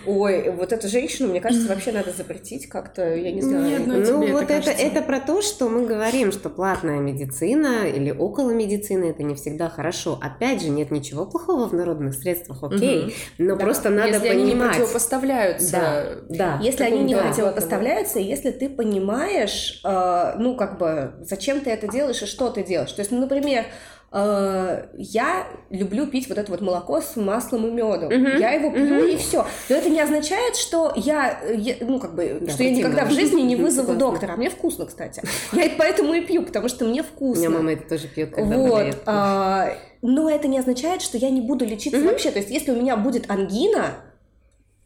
[0.04, 3.64] Ой, вот эту женщину, мне кажется, вообще надо запретить как-то, я не знаю.
[3.64, 7.86] Нет, ну, ну вот это, это, это про то, что мы говорим, что платная медицина
[7.86, 10.18] или около медицины это не всегда хорошо.
[10.20, 13.12] Опять же, нет ничего плохого в народных средствах, окей, угу.
[13.38, 13.64] но да.
[13.64, 14.38] просто надо если понимать.
[14.38, 15.70] Если они не противопоставляются.
[15.70, 16.60] Да, да.
[16.62, 22.22] Если они не противопоставляются, если ты понимаешь, э, ну, как бы, зачем ты это делаешь
[22.22, 22.92] и что ты делаешь.
[22.92, 23.64] То есть, ну, например,
[24.12, 28.10] э, я люблю пить вот это вот молоко с маслом и медом.
[28.10, 28.38] Uh-huh.
[28.38, 29.14] Я его пью uh-huh.
[29.14, 29.46] и все.
[29.68, 33.10] Но это не означает, что я, я ну как бы, да, что я никогда в
[33.10, 34.34] жизни не вызову доктора.
[34.34, 35.22] А мне вкусно, кстати.
[35.52, 37.46] Я это поэтому и пью, потому что мне вкусно.
[37.46, 38.70] У меня мама это тоже пьет, когда вот.
[38.70, 38.98] болеет.
[39.06, 42.10] А, но это не означает, что я не буду лечиться uh-huh.
[42.10, 42.30] вообще.
[42.30, 43.94] То есть, если у меня будет ангина,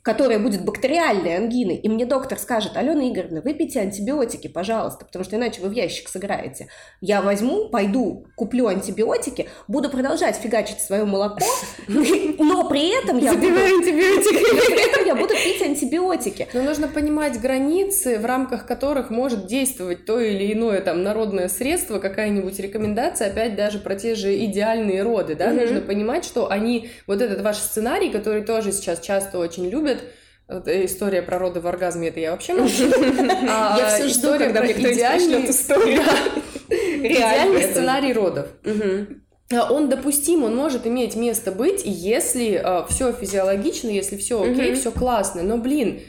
[0.07, 5.35] которая будет бактериальной ангиной, и мне доктор скажет, Алена Игоревна, выпейте антибиотики, пожалуйста, потому что
[5.35, 6.69] иначе вы в ящик сыграете.
[7.01, 11.45] Я возьму, пойду, куплю антибиотики, буду продолжать фигачить свое молоко,
[11.89, 13.49] но при этом я буду...
[13.49, 14.47] антибиотики.
[14.77, 16.47] При этом я буду пить антибиотики.
[16.53, 21.99] Но нужно понимать границы, в рамках которых может действовать то или иное там народное средство,
[21.99, 27.21] какая-нибудь рекомендация, опять даже про те же идеальные роды, да, нужно понимать, что они, вот
[27.21, 29.96] этот ваш сценарий, который тоже сейчас часто очень любят,
[30.49, 32.91] Э, история про роды в оргазме, это я вообще молчу.
[33.49, 36.03] А я все жду, когда мне идеальный историю.
[36.69, 38.47] Идеальный сценарий родов.
[39.53, 44.75] А он допустим, он может иметь место быть, если э, все физиологично, если все окей,
[44.75, 45.43] все классно.
[45.43, 46.01] Но, блин,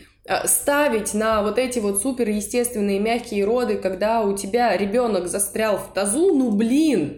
[0.46, 5.94] ставить на вот эти вот супер естественные мягкие роды, когда у тебя ребенок застрял в
[5.94, 7.16] тазу, ну блин,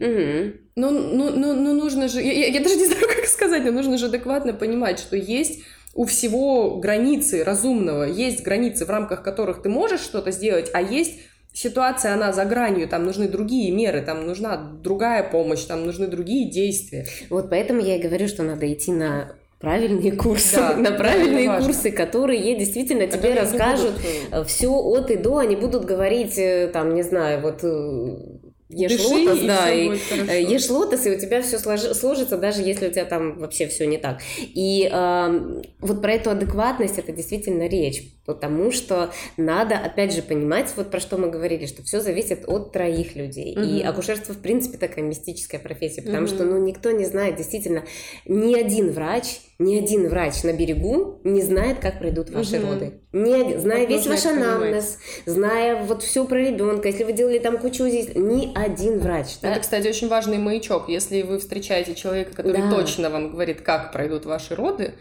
[0.76, 3.98] ну, ну, ну, ну нужно же, я, я даже не знаю, как сказать, но нужно
[3.98, 5.62] же адекватно понимать, что есть
[5.94, 11.20] у всего границы разумного, есть границы, в рамках которых ты можешь что-то сделать, а есть
[11.54, 16.50] ситуация, она за гранью, там нужны другие меры, там нужна другая помощь, там нужны другие
[16.50, 17.06] действия.
[17.30, 21.62] Вот поэтому я и говорю, что надо идти на правильные курсы, да, на правильные да,
[21.62, 23.96] курсы, которые действительно тебе расскажут
[24.32, 28.39] э, все от и до, они будут говорить, э, там, не знаю, вот э,
[28.72, 32.62] Ешь Дыши, лотос, и да, и э, ешь лотос, и у тебя все сложится, даже
[32.62, 34.22] если у тебя там вообще все не так.
[34.38, 40.72] И э, вот про эту адекватность это действительно речь, потому что надо, опять же, понимать,
[40.76, 43.58] вот про что мы говорили, что все зависит от троих людей.
[43.58, 43.66] Угу.
[43.66, 46.36] И акушерство, в принципе, такая мистическая профессия, потому угу.
[46.36, 47.84] что, ну, никто не знает, действительно,
[48.26, 52.68] ни один врач ни один врач на берегу не знает, как пройдут ваши угу.
[52.68, 53.02] роды.
[53.12, 57.58] Ни, зная вот весь ваш анамнез, зная вот все про ребенка, если вы делали там
[57.58, 59.40] кучу здесь, ни один врач.
[59.42, 59.52] Да?
[59.52, 60.88] Это, кстати, очень важный маячок.
[60.88, 62.72] Если вы встречаете человека, который да.
[62.72, 64.94] точно вам говорит, как пройдут ваши роды,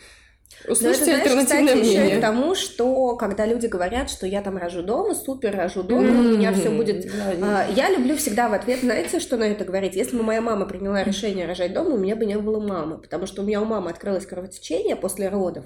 [0.66, 1.92] Услышьте это, знаешь, кстати, мнение.
[1.92, 5.82] еще и к тому, что когда люди говорят, что я там рожу дома, супер рожу
[5.82, 6.34] дома, mm-hmm.
[6.34, 7.06] у меня все будет...
[7.06, 9.94] Да, а, я люблю всегда в ответ, знаете, что на это говорить?
[9.94, 13.26] Если бы моя мама приняла решение рожать дома, у меня бы не было мамы, потому
[13.26, 15.64] что у меня у мамы открылось кровотечение после родов,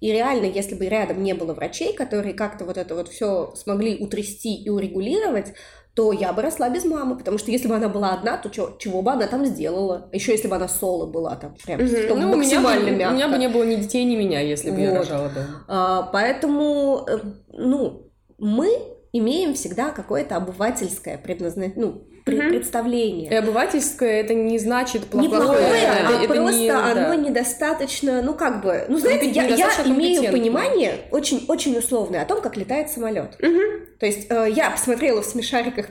[0.00, 3.96] и реально, если бы рядом не было врачей, которые как-то вот это вот все смогли
[3.98, 5.54] утрясти и урегулировать,
[5.94, 8.76] то я бы росла без мамы, потому что если бы она была одна, то чё,
[8.78, 10.08] чего бы она там сделала?
[10.12, 12.14] Еще если бы она соло была там, прям угу.
[12.14, 13.12] ну, максимально у меня, мягко.
[13.12, 14.82] У меня бы не было ни детей, ни меня, если бы вот.
[14.82, 15.64] я рожала дома.
[15.68, 17.18] А, поэтому, э,
[17.52, 18.70] ну, мы
[19.12, 22.48] имеем всегда какое-то обывательское предназначение, ну, угу.
[22.48, 23.30] представление.
[23.30, 25.30] И обывательское это не значит плохое.
[25.30, 27.16] Не плохое, а это просто не, оно да.
[27.16, 32.40] недостаточно, ну как бы, ну знаете, я, я имею понимание очень, очень условное о том,
[32.40, 33.36] как летает самолет.
[33.40, 33.60] Угу.
[33.98, 35.86] То есть э, я посмотрела в смешариках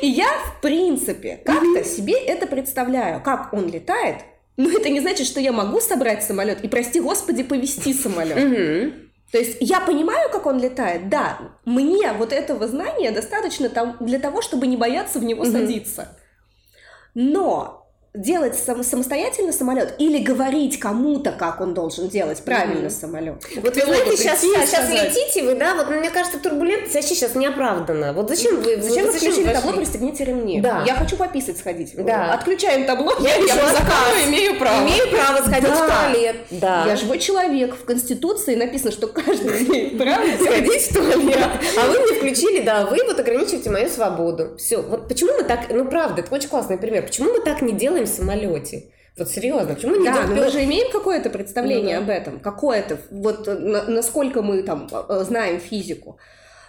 [0.00, 4.16] и я, в принципе, как-то себе это представляю, как он летает,
[4.56, 9.02] но это не значит, что я могу собрать самолет и, прости господи, повести самолет.
[9.32, 14.18] То есть я понимаю, как он летает, да, мне вот этого знания достаточно там для
[14.18, 15.52] того, чтобы не бояться в него mm-hmm.
[15.52, 16.18] садиться.
[17.14, 17.81] Но
[18.14, 22.90] делать сам, самостоятельно самолет или говорить кому-то, как он должен делать правильно mm-hmm.
[22.90, 23.42] самолет.
[23.56, 28.12] Вот вы знаете, сейчас, сейчас летите вы, да, вот мне кажется, турбулентность вообще сейчас неоправданно.
[28.12, 28.76] Вот зачем вы...
[28.82, 29.54] Зачем вы включили вошли?
[29.54, 30.60] табло, пристегните ремни?
[30.60, 30.84] Да.
[30.86, 31.94] Я хочу пописать сходить.
[32.04, 32.34] Да.
[32.34, 33.14] Отключаем табло.
[33.20, 34.82] Я, я по заказу имею право.
[34.82, 35.74] Имею право сходить да.
[35.74, 36.36] в туалет.
[36.50, 36.84] Да.
[36.86, 37.74] Я живой человек.
[37.74, 41.48] В Конституции написано, что каждый имеет право сходить в туалет.
[41.78, 44.54] А вы мне включили, да, вы вот ограничиваете мою свободу.
[44.58, 44.82] Все.
[44.82, 45.70] Вот почему мы так...
[45.70, 47.04] Ну, правда, это очень классный пример.
[47.04, 48.84] Почему мы так не делаем в самолете.
[49.18, 52.12] Вот серьезно, почему не Да, но мы же имеем какое-то представление ну, да.
[52.14, 56.18] об этом, какое-то, вот на, насколько мы там э, знаем физику.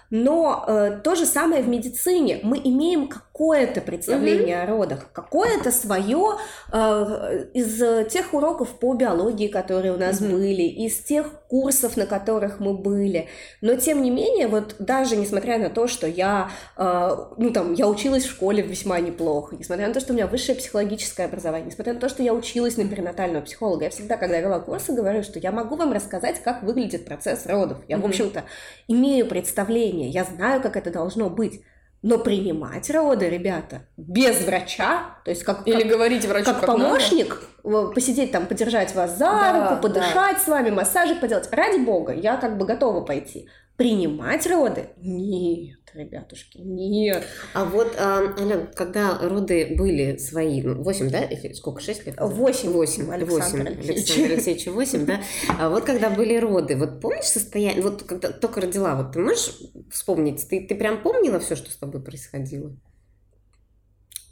[0.10, 2.40] Но э, то же самое в медицине.
[2.44, 4.64] Мы имеем какое-то представление mm-hmm.
[4.64, 6.38] о родах, какое-то свое
[6.72, 10.32] э, из тех уроков по биологии, которые у нас mm-hmm.
[10.32, 13.28] были, из тех курсов, на которых мы были.
[13.62, 17.88] Но тем не менее, вот даже несмотря на то, что я, э, ну там, я
[17.88, 21.94] училась в школе весьма неплохо, несмотря на то, что у меня высшее психологическое образование, несмотря
[21.94, 25.38] на то, что я училась на перинатального психолога, я всегда, когда вела курсы, говорю, что
[25.38, 27.78] я могу вам рассказать, как выглядит процесс родов.
[27.88, 28.02] Я, mm-hmm.
[28.02, 28.44] в общем-то,
[28.88, 31.62] имею представление, я знаю, как это должно быть.
[32.04, 36.66] Но принимать роды, ребята, без врача, то есть как, Или как, говорить врачу, как, как
[36.68, 37.88] помощник, надо.
[37.88, 40.40] посидеть там, подержать вас за да, руку, подышать да.
[40.40, 41.48] с вами, массажик поделать.
[41.50, 43.48] Ради бога, я как бы готова пойти.
[43.78, 44.90] Принимать роды?
[44.98, 47.24] Нет ребятушки, нет.
[47.54, 52.16] А вот, а, Аля, когда роды были свои, ну, 8, да, или сколько, 6 лет?
[52.20, 52.70] 8.
[52.72, 55.22] 8, Александр 8, Александр Алексеевич 8, да.
[55.60, 59.58] А вот когда были роды, вот помнишь состояние, вот когда только родила, вот ты можешь
[59.92, 62.76] вспомнить, ты, ты прям помнила все, что с тобой происходило?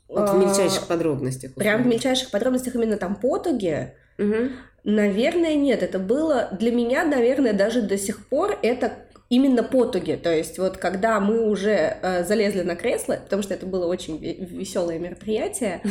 [0.07, 1.55] Вот в а, мельчайших подробностях.
[1.55, 3.93] Прям в мельчайших подробностях именно там потуги?
[4.17, 4.49] Угу.
[4.83, 5.83] Наверное, нет.
[5.83, 10.19] Это было для меня, наверное, даже до сих пор это именно потуги.
[10.21, 14.17] То есть вот когда мы уже э, залезли на кресло, потому что это было очень
[14.17, 15.89] веселое мероприятие, э,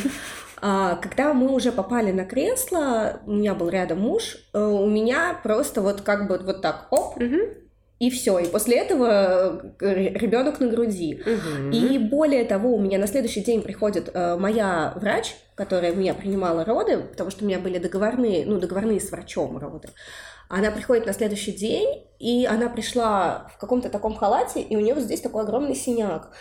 [1.03, 5.81] когда мы уже попали на кресло, у меня был рядом муж, э, у меня просто
[5.81, 7.17] вот как бы вот так, оп,
[7.99, 8.39] и все.
[8.39, 11.21] И после этого э, ребенок на груди.
[11.21, 11.71] Угу.
[11.71, 16.65] И более того, у меня на следующий день приходит э, моя врач, которая меня принимала
[16.65, 19.89] роды, потому что у меня были договорные, ну, договорные с врачом роды.
[20.51, 24.95] Она приходит на следующий день, и она пришла в каком-то таком халате, и у нее
[24.95, 26.33] вот здесь такой огромный синяк.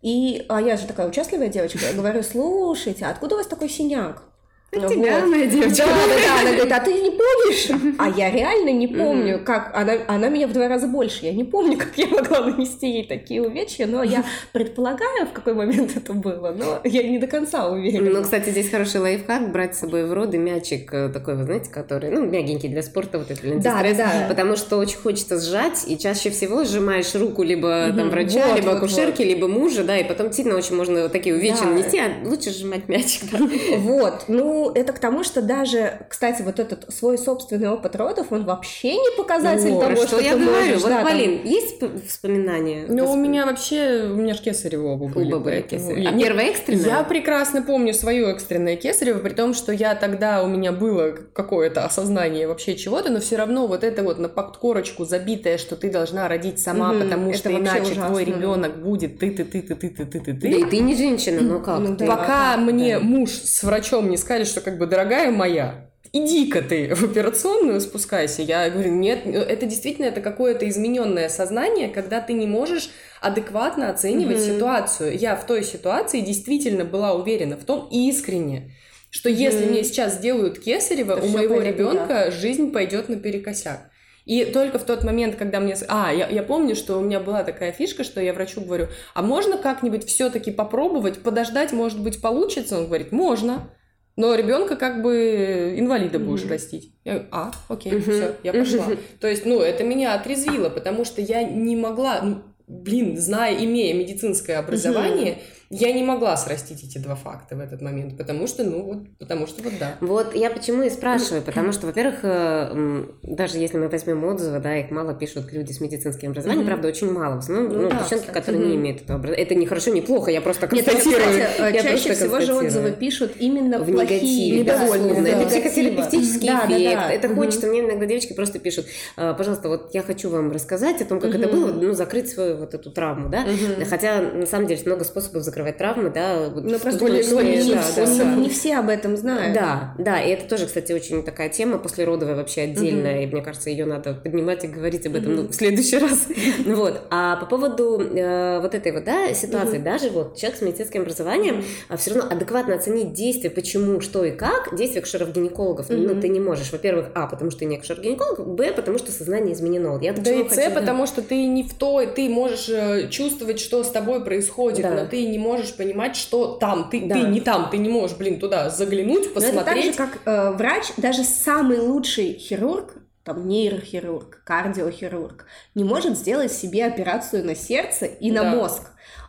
[0.00, 3.68] И, а я же такая участливая девочка, я говорю, слушайте, а откуда у вас такой
[3.68, 4.22] синяк?
[4.70, 4.92] Это вот.
[4.92, 5.76] тебя, моя девочка.
[5.78, 6.40] Да, да, да.
[6.40, 7.96] Она говорит, а ты не помнишь?
[7.98, 9.74] А я реально не помню, как...
[9.74, 11.24] Она, она меня в два раза больше.
[11.24, 15.54] Я не помню, как я могла нанести ей такие увечья, но я предполагаю, в какой
[15.54, 18.10] момент это было, но я не до конца уверена.
[18.10, 21.70] Ну, кстати, здесь хороший лайфхак брать с собой в роды мячик э, такой, вы знаете,
[21.70, 25.96] который, ну, мягенький для спорта, вот это да, да, потому что очень хочется сжать, и
[25.96, 29.28] чаще всего сжимаешь руку либо там врача, вот, либо вот, акушерки, вот.
[29.28, 31.70] либо мужа, да, и потом действительно очень можно вот такие увечья да.
[31.70, 33.38] нанести, а лучше сжимать мячик, да.
[33.78, 38.44] Вот, ну, это к тому, что даже, кстати, вот этот свой собственный опыт родов, он
[38.44, 40.52] вообще не показатель ну, того, что, что я ты говорю.
[40.52, 40.82] можешь.
[40.82, 41.46] Вот, да, Полин, там...
[41.46, 42.86] есть воспоминания?
[42.88, 45.32] Ну, у меня вообще, у меня же кесарево оба были.
[45.32, 46.10] Оба были кесарево.
[46.10, 46.86] А первое экстренное?
[46.86, 51.84] Я прекрасно помню свое экстренное кесарево, при том, что я тогда, у меня было какое-то
[51.84, 56.28] осознание вообще чего-то, но все равно вот это вот на корочку забитое, что ты должна
[56.28, 58.06] родить сама, угу, потому что иначе ужасно.
[58.06, 60.32] твой ребенок будет ты-ты-ты-ты-ты-ты-ты.
[60.32, 61.80] Да и ты не женщина, но как?
[61.80, 63.04] Ну, да, Пока да, мне да.
[63.04, 68.42] муж с врачом не сказали, что как бы дорогая моя, иди-ка ты в операционную спускайся.
[68.42, 72.90] Я говорю, нет, это действительно это какое-то измененное сознание, когда ты не можешь
[73.20, 74.54] адекватно оценивать mm-hmm.
[74.56, 75.18] ситуацию.
[75.18, 78.72] Я в той ситуации действительно была уверена в том искренне,
[79.10, 79.70] что если mm-hmm.
[79.70, 83.90] мне сейчас сделают кесарево, то у моего ребенка жизнь пойдет наперекосяк.
[84.24, 85.74] И только в тот момент, когда мне...
[85.88, 89.22] А, я, я помню, что у меня была такая фишка, что я врачу говорю, а
[89.22, 92.76] можно как-нибудь все-таки попробовать, подождать, может быть, получится?
[92.76, 93.70] Он говорит, можно
[94.18, 96.50] но ребенка как бы инвалида будешь mm-hmm.
[96.50, 96.92] растить.
[97.04, 98.02] Я говорю, а, окей, mm-hmm.
[98.02, 98.86] все, я пошла.
[98.88, 98.98] Mm-hmm.
[99.20, 103.94] То есть, ну, это меня отрезвило, потому что я не могла, ну, блин, зная, имея
[103.94, 108.64] медицинское образование, mm-hmm я не могла срастить эти два факта в этот момент, потому что,
[108.64, 109.96] ну, вот, потому что вот да.
[110.00, 114.76] Вот я почему и спрашиваю, потому что, во-первых, э, даже если мы возьмем отзывы, да,
[114.78, 116.68] их мало пишут люди с медицинским образованием, mm-hmm.
[116.68, 117.36] правда, очень мало.
[117.36, 118.34] В основном, ну, ну да, девчонки, кстати.
[118.34, 118.68] которые mm-hmm.
[118.68, 119.44] не имеют этого образования.
[119.44, 121.36] Это не хорошо, не плохо, я просто констатирую.
[121.36, 125.22] Нет, кстати, я чаще всего же отзывы пишут именно в плохие, недовольные.
[125.22, 126.94] Да, это психотерапевтический да, эффект.
[126.94, 127.12] Да, да.
[127.12, 127.34] Это mm-hmm.
[127.34, 131.20] хочется, мне иногда девочки просто пишут, «А, пожалуйста, вот я хочу вам рассказать о том,
[131.20, 131.44] как mm-hmm.
[131.44, 133.44] это было, ну, закрыть свою вот эту травму, да.
[133.44, 133.84] Mm-hmm.
[133.84, 137.84] Хотя, на самом деле, много способов закрывать травмы, да, ну, просто более, более не, да,
[137.96, 138.34] да, да.
[138.36, 139.54] не все об этом знают.
[139.54, 143.22] Да, да, и это тоже, кстати, очень такая тема послеродовая вообще отдельная, угу.
[143.22, 145.42] и мне кажется, ее надо поднимать и говорить об этом угу.
[145.42, 146.28] ну, в следующий раз.
[146.66, 147.02] вот.
[147.10, 149.84] А по поводу э, вот этой вот, да, ситуации, угу.
[149.84, 151.98] даже вот человек с медицинским образованием угу.
[151.98, 155.96] все равно адекватно оценить действия, почему, что и как, действия акушеров-гинекологов, угу.
[155.96, 159.54] ну, ты не можешь, во-первых, а, потому что ты не акушер-гинеколог, б, потому что сознание
[159.54, 159.98] изменено.
[160.00, 160.70] Я да и с, хочу...
[160.70, 164.90] потому что ты не в той, ты можешь э, чувствовать, что с тобой происходит, да.
[164.90, 167.14] но ты не можешь понимать, что там, ты, да.
[167.14, 169.54] ты не там, ты не можешь, блин, туда заглянуть, посмотреть.
[169.54, 172.94] Но это так же, как э, врач, даже самый лучший хирург,
[173.24, 178.50] там, нейрохирург, кардиохирург, не может сделать себе операцию на сердце и на да.
[178.54, 178.82] мозг.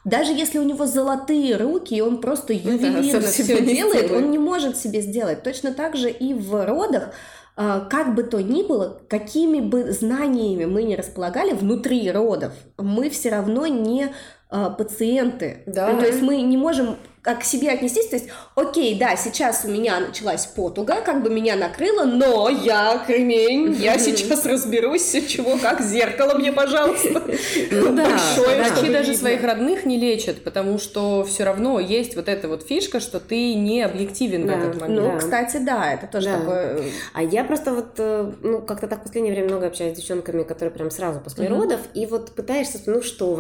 [0.06, 4.38] Даже если у него золотые руки, и он просто ювелирно да, все делает, он не
[4.38, 5.44] может себе сделать.
[5.44, 7.14] Точно так же и в родах
[7.58, 13.10] э, как бы то ни было, какими бы знаниями мы не располагали внутри родов, мы
[13.10, 14.14] все равно не
[14.50, 15.64] пациенты.
[15.66, 15.92] Да.
[15.92, 19.66] Ну, то есть мы не можем как к себе отнестись, то есть, окей, да, сейчас
[19.66, 25.58] у меня началась потуга, как бы меня накрыло, но я кремень, я сейчас разберусь, чего
[25.58, 27.22] как, зеркало мне, пожалуйста.
[27.72, 32.48] Ну да, врачи даже своих родных не лечат, потому что все равно есть вот эта
[32.48, 35.14] вот фишка, что ты не объективен в этот момент.
[35.14, 36.84] Ну, кстати, да, это тоже такое...
[37.14, 40.44] А я просто вот, э, ну, как-то так в последнее время много общаюсь с девчонками,
[40.44, 43.40] которые прям сразу после родов, и вот пытаешься, ну что,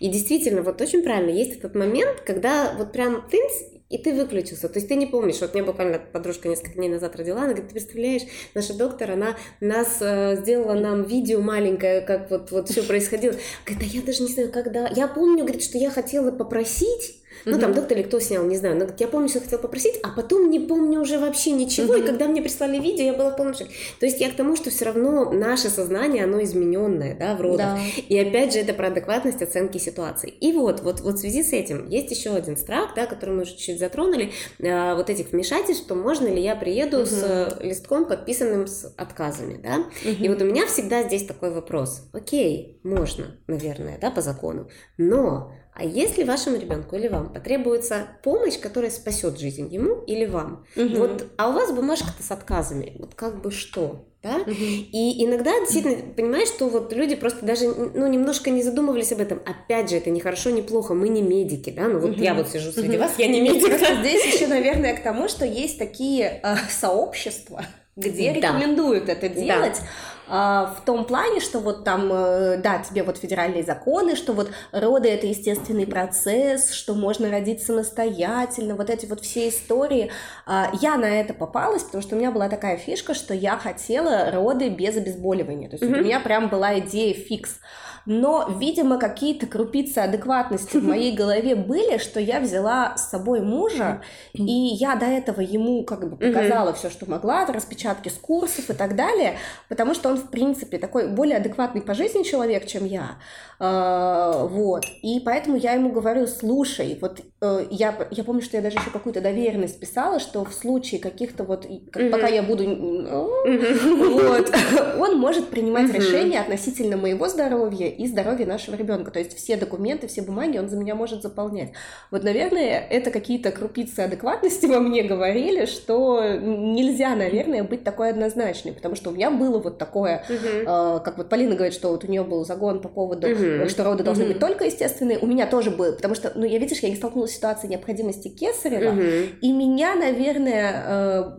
[0.00, 3.52] и действительно, вот очень правильно, есть этот момент, когда вот прям тынц,
[3.88, 4.68] и ты выключился.
[4.68, 5.40] То есть ты не помнишь.
[5.40, 8.22] Вот мне буквально подружка несколько дней назад родила, она говорит, ты представляешь,
[8.54, 13.34] наша доктор, она нас э, сделала нам видео маленькое, как вот, вот все происходило.
[13.64, 14.88] Говорит, а я даже не знаю, когда.
[14.88, 18.76] Я помню, говорит, что я хотела попросить, Ну, там доктор или кто снял, не знаю.
[18.76, 21.96] Но я помню, что хотела попросить, а потом не помню уже вообще ничего.
[21.96, 23.70] И когда мне прислали видео, я была в полном шоке.
[24.00, 27.76] То есть я к тому, что все равно наше сознание, оно измененное, да, в родах.
[27.76, 28.02] Да.
[28.08, 30.28] И опять же, это про адекватность оценки ситуации.
[30.28, 33.42] И вот, вот, вот в связи с этим есть еще один страх, да, который мы
[33.42, 37.06] уже чуть-чуть затронули, э, вот этих вмешательств, что можно ли я приеду угу.
[37.06, 39.78] с листком, подписанным с отказами, да.
[39.78, 40.24] Угу.
[40.24, 42.08] И вот у меня всегда здесь такой вопрос.
[42.12, 48.58] Окей, можно, наверное, да, по закону, но а если вашему ребенку или вам потребуется помощь,
[48.58, 50.96] которая спасет жизнь ему или вам, угу.
[50.96, 54.04] вот, а у вас бумажка-то с отказами, вот как бы что?
[54.20, 54.38] Да?
[54.38, 54.52] Угу.
[54.52, 59.40] И иногда действительно понимаешь, что вот люди просто даже ну, немножко не задумывались об этом.
[59.46, 62.20] Опять же, это не хорошо, не плохо, мы не медики, да, ну вот угу.
[62.20, 63.04] я вот сижу среди угу.
[63.04, 63.78] вас, я не медик.
[64.00, 67.64] Здесь еще, наверное, к тому, что есть такие э, сообщества,
[67.94, 68.36] где да.
[68.36, 69.78] рекомендуют это делать.
[69.80, 69.86] Да.
[70.28, 74.50] А, в том плане, что вот там, э, да, тебе вот федеральные законы, что вот
[74.72, 80.10] роды это естественный процесс, что можно родить самостоятельно, вот эти вот все истории.
[80.46, 84.30] А, я на это попалась, потому что у меня была такая фишка, что я хотела
[84.30, 85.68] роды без обезболивания.
[85.68, 86.00] То есть mm-hmm.
[86.00, 87.60] у меня прям была идея фикс
[88.08, 94.00] но, видимо, какие-то крупицы адекватности в моей голове были, что я взяла с собой мужа,
[94.32, 98.72] и я до этого ему как бы показала все, что могла, распечатки с курсов и
[98.72, 99.36] так далее,
[99.68, 103.18] потому что он, в принципе, такой более адекватный по жизни человек, чем я.
[103.60, 104.84] А, вот.
[105.02, 108.90] И поэтому я ему говорю, слушай, вот э, я, я помню, что я даже еще
[108.90, 114.54] какую-то доверенность писала, что в случае каких-то вот, как, пока я буду, вот,
[114.98, 119.10] он может принимать решения относительно моего здоровья и здоровья нашего ребенка.
[119.10, 121.72] То есть все документы, все бумаги он за меня может заполнять.
[122.10, 128.72] Вот, наверное, это какие-то крупицы адекватности во мне говорили, что нельзя, наверное, быть такой однозначной,
[128.72, 132.06] потому что у меня было вот такое, э, как вот Полина говорит, что вот у
[132.06, 133.68] нее был загон по поводу mm-hmm.
[133.68, 134.28] что роды должны mm-hmm.
[134.28, 135.18] быть только естественные.
[135.18, 138.28] У меня тоже был, потому что, ну, я, видишь, я не столкнулась с ситуацией необходимости
[138.28, 139.38] кесарева, mm-hmm.
[139.40, 141.30] и меня, наверное, э,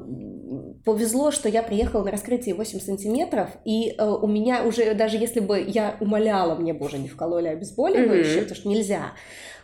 [0.85, 5.39] повезло, что я приехала на раскрытие 8 сантиметров, и э, у меня уже, даже если
[5.39, 8.41] бы я умоляла, мне бы уже не вкололи обезболивающее, mm-hmm.
[8.41, 9.11] потому что нельзя.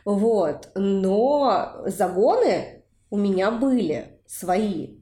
[0.04, 0.70] Вот.
[0.76, 5.00] Но загоны у меня были свои.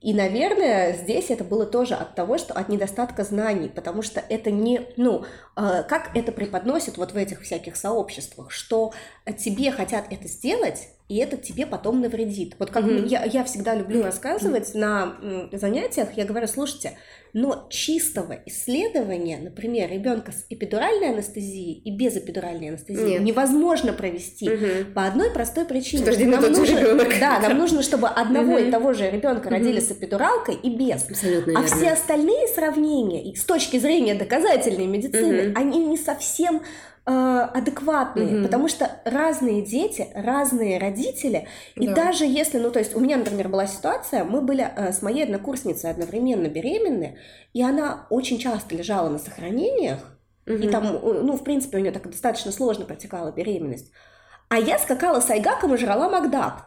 [0.00, 4.50] И, наверное, здесь это было тоже от того, что от недостатка знаний, потому что это
[4.50, 5.24] не, ну,
[5.56, 8.92] э, как это преподносят вот в этих всяких сообществах, что
[9.38, 12.54] тебе хотят это сделать, и это тебе потом навредит.
[12.60, 13.08] Вот как mm-hmm.
[13.08, 14.78] я, я всегда люблю рассказывать mm-hmm.
[15.50, 16.96] на занятиях, я говорю, слушайте,
[17.32, 23.22] но чистого исследования, например, ребенка с эпидуральной анестезией и без эпидуральной анестезии Нет.
[23.22, 24.92] невозможно провести угу.
[24.94, 26.10] по одной простой причине.
[26.10, 27.08] Что нам нужно, ребенок.
[27.20, 28.62] Да, нам нужно, чтобы одного угу.
[28.62, 29.54] и того же ребенка угу.
[29.54, 31.08] родили с эпидуралкой и без.
[31.08, 31.76] Абсолютно а верно.
[31.76, 35.58] все остальные сравнения, с точки зрения доказательной медицины, угу.
[35.58, 36.62] они не совсем
[37.10, 38.44] адекватные, угу.
[38.44, 41.94] потому что разные дети, разные родители, и да.
[41.94, 45.24] даже если, ну то есть у меня, например, была ситуация, мы были э, с моей
[45.24, 47.18] однокурсницей одновременно беременны,
[47.52, 49.98] и она очень часто лежала на сохранениях,
[50.46, 50.54] угу.
[50.54, 53.92] и там, э, ну в принципе у нее так достаточно сложно протекала беременность,
[54.50, 56.66] а я скакала с Айгаком и жрала Макдак.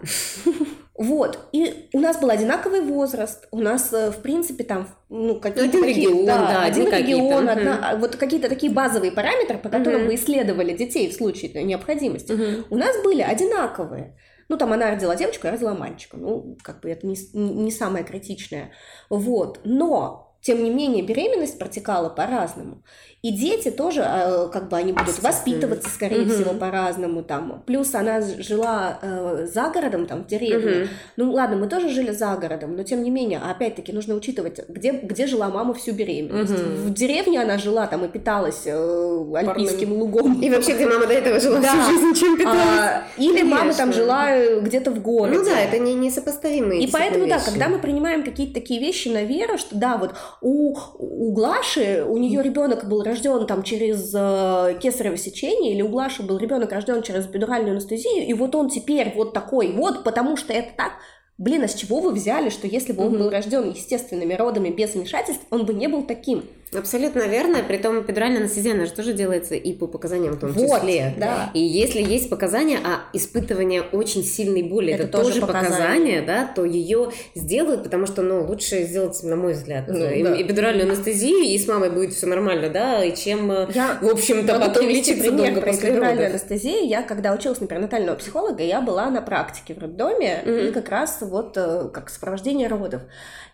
[0.96, 5.64] Вот, и у нас был одинаковый возраст, у нас, э, в принципе, там, ну, какие-то
[5.64, 10.10] один регион, да, да один регион, одна, вот какие-то такие базовые параметры, по которым угу.
[10.10, 12.68] мы исследовали детей в случае необходимости, угу.
[12.70, 14.16] у нас были одинаковые.
[14.50, 16.16] Ну, там она родила девочку, я родила мальчика.
[16.16, 18.72] Ну, как бы это не, не самое критичное.
[19.10, 19.62] Вот.
[19.64, 22.84] Но, тем не менее, беременность протекала по-разному.
[23.22, 26.32] И дети тоже, а, как бы, они будут воспитываться, скорее угу.
[26.32, 27.64] всего, по-разному там.
[27.66, 30.82] Плюс она жила э, за городом, там, в деревне.
[30.82, 30.90] Угу.
[31.16, 34.92] Ну, ладно, мы тоже жили за городом, но тем не менее, опять-таки, нужно учитывать, где,
[34.92, 36.52] где жила мама всю беременность.
[36.52, 36.90] Угу.
[36.90, 40.00] В деревне она жила там и питалась э, альпийским Парным.
[40.00, 40.42] лугом.
[40.42, 41.72] И вообще, где мама до этого жила да.
[41.72, 42.60] всю жизнь, чем питалась.
[42.60, 43.56] А, или Конечно.
[43.56, 45.38] мама там жила э, где-то в городе.
[45.38, 47.38] Ну да, это не, не сопоставимые И поэтому, вещи.
[47.38, 52.06] да, когда мы принимаем какие-то такие вещи на веру, что да, вот у, у Глаши,
[52.08, 56.72] у нее ребенок был рожден там через э, кесарево сечение, или у Глаши был ребенок
[56.72, 60.94] рожден через эпидуральную анестезию, и вот он теперь вот такой вот, потому что это так,
[61.40, 64.94] Блин, а с чего вы взяли, что если бы он был рожден естественными родами без
[64.94, 66.46] вмешательств, он бы не был таким?
[66.76, 67.60] Абсолютно верно.
[67.68, 71.14] При том эпидуральная анестезия, она же тоже делается и по показаниям в том вот, числе.
[71.18, 71.52] Да.
[71.54, 76.52] И если есть показания, а испытывание очень сильной боли, это, это тоже показания, показания, да,
[76.54, 80.42] то ее сделают, потому что, ну, лучше сделать, на мой взгляд, ну, э, да.
[80.42, 84.60] эпидуральную анестезию, и с мамой будет все нормально, да, и чем, э, я в общем-то,
[84.60, 86.88] потом лечиться долго после эпидуральную анестезию.
[86.88, 90.70] Я, когда училась на перинатального психолога, я была на практике в роддоме, mm-hmm.
[90.70, 93.02] и как раз вот э, как сопровождение родов.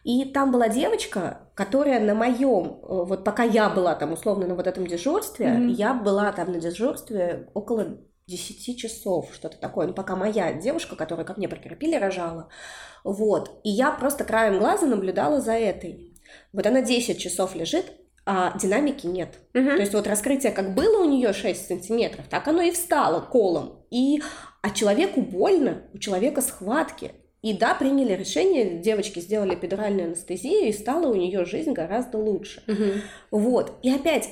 [0.04, 4.56] И там была девочка, которая на моем, э, вот пока я была там условно на
[4.56, 5.72] вот этом дежурстве, mm-hmm.
[5.72, 7.98] я была там на дежурстве около
[8.28, 9.88] 10 часов, что-то такое.
[9.88, 12.50] Ну, пока моя девушка, которая ко мне прикрепили, рожала.
[13.04, 13.60] Вот.
[13.64, 16.16] И я просто краем глаза наблюдала за этой.
[16.54, 17.86] Вот она 10 часов лежит,
[18.26, 19.40] а динамики нет.
[19.56, 19.66] Угу.
[19.66, 23.84] То есть вот раскрытие как было у нее 6 сантиметров, так оно и встало колом.
[23.90, 24.22] И,
[24.62, 27.12] а человеку больно, у человека схватки.
[27.42, 32.62] И да, приняли решение, девочки сделали эпидуральную анестезию, и стала у нее жизнь гораздо лучше.
[32.68, 33.40] Угу.
[33.40, 33.74] Вот.
[33.82, 34.30] И опять,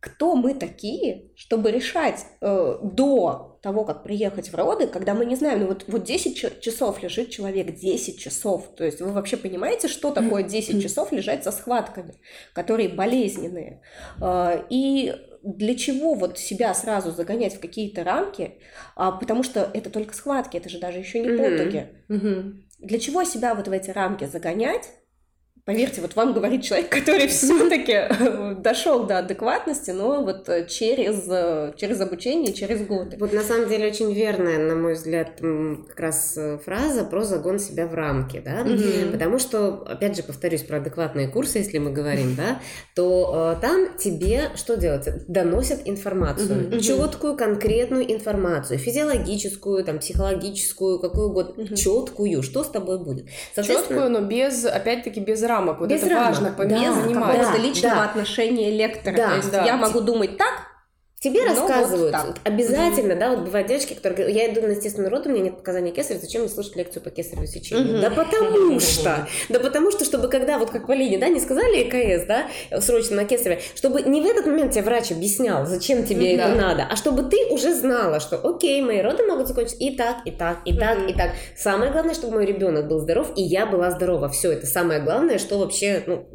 [0.00, 5.34] кто мы такие, чтобы решать э, до того, как приехать в роды, когда мы не
[5.34, 9.88] знаем, ну вот, вот 10 часов лежит человек, 10 часов, то есть вы вообще понимаете,
[9.88, 12.14] что такое 10 часов лежать со схватками,
[12.52, 13.82] которые болезненные,
[14.20, 15.12] э, и
[15.42, 18.54] для чего вот себя сразу загонять в какие-то рамки,
[18.96, 21.88] а, потому что это только схватки, это же даже еще не потуги.
[22.08, 22.52] Mm-hmm.
[22.80, 24.90] Для чего себя вот в эти рамки загонять,
[25.68, 31.26] Поверьте, вот вам говорит человек, который все-таки э, дошел до адекватности, но вот э, через,
[31.28, 33.18] э, через обучение, через годы.
[33.20, 35.32] Вот на самом деле очень верная, на мой взгляд,
[35.88, 39.12] как раз фраза про загон себя в рамки, да, mm-hmm.
[39.12, 42.62] потому что, опять же, повторюсь про адекватные курсы, если мы говорим, да,
[42.94, 45.06] то э, там тебе что делать?
[45.28, 46.80] Доносят информацию, mm-hmm.
[46.80, 51.76] четкую, конкретную информацию, физиологическую, там, психологическую, какую угодно, mm-hmm.
[51.76, 53.26] четкую, что с тобой будет.
[53.54, 55.80] Четкую, но без, опять-таки, без рамок рамок.
[55.80, 56.28] Вот Без это рамок.
[56.28, 57.52] важно, без да, заниматься.
[57.52, 58.04] Да, личного да.
[58.04, 59.16] отношения лектора.
[59.16, 59.64] Да, То есть да.
[59.64, 60.52] я могу думать так,
[61.20, 63.18] Тебе ну, рассказывают вот обязательно, mm-hmm.
[63.18, 65.90] да, вот бывают девочки, которые говорят, я иду на естественный род, у меня нет показания
[65.90, 67.96] кесарева, зачем мне слушать лекцию по кесареву сечению?
[67.96, 68.00] Mm-hmm.
[68.02, 72.24] Да потому что, да потому что, чтобы когда, вот как Полине, да, не сказали ЭКС,
[72.26, 72.46] да,
[72.80, 76.40] срочно на кесарево, чтобы не в этот момент тебе врач объяснял, зачем тебе mm-hmm.
[76.40, 80.18] это надо, а чтобы ты уже знала, что окей, мои роды могут закончиться и так,
[80.24, 81.10] и так, и так, mm-hmm.
[81.10, 81.32] и так.
[81.56, 84.28] Самое главное, чтобы мой ребенок был здоров, и я была здорова.
[84.28, 86.28] Все, это самое главное, что вообще, ну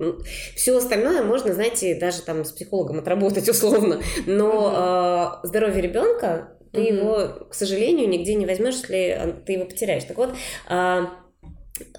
[0.58, 6.82] все остальное можно, знаете, даже там с психологом отработать условно, но mm-hmm здоровье ребенка, ты
[6.82, 6.98] mm-hmm.
[6.98, 10.04] его, к сожалению, нигде не возьмешь, если ты его потеряешь.
[10.06, 10.36] Так вот,
[10.68, 11.12] а,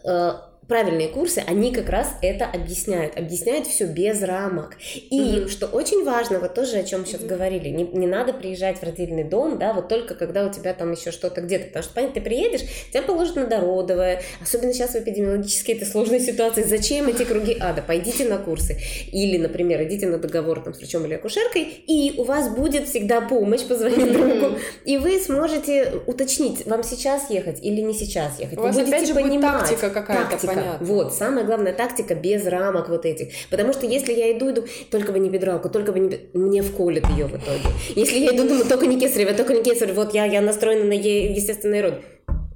[0.05, 4.77] а, правильные курсы, они как раз это объясняют, объясняют все без рамок.
[4.95, 5.49] И mm-hmm.
[5.49, 7.27] что очень важно, вот тоже о чем сейчас mm-hmm.
[7.27, 10.93] говорили, не, не надо приезжать в родительный дом, да, вот только когда у тебя там
[10.93, 14.97] еще что-то где-то, потому что, понятно, ты приедешь, тебя положат на дородовое, особенно сейчас в
[14.97, 18.79] эпидемиологической этой сложной ситуации, зачем эти круги ада, пойдите на курсы,
[19.13, 23.21] или, например, идите на договор там с врачом или акушеркой, и у вас будет всегда
[23.21, 28.59] помощь, позвонить другу, и вы сможете уточнить, вам сейчас ехать или не сейчас ехать.
[28.59, 30.87] У вас опять же будет тактика какая-то, Понятно.
[30.87, 33.29] Вот, самая главная тактика без рамок вот этих.
[33.51, 36.21] Потому что если я иду, иду, только бы не бедралку, только бы не...
[36.33, 37.69] Мне вколят ее в итоге.
[37.95, 40.93] Если я иду, думаю, только не кесарево, только не кесарево, вот я, я настроена на
[40.95, 41.95] естественный род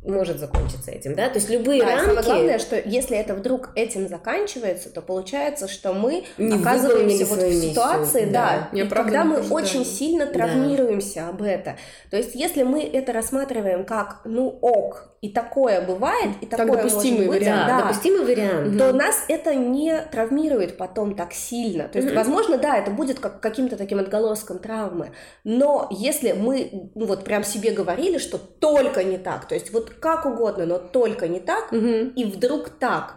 [0.09, 1.29] может закончиться этим, да?
[1.29, 2.05] То есть любые да, рамки...
[2.07, 7.39] Самое главное, что если это вдруг этим заканчивается, то получается, что мы не оказываемся вот
[7.39, 8.87] в ситуации, миссию, да, да.
[8.87, 11.29] когда мы очень сильно травмируемся да.
[11.29, 11.77] об это.
[12.11, 16.77] То есть если мы это рассматриваем как, ну ок, и такое бывает, и такое как
[16.77, 21.89] допустимый может вариант, быть, да, допустимый вариант, то нас это не травмирует потом так сильно.
[21.89, 25.13] То есть, возможно, да, это будет как каким-то таким отголоском травмы,
[25.45, 29.91] но если мы ну, вот прям себе говорили, что только не так, то есть вот
[29.91, 33.17] как угодно, но только не так, и вдруг так,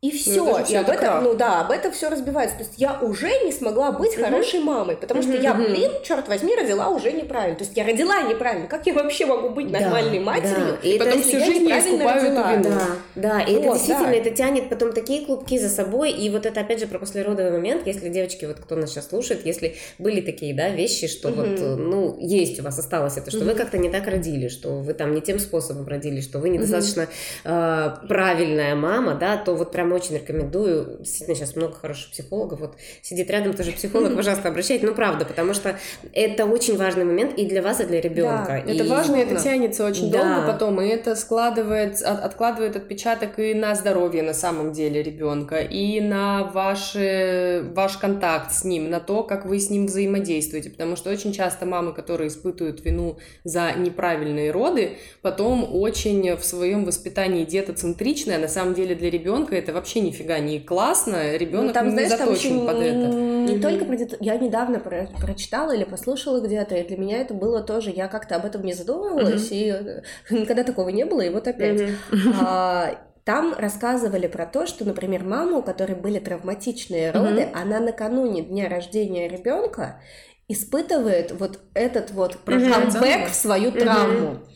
[0.00, 2.56] и все, ну, и об этом, ну да, об этом все разбивается.
[2.56, 4.22] То есть я уже не смогла быть угу.
[4.22, 5.42] хорошей мамой, потому что угу.
[5.42, 7.56] я, блин, черт возьми, родила уже неправильно.
[7.58, 8.68] То есть я родила неправильно.
[8.68, 10.78] Как я вообще могу быть нормальной да, матерью?
[10.80, 10.88] Да.
[10.88, 12.76] И потом всю жизнь не искупаю эту вину.
[12.76, 12.86] Да,
[13.16, 14.14] да, и вот, это действительно, да.
[14.14, 16.12] это тянет потом такие клубки за собой.
[16.12, 19.44] И вот это опять же про послеродовый момент, если девочки, вот кто нас сейчас слушает,
[19.44, 21.42] если были такие, да, вещи, что угу.
[21.42, 23.48] вот, ну, есть у вас осталось это, что угу.
[23.48, 27.02] вы как-то не так родили, что вы там не тем способом родили, что вы недостаточно
[27.02, 27.10] угу.
[27.46, 30.98] э, правильная мама, да, то вот прям очень рекомендую.
[31.00, 32.60] Действительно, сейчас много хороших психологов.
[32.60, 34.86] Вот сидит рядом тоже психолог, пожалуйста, обращайте.
[34.86, 35.78] Ну, правда, потому что
[36.12, 38.62] это очень важный момент и для вас, и для ребенка.
[38.64, 38.76] Да, и...
[38.76, 40.22] это важно, и это тянется очень да.
[40.22, 45.58] долго потом, и это складывает, от, откладывает отпечаток и на здоровье на самом деле ребенка,
[45.58, 50.70] и на ваши, ваш контакт с ним, на то, как вы с ним взаимодействуете.
[50.70, 56.84] Потому что очень часто мамы, которые испытывают вину за неправильные роды, потом очень в своем
[56.84, 61.72] воспитании детоцентричное, а на самом деле для ребенка это вообще нифига не классно, ребенок ну,
[61.72, 62.96] там, не знаешь, заточен там под не, это.
[62.98, 63.62] Не mm-hmm.
[63.62, 67.90] только про я недавно про прочитала или послушала где-то, и для меня это было тоже,
[67.90, 70.02] я как-то об этом не задумывалась, mm-hmm.
[70.30, 71.80] и никогда такого не было, и вот опять.
[71.80, 72.34] Mm-hmm.
[72.40, 77.52] А, там рассказывали про то, что, например, мама, у которой были травматичные роды, mm-hmm.
[77.54, 80.00] она накануне дня рождения ребенка
[80.48, 84.28] испытывает вот этот вот камбэк в свою травму.
[84.28, 84.48] Mm-hmm.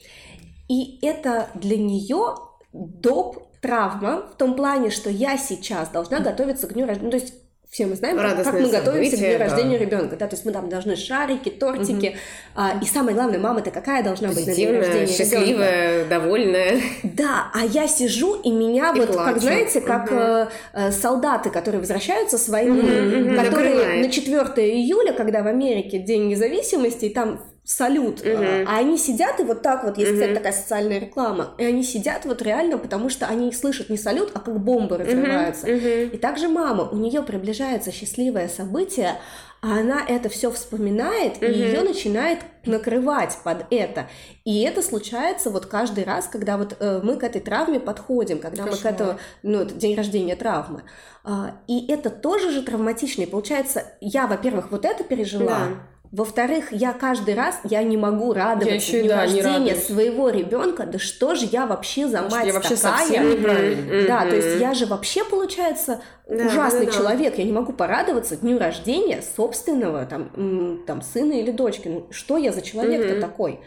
[0.68, 2.35] И это для нее
[2.73, 7.07] доп травма в том плане, что я сейчас должна готовиться к дню рождения.
[7.07, 7.35] Ну, то есть
[7.71, 9.39] все мы знаем, Радостное как мы готовимся к дню да.
[9.39, 12.17] рождения ребенка, да, то есть мы там должны шарики, тортики, угу.
[12.55, 16.11] а, и самое главное, мама-то какая должна быть на день рождения счастливая, ребенка?
[16.11, 16.81] довольная.
[17.03, 19.33] Да, а я сижу и меня и вот, плачу.
[19.33, 20.51] как знаете, как угу.
[20.75, 24.07] э, солдаты, которые возвращаются с войны, угу, которые Накрывает.
[24.07, 28.65] на 4 июля, когда в Америке День независимости, и там салют, uh-huh.
[28.67, 30.15] а они сидят и вот так вот, есть, uh-huh.
[30.15, 33.97] кстати, такая социальная реклама, и они сидят вот реально, потому что они их слышат не
[33.97, 35.69] салют, а как бомбы разрываются.
[35.69, 35.81] Uh-huh.
[35.81, 36.11] Uh-huh.
[36.11, 39.17] И также мама, у нее приближается счастливое событие,
[39.61, 41.53] а она это все вспоминает, uh-huh.
[41.53, 44.09] и ее начинает накрывать под это.
[44.45, 48.65] И это случается вот каждый раз, когда вот э, мы к этой травме подходим, когда
[48.65, 48.75] Кошмар.
[48.75, 50.83] мы к этому, ну, это день рождения травмы.
[51.23, 53.23] А, и это тоже же травматично.
[53.23, 58.35] И получается, я, во-первых, вот это пережила, да во-вторых, я каждый раз я не могу
[58.35, 60.85] радоваться дню да, рождения своего ребенка.
[60.85, 62.99] Да что же я вообще за мать я вообще такая?
[62.99, 64.07] Совсем неправильно.
[64.07, 66.99] Да, то есть я же вообще получается да, ужасный да, да.
[66.99, 67.39] человек.
[67.39, 71.89] Я не могу порадоваться дню рождения собственного там, там сына или дочки.
[71.89, 73.61] Ну, что я за человек-то такой?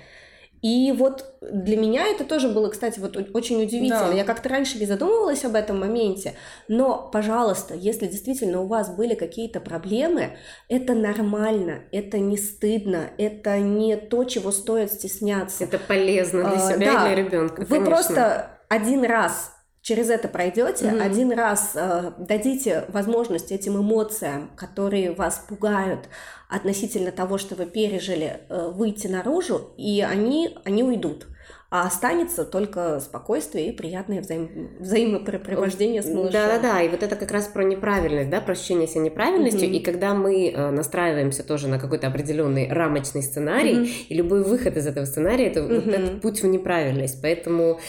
[0.66, 4.08] И вот для меня это тоже было, кстати, вот очень удивительно.
[4.10, 4.14] Да.
[4.14, 6.34] Я как-то раньше не задумывалась об этом моменте,
[6.68, 10.38] но, пожалуйста, если действительно у вас были какие-то проблемы,
[10.68, 15.66] это нормально, это не стыдно, это не то, чего стоит стесняться.
[15.66, 17.64] Это полезно для себя а, да, и для ребенка.
[17.70, 19.55] Вы просто один раз
[19.86, 21.02] через это пройдете, mm-hmm.
[21.02, 26.10] один раз э, дадите возможность этим эмоциям, которые вас пугают
[26.50, 31.28] относительно того, что вы пережили, э, выйти наружу, и они, они уйдут.
[31.70, 34.72] А останется только спокойствие и приятное взаим...
[34.80, 36.32] взаимопрепровождение с малышом.
[36.32, 39.76] Да-да-да, и вот это как раз про неправильность, да, про ощущение себя неправильностью, mm-hmm.
[39.76, 44.08] и когда мы э, настраиваемся тоже на какой-то определенный рамочный сценарий, mm-hmm.
[44.10, 45.76] и любой выход из этого сценария, это mm-hmm.
[45.76, 47.80] вот этот путь в неправильность, поэтому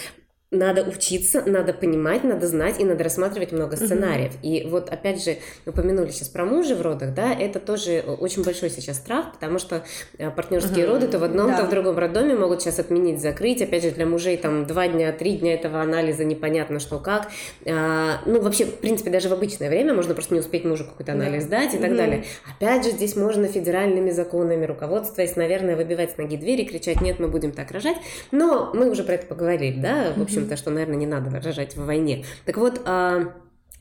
[0.52, 4.32] надо учиться, надо понимать, надо знать и надо рассматривать много сценариев.
[4.34, 4.48] Mm-hmm.
[4.48, 8.70] И вот опять же, упомянули сейчас про мужа в родах, да, это тоже очень большой
[8.70, 9.84] сейчас страх, потому что
[10.18, 10.88] э, партнерские mm-hmm.
[10.88, 11.58] роды то в одном, да.
[11.58, 13.60] то в другом роддоме могут сейчас отменить, закрыть.
[13.60, 17.28] Опять же, для мужей там два дня, три дня этого анализа непонятно что как.
[17.66, 21.12] А, ну, вообще, в принципе, даже в обычное время можно просто не успеть мужу какой-то
[21.12, 21.62] анализ да.
[21.62, 22.24] дать и так далее.
[22.56, 27.26] Опять же, здесь можно федеральными законами руководствуясь, наверное, выбивать с ноги двери, кричать, нет, мы
[27.26, 27.96] будем так рожать.
[28.30, 31.76] Но мы уже про это поговорили, да, в общем общем-то, что, наверное, не надо рожать
[31.76, 32.24] в войне.
[32.44, 33.32] Так вот, а,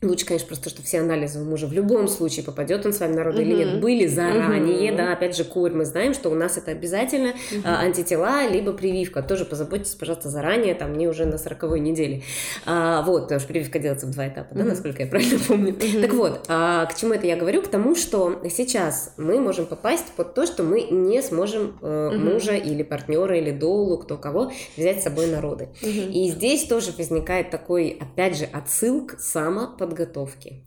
[0.02, 3.14] Лучше, конечно, просто, что все анализы у мужа в любом случае попадет он с вами
[3.16, 3.46] на роды uh-huh.
[3.46, 4.98] или нет, были заранее, uh-huh.
[4.98, 7.62] да, опять же, корь, мы знаем, что у нас это обязательно uh-huh.
[7.64, 12.24] а, антитела, либо прививка, тоже позаботьтесь, пожалуйста, заранее, там, не уже на сороковой неделе,
[12.66, 14.58] а, вот, потому что прививка делается в два этапа, uh-huh.
[14.58, 15.74] да, насколько я правильно помню.
[15.74, 16.02] Uh-huh.
[16.02, 17.62] Так вот, а, к чему это я говорю?
[17.62, 22.18] К тому, что сейчас мы можем попасть под то, что мы не сможем э, uh-huh.
[22.18, 25.70] мужа или партнера или долу, кто кого, взять с собой на роды.
[25.82, 26.12] Uh-huh.
[26.12, 30.64] И здесь тоже возникает такой, опять же, отсыл к самоподготовке подготовки.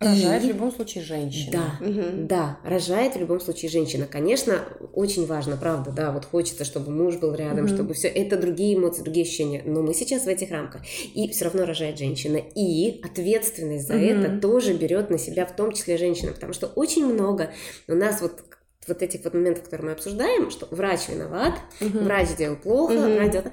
[0.00, 0.46] Рожает и...
[0.46, 1.52] в любом случае женщина.
[1.80, 2.02] Да, угу.
[2.28, 4.06] да, рожает в любом случае женщина.
[4.06, 4.60] Конечно,
[4.92, 7.74] очень важно, правда, да, вот хочется, чтобы муж был рядом, угу.
[7.74, 9.62] чтобы все это другие эмоции, другие ощущения.
[9.64, 10.82] Но мы сейчас в этих рамках.
[11.14, 12.40] И все равно рожает женщина.
[12.54, 14.04] И ответственность за угу.
[14.04, 16.32] это тоже берет на себя, в том числе женщина.
[16.32, 17.50] Потому что очень много
[17.88, 18.44] у нас вот
[18.86, 21.98] вот этих вот моментов, которые мы обсуждаем, что врач виноват, угу.
[21.98, 23.14] врач сделал плохо, угу.
[23.14, 23.46] врач делал...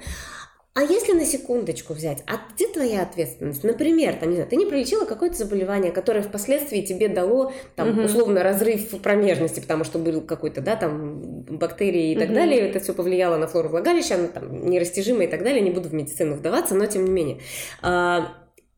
[0.76, 3.64] А если на секундочку взять, а где твоя ответственность?
[3.64, 8.02] Например, там, не знаю, ты не пролечила какое-то заболевание, которое впоследствии тебе дало, там, угу.
[8.02, 12.34] условно, разрыв промежности, потому что был какой-то, да, там, бактерии и так угу.
[12.34, 15.88] далее, это все повлияло на флору влагалища, она там нерастяжима и так далее, не буду
[15.88, 17.38] в медицину вдаваться, но тем не менее.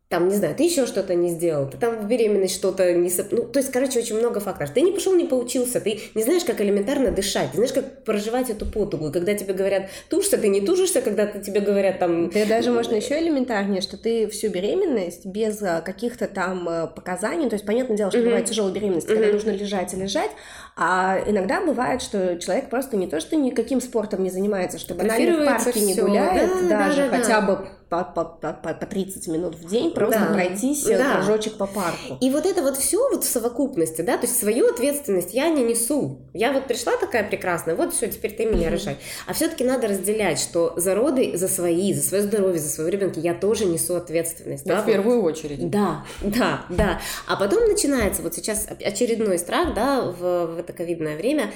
[0.09, 3.11] Там, не знаю, ты еще что-то не сделал, ты там в беременность что-то не...
[3.31, 4.73] Ну, то есть, короче, очень много факторов.
[4.73, 8.49] Ты не пошел, не поучился, ты не знаешь, как элементарно дышать, ты знаешь, как проживать
[8.49, 9.13] эту потугу.
[9.13, 12.31] Когда тебе говорят, тужься, ты не тужишься, когда тебе говорят там...
[12.31, 17.51] Ты даже можно еще элементарнее, что ты всю беременность без а, каких-то там а, показаний,
[17.51, 18.25] то есть, понятное дело, что mm-hmm.
[18.25, 19.15] бывает тяжелая беременность, mm-hmm.
[19.15, 20.31] когда нужно лежать и лежать,
[20.75, 25.43] а иногда бывает, что человек просто не то, что никаким спортом не занимается, что банально
[25.43, 25.81] в парке все.
[25.85, 27.47] не гуляет, да, даже да, да, хотя да.
[27.47, 30.33] бы по, по, по, по 30 минут в день просто да.
[30.33, 31.17] пройтись э, да.
[31.17, 32.19] кружочек по парку.
[32.21, 35.63] И вот это вот все вот в совокупности, да, то есть свою ответственность я не
[35.63, 36.19] несу.
[36.35, 38.71] Я вот пришла такая прекрасная, вот все, теперь ты меня mm-hmm.
[38.71, 38.99] рожай.
[39.27, 43.21] А все-таки надо разделять, что за роды, за свои, за свое здоровье, за своего ребенка
[43.21, 44.65] я тоже несу ответственность.
[44.65, 45.71] Да, да в первую очередь.
[45.71, 47.01] Да, да, да.
[47.27, 51.53] А потом начинается вот сейчас очередной страх, да, в, в это ковидное время,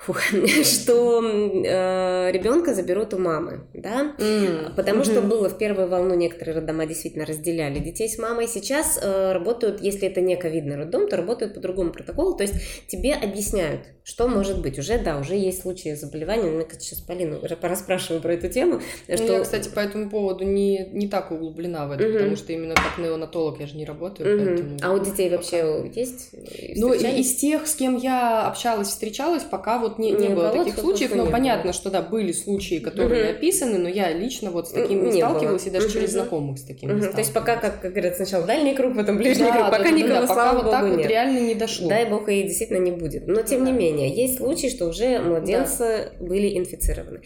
[0.00, 0.22] фух,
[0.64, 4.74] что э, ребенка заберут у мамы, да, mm.
[4.74, 5.04] потому mm-hmm.
[5.04, 9.82] что было в первую волну некоторые роддома действительно разделяли детей с мамой, сейчас э, работают,
[9.82, 12.54] если это не ковидный роддом, то работают по другому протоколу, то есть
[12.88, 17.40] тебе объясняют, что может быть, уже, да, уже есть случаи заболевания, мне кажется, сейчас Полину
[17.60, 18.80] расспрашиваю про эту тему.
[19.06, 19.32] Ну, что...
[19.34, 22.12] Я, кстати, по этому поводу не, не так углублена в это, mm-hmm.
[22.14, 24.46] потому что именно как неонатолог я же не работаю, mm-hmm.
[24.46, 24.76] поэтому...
[24.82, 26.30] А у детей вообще есть?
[26.76, 30.78] Ну, из тех, с кем я общалась, встречалась, пока вот не, не, не было таких
[30.78, 31.72] случаев, но понятно, было.
[31.72, 33.38] что да, были случаи, которые угу.
[33.38, 35.70] описаны, но я лично вот с таким не, не сталкивалась, было.
[35.70, 35.94] и даже угу.
[35.94, 37.00] через знакомых с таким угу.
[37.00, 39.90] То есть пока, как, как говорят, сначала дальний круг, потом ближний да, круг, пока да,
[39.90, 40.96] никого, да, слава пока богу, вот так нет.
[40.96, 41.88] вот реально не дошло.
[41.88, 43.26] Дай бог, и действительно не будет.
[43.26, 43.70] Но тем да.
[43.70, 46.24] не менее, есть случаи, что уже младенцы да.
[46.24, 47.20] были инфицированы.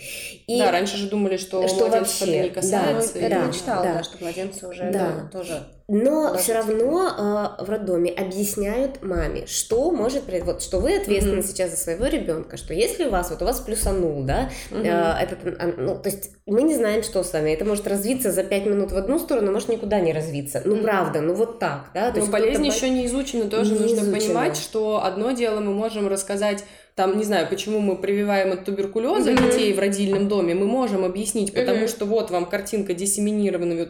[0.47, 3.15] И да, раньше же думали, что, что вообще не касается.
[3.15, 4.03] Да, я читала, да.
[4.03, 5.29] что младенцы уже да.
[5.33, 10.47] тоже но все равно э, в роддоме объясняют маме, что может произойти.
[10.47, 11.47] Вот что вы ответственны mm-hmm.
[11.47, 15.19] сейчас за своего ребенка, что если у вас вот у вас плюсанул, да, mm-hmm.
[15.19, 17.51] э, этот, ну, то есть мы не знаем, что с вами.
[17.51, 20.63] Это может развиться за 5 минут в одну сторону, может никуда не развиться.
[20.65, 20.83] Ну, mm-hmm.
[20.83, 22.11] правда, ну вот так, да.
[22.13, 24.19] То но болезнь еще не изучена, тоже не нужно изучена.
[24.19, 26.65] понимать, что одно дело мы можем рассказать
[26.95, 29.51] там, не знаю, почему мы прививаем от туберкулеза mm-hmm.
[29.51, 31.89] детей в родильном доме, мы можем объяснить, потому mm-hmm.
[31.89, 33.87] что вот вам картинка диссеминированного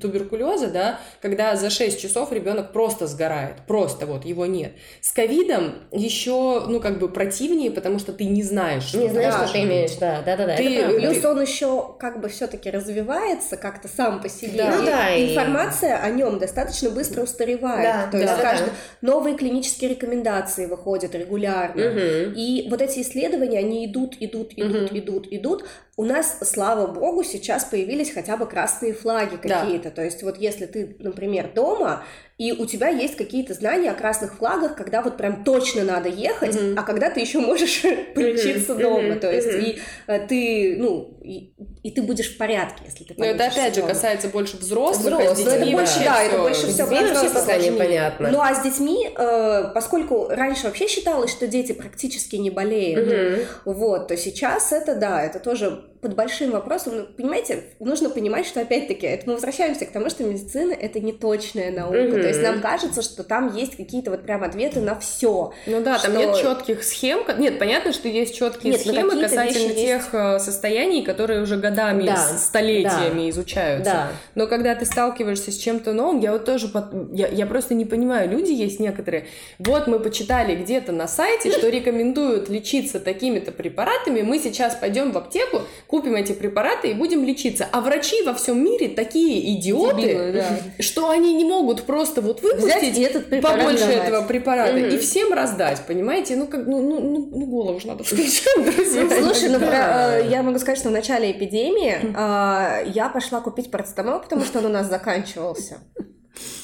[0.00, 4.72] туберкулеза, да, когда за 6 часов ребенок просто сгорает, просто вот его нет.
[5.00, 9.34] С ковидом еще, ну, как бы противнее, потому что ты не знаешь, что Не знаешь,
[9.34, 10.56] что ты имеешь, да, да, да, да.
[10.56, 14.56] Ты, плюс он еще как бы все-таки развивается как-то сам по себе.
[14.56, 14.76] Да.
[14.76, 16.00] Ну, да, информация и...
[16.00, 17.82] о нем достаточно быстро устаревает.
[17.84, 18.66] Да, То есть да, каждый...
[18.66, 18.72] да.
[19.00, 21.86] новые клинические рекомендации выходят регулярно.
[21.86, 22.31] Угу.
[22.36, 25.64] И вот эти исследования, они идут, идут, идут, идут, идут.
[25.96, 29.84] У нас, слава богу, сейчас появились хотя бы красные флаги какие-то.
[29.84, 29.90] Да.
[29.90, 32.04] То есть вот если ты, например, дома,
[32.42, 36.56] и у тебя есть какие-то знания о красных флагах, когда вот прям точно надо ехать,
[36.56, 36.74] mm-hmm.
[36.76, 37.82] а когда ты еще можешь
[38.16, 38.82] полечиться mm-hmm.
[38.82, 39.20] дома, mm-hmm.
[39.20, 39.62] то есть mm-hmm.
[39.62, 41.54] и э, ты, ну, и,
[41.84, 43.86] и ты будешь в порядке, если ты Но это опять дома.
[43.86, 46.86] же касается больше взрослых, взрослых, а с детьми, это больше, да, да, это больше все
[46.86, 48.30] про взрослых понятно.
[48.32, 53.46] Ну а с детьми, э, поскольку раньше вообще считалось, что дети практически не болеют, mm-hmm.
[53.66, 56.96] вот, то сейчас это да, это тоже под большим вопросом.
[56.96, 61.12] Ну, понимаете, нужно понимать, что опять-таки это мы возвращаемся к тому, что медицина это не
[61.12, 61.96] точная наука.
[61.96, 62.22] Mm-hmm.
[62.22, 65.52] То есть нам кажется, что там есть какие-то вот прям ответы на все.
[65.64, 66.08] Ну да, что...
[66.08, 67.20] там нет четких схем.
[67.38, 70.08] Нет, понятно, что есть четкие нет, схемы касательно тех есть...
[70.12, 72.16] Э, состояний, которые уже годами, да.
[72.16, 73.30] столетиями да.
[73.30, 73.92] изучаются.
[73.92, 74.08] Да.
[74.34, 76.68] Но когда ты сталкиваешься с чем-то новым, я вот тоже
[77.12, 78.28] я, я просто не понимаю.
[78.28, 79.26] Люди есть некоторые.
[79.60, 84.22] Вот мы почитали где-то на сайте, что рекомендуют лечиться такими-то препаратами.
[84.22, 85.62] Мы сейчас пойдем в аптеку,
[85.92, 87.68] купим эти препараты и будем лечиться.
[87.70, 90.82] А врачи во всем мире такие идиоты, Дебилы, да.
[90.82, 93.96] что они не могут просто вот выпустить этот побольше давать.
[93.96, 94.94] этого препарата mm-hmm.
[94.94, 96.36] и всем раздать, понимаете?
[96.36, 99.06] Ну, как, ну, ну, ну, ну голову же надо включать, друзья.
[99.20, 104.46] Слушай, ну, я могу сказать, что в начале эпидемии э, я пошла купить парацетамол, потому
[104.46, 105.76] что он у нас заканчивался.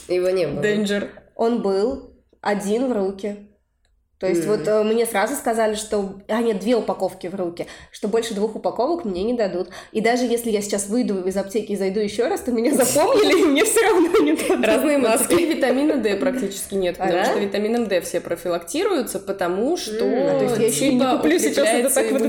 [0.08, 0.62] Его не было.
[0.62, 1.10] Danger.
[1.36, 3.46] Он был один в руки.
[4.18, 4.46] То есть mm.
[4.46, 6.14] вот э, мне сразу сказали, что...
[6.26, 9.68] А, нет, две упаковки в руки, что больше двух упаковок мне не дадут.
[9.92, 13.42] И даже если я сейчас выйду из аптеки и зайду еще раз, то меня запомнили,
[13.42, 14.66] и мне все равно не дадут.
[14.66, 15.34] Разные маски.
[15.34, 20.00] Витамина D практически нет, потому что витамином D все профилактируются, потому что...
[20.00, 22.22] То есть я еще не куплю сейчас, это так вот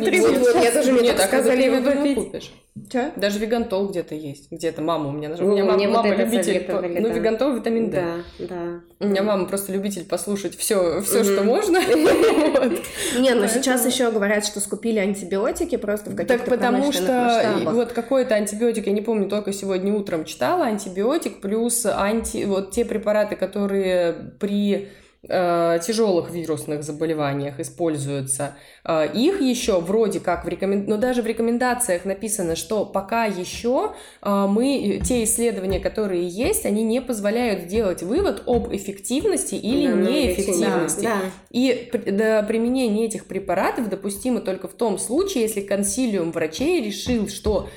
[0.64, 2.52] Я тоже мне так сказали, его попить.
[2.90, 3.12] Че?
[3.16, 4.52] Даже вегантол где-то есть.
[4.52, 5.30] Где-то мама у меня.
[5.40, 6.66] У меня мама, мама любитель.
[7.00, 8.04] Ну, вегантол, витамин D.
[8.40, 8.82] Да, да.
[9.00, 11.78] У меня мама просто любитель послушать все, все, что можно.
[13.20, 17.92] Не, но сейчас еще говорят, что скупили антибиотики просто в каких-то Так потому что вот
[17.92, 22.46] какой-то антибиотик, я не помню, только сегодня утром читала, антибиотик плюс анти...
[22.46, 24.90] Вот те препараты, которые при
[25.28, 28.56] тяжелых вирусных заболеваниях используются.
[28.86, 30.86] Э, их еще вроде как в рекомен...
[30.88, 36.84] но даже в рекомендациях написано, что пока еще э, мы те исследования, которые есть, они
[36.84, 41.04] не позволяют сделать вывод об эффективности или да, неэффективности.
[41.04, 41.32] Да, да.
[41.52, 47.68] И до применения этих препаратов допустимо только в том случае, если консилиум врачей решил, что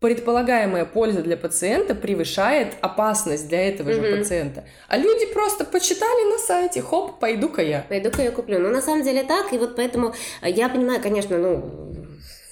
[0.00, 4.64] предполагаемая польза для пациента превышает опасность для этого же пациента.
[4.88, 7.84] А люди просто почитали на сайте, хоп, пойду-ка я.
[7.88, 8.60] Пойду-ка я куплю.
[8.60, 11.94] Ну, на самом деле так, и вот поэтому я понимаю, конечно, ну,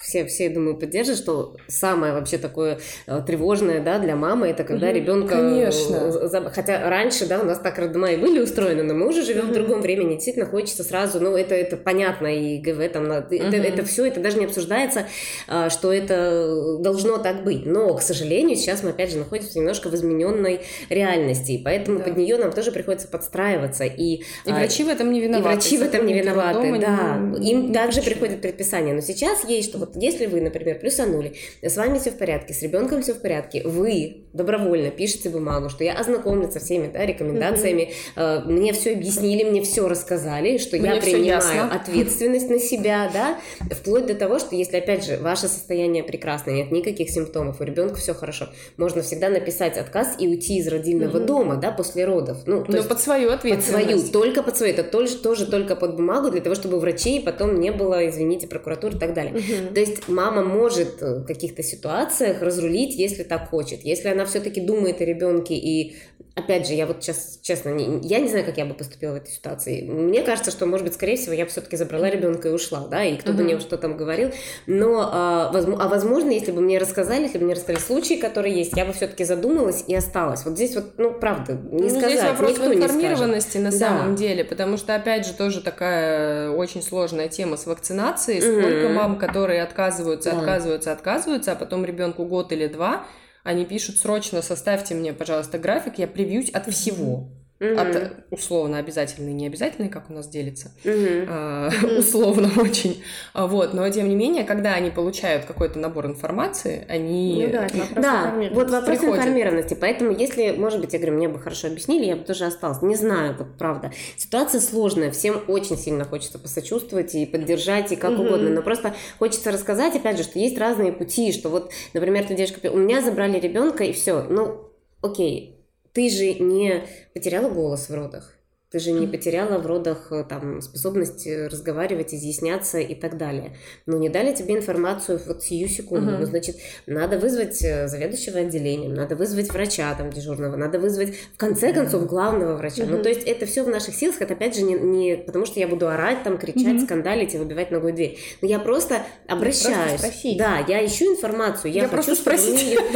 [0.06, 2.78] все, все, думаю, поддержат, что самое вообще такое
[3.08, 5.34] э, тревожное, да, для мамы, это когда ребенка...
[5.34, 6.50] Конечно.
[6.50, 9.50] Хотя раньше, да, у нас так роддома были устроены, но мы уже живем угу.
[9.50, 13.84] в другом времени, действительно хочется сразу, ну, это, это понятно, и ГВ там, это, это
[13.84, 15.06] все, это даже не обсуждается,
[15.48, 17.66] а, что это должно так быть.
[17.66, 22.04] Но, к сожалению, сейчас мы, опять же, находимся немножко в измененной реальности, и поэтому да.
[22.04, 23.84] под нее нам тоже приходится подстраиваться.
[23.84, 25.48] И, и врачи в этом не виноваты.
[25.48, 27.20] И врачи в этом не виноваты, да.
[27.40, 28.94] Им также приходят предписания.
[28.94, 32.62] Но сейчас есть, что вот если вы, например, плюсанули, с вами все в порядке, с
[32.62, 37.92] ребенком все в порядке, вы добровольно пишете бумагу, что я ознакомлена со всеми да, рекомендациями,
[38.14, 38.44] mm-hmm.
[38.44, 43.38] мне все объяснили, мне все рассказали, что мне я принимаю ответственность на себя, да,
[43.74, 47.96] вплоть до того, что если, опять же, ваше состояние прекрасное, нет никаких симптомов, у ребенка
[47.96, 51.26] все хорошо, можно всегда написать отказ и уйти из родильного mm-hmm.
[51.26, 52.38] дома, да, после родов.
[52.46, 53.86] Ну, то Но есть, под свою ответственность.
[53.86, 54.72] Под свою, только под свою.
[54.74, 58.96] Это тоже, тоже только под бумагу, для того, чтобы врачей потом не было, извините, прокуратуры
[58.96, 59.34] и так далее.
[59.34, 59.74] Mm-hmm.
[59.74, 63.82] То есть мама может в каких-то ситуациях разрулить, если так хочет.
[63.82, 65.96] Если она все-таки думает о ребенке и
[66.36, 69.16] Опять же, я вот сейчас, честно, не, я не знаю, как я бы поступила в
[69.16, 69.80] этой ситуации.
[69.80, 73.02] Мне кажется, что, может быть, скорее всего, я бы все-таки забрала ребенка и ушла, да,
[73.04, 74.32] и кто бы мне что там говорил.
[74.66, 78.54] Но, а, возможно, а возможно, если бы мне рассказали, если бы мне рассказали случаи, которые
[78.54, 80.44] есть, я бы все-таки задумалась и осталась.
[80.44, 83.78] Вот здесь вот, ну, правда, не ну, сказать, здесь вопрос никто информированности на да.
[83.78, 88.42] самом деле, потому что, опять же, тоже такая очень сложная тема с вакцинацией.
[88.42, 88.92] Сколько mm-hmm.
[88.92, 90.38] мам, которые отказываются, да.
[90.40, 93.04] отказываются, отказываются, а потом ребенку год или два,
[93.44, 97.28] они пишут срочно, составьте мне, пожалуйста, график, я привьюсь от всего.
[97.58, 97.74] Mm-hmm.
[97.74, 101.26] От условно обязательный и необязательный, как у нас делится, mm-hmm.
[101.26, 103.02] а, условно очень.
[103.32, 107.46] А, вот, но тем не менее, когда они получают какой-то набор информации, они.
[107.46, 109.16] Ну, да, вопрос да вот вопрос приходит.
[109.16, 109.72] информированности.
[109.72, 112.82] Поэтому, если, может быть, я говорю, мне бы хорошо объяснили, я бы тоже осталась.
[112.82, 113.90] Не знаю, вот правда.
[114.18, 118.26] Ситуация сложная, всем очень сильно хочется посочувствовать и поддержать, и как mm-hmm.
[118.26, 118.50] угодно.
[118.50, 122.70] Но просто хочется рассказать, опять же, что есть разные пути, что вот, например, ты девушка,
[122.70, 124.24] у меня забрали ребенка, и все.
[124.28, 124.70] Ну,
[125.00, 125.55] окей,
[125.96, 128.35] ты же не потеряла голос в родах.
[128.76, 133.56] Ты же не потеряла в родах э, там, способность э, разговаривать, изъясняться и так далее.
[133.86, 136.10] Но не дали тебе информацию вот сию секунду.
[136.10, 136.18] Uh-huh.
[136.18, 141.38] Ну, значит, надо вызвать э, заведующего отделением, надо вызвать врача там дежурного, надо вызвать, в
[141.38, 142.82] конце концов, главного врача.
[142.82, 142.98] Uh-huh.
[142.98, 144.20] Ну, то есть это все в наших силах.
[144.20, 146.84] Это, опять же, не, не потому, что я буду орать, там, кричать, uh-huh.
[146.84, 148.18] скандалить и выбивать ногой дверь.
[148.42, 150.02] Но я просто обращаюсь.
[150.02, 151.72] Просто да, я ищу информацию.
[151.72, 152.78] Я, я хочу просто спросить.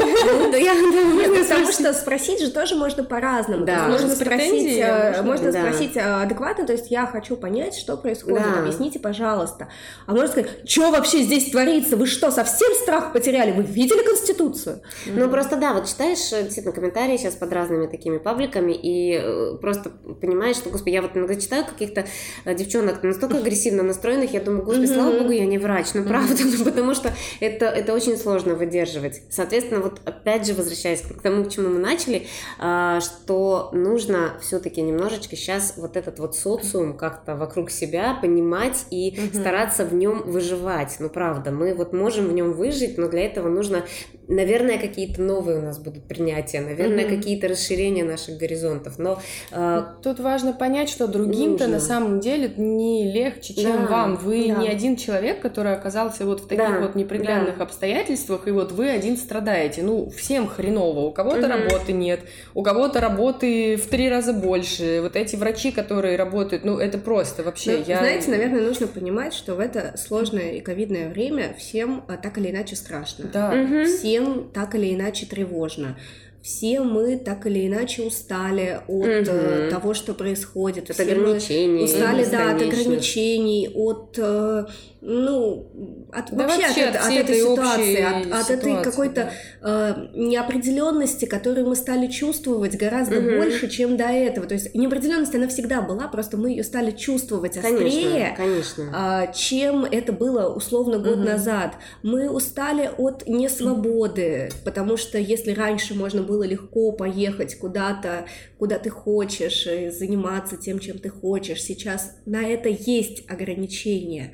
[1.48, 3.64] Потому что спросить же тоже можно по-разному.
[3.64, 4.84] Можно спросить,
[5.22, 8.60] можно спросить э, адекватно, то есть я хочу понять, что происходит, да.
[8.60, 9.68] объясните, пожалуйста.
[10.06, 11.96] А можно сказать, что вообще здесь творится?
[11.96, 13.52] Вы что, совсем страх потеряли?
[13.52, 14.82] Вы видели Конституцию?
[15.06, 15.30] Ну, mm-hmm.
[15.30, 19.90] просто да, вот читаешь э, действительно комментарии сейчас под разными такими пабликами и э, просто
[20.20, 22.06] понимаешь, что, господи, я вот иногда читаю каких-то
[22.46, 24.94] девчонок настолько агрессивно настроенных, я думаю, господи, mm-hmm.
[24.94, 26.54] слава богу, я не врач, ну, правда, mm-hmm.
[26.58, 29.22] ну, потому что это, это очень сложно выдерживать.
[29.30, 32.26] Соответственно, вот опять же, возвращаясь к тому, к чему мы начали,
[32.58, 39.18] что нужно все-таки немножечко сейчас сейчас вот этот вот социум как-то вокруг себя понимать и
[39.18, 39.38] угу.
[39.38, 40.96] стараться в нем выживать.
[41.00, 43.84] Ну, правда, мы вот можем в нем выжить, но для этого нужно,
[44.28, 47.16] наверное, какие-то новые у нас будут принятия, наверное, угу.
[47.16, 48.98] какие-то расширения наших горизонтов.
[48.98, 49.20] Но
[49.50, 54.16] э, тут важно понять, что другим-то на самом деле не легче, чем да, вам.
[54.16, 54.62] Вы да.
[54.62, 57.64] не один человек, который оказался вот в таких да, вот неприглядных да.
[57.64, 59.82] обстоятельствах, и вот вы один страдаете.
[59.82, 61.00] Ну, всем хреново.
[61.00, 61.48] У кого-то угу.
[61.48, 62.20] работы нет,
[62.54, 65.00] у кого-то работы в три раза больше.
[65.02, 67.78] Вот эти врачи, которые работают, ну, это просто вообще.
[67.78, 67.98] Ну, я...
[67.98, 72.50] Знаете, наверное, нужно понимать, что в это сложное и ковидное время всем а, так или
[72.50, 73.28] иначе страшно.
[73.32, 73.50] Да.
[73.50, 73.84] Угу.
[73.84, 75.96] Всем так или иначе тревожно
[76.42, 79.70] все мы так или иначе устали от угу.
[79.70, 80.90] того, что происходит.
[80.90, 81.84] От ограничений.
[81.84, 84.64] Устали, да, от ограничений, от э,
[85.02, 89.32] ну, от, да вообще, вообще от, от, от этой ситуации, от, от ситуации, этой какой-то
[89.62, 89.96] да.
[89.96, 93.36] э, неопределенности, которую мы стали чувствовать гораздо угу.
[93.36, 94.46] больше, чем до этого.
[94.46, 99.26] То есть неопределенность она всегда была, просто мы ее стали чувствовать острее, конечно, конечно.
[99.30, 101.24] Э, чем это было условно год угу.
[101.24, 101.76] назад.
[102.02, 108.26] Мы устали от несвободы, потому что если раньше можно было легко поехать куда-то,
[108.58, 114.32] куда ты хочешь, и заниматься тем, чем ты хочешь, сейчас на это есть ограничения.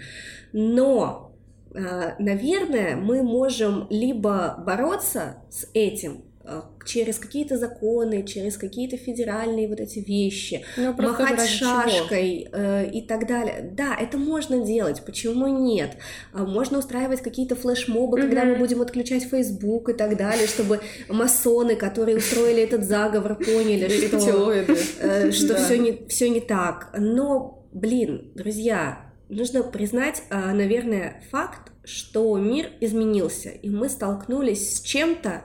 [0.59, 1.37] Но,
[1.75, 9.69] а, наверное, мы можем либо бороться с этим, а, через какие-то законы, через какие-то федеральные
[9.69, 13.71] вот эти вещи, ну, махать шашкой э, и так далее.
[13.71, 15.99] Да, это можно делать, почему нет?
[16.33, 18.23] А можно устраивать какие-то флешмобы, mm-hmm.
[18.23, 20.81] когда мы будем отключать Facebook и так далее, чтобы
[21.11, 26.95] масоны, которые устроили этот заговор, поняли, что, э, что все не все не так.
[26.97, 34.81] Но, блин, друзья, нужно признать, а, наверное, факт, что мир изменился, и мы столкнулись с
[34.81, 35.45] чем-то,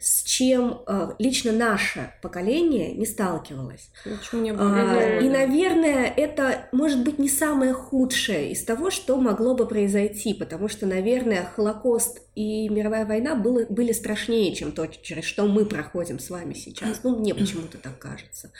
[0.00, 3.90] с чем э, лично наше поколение не сталкивалось.
[4.02, 4.72] Почему не было?
[4.74, 10.32] А, и, наверное, это может быть не самое худшее из того, что могло бы произойти,
[10.32, 15.66] потому что, наверное, Холокост и мировая война было, были страшнее, чем то, через что мы
[15.66, 17.00] проходим с вами сейчас.
[17.02, 18.52] Ну, мне почему-то так кажется.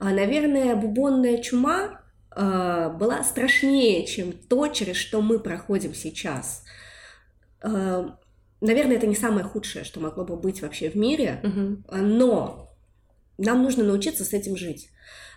[0.00, 2.02] А, наверное, бубонная чума
[2.36, 6.64] была страшнее, чем то, через что мы проходим сейчас.
[7.62, 8.04] Э,
[8.60, 11.96] наверное, это не самое худшее, что могло бы быть вообще в мире, угу.
[11.96, 12.70] но
[13.38, 14.90] нам нужно научиться с этим жить.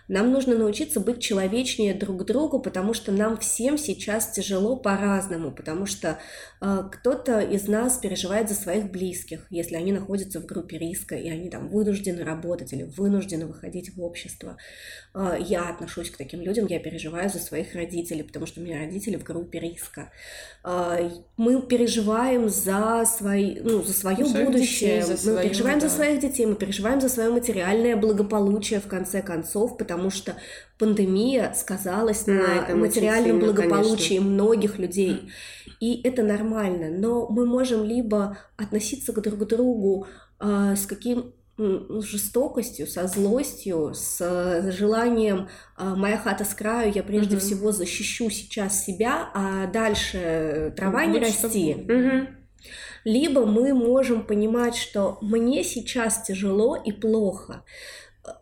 [0.08, 5.86] Нам нужно научиться быть человечнее друг другу, потому что нам всем сейчас тяжело по-разному, потому
[5.86, 6.18] что
[6.60, 11.28] э, кто-то из нас переживает за своих близких, если они находятся в группе риска, и
[11.28, 14.56] они там вынуждены работать или вынуждены выходить в общество.
[15.14, 18.78] Э, я отношусь к таким людям, я переживаю за своих родителей, потому что у меня
[18.78, 20.12] родители в группе риска.
[20.64, 25.88] Э, мы переживаем за, свои, ну, за свое будущее, детей, за мы свою, переживаем да.
[25.88, 30.36] за своих детей, мы переживаем за свое материальное благополучие в конце концов, потому потому что
[30.78, 34.30] пандемия сказалась на, на материальном сильно, благополучии конечно.
[34.30, 35.30] многих людей.
[35.80, 40.06] И это нормально, но мы можем либо относиться к друг другу
[40.38, 45.48] э, с каким ну, жестокостью, со злостью, с желанием
[45.78, 47.40] э, моя хата с краю, я прежде угу.
[47.40, 51.74] всего защищу сейчас себя, а дальше трава не расти.
[51.74, 52.36] Угу.
[53.04, 57.64] Либо мы можем понимать, что мне сейчас тяжело и плохо,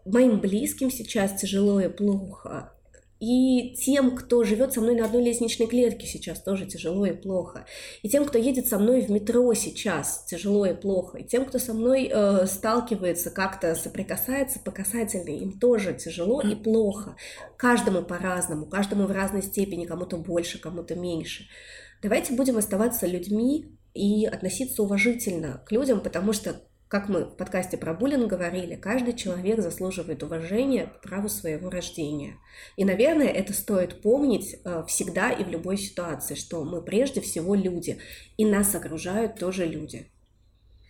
[0.04, 2.74] моим близким сейчас тяжело и плохо.
[3.20, 7.64] И тем, кто живет со мной на одной лестничной клетке сейчас тоже тяжело и плохо.
[8.02, 11.18] И тем, кто едет со мной в метро сейчас тяжело и плохо.
[11.18, 16.54] И тем, кто со мной э, сталкивается, как-то соприкасается по касательной, им тоже тяжело и
[16.54, 17.16] плохо.
[17.56, 21.44] Каждому по-разному, каждому в разной степени, кому-то больше, кому-то меньше.
[22.02, 27.76] Давайте будем оставаться людьми и относиться уважительно к людям, потому что как мы в подкасте
[27.76, 32.38] про буллинг говорили, каждый человек заслуживает уважения по праву своего рождения.
[32.76, 37.54] И, наверное, это стоит помнить э, всегда и в любой ситуации, что мы прежде всего
[37.54, 37.98] люди,
[38.36, 40.10] и нас окружают тоже люди.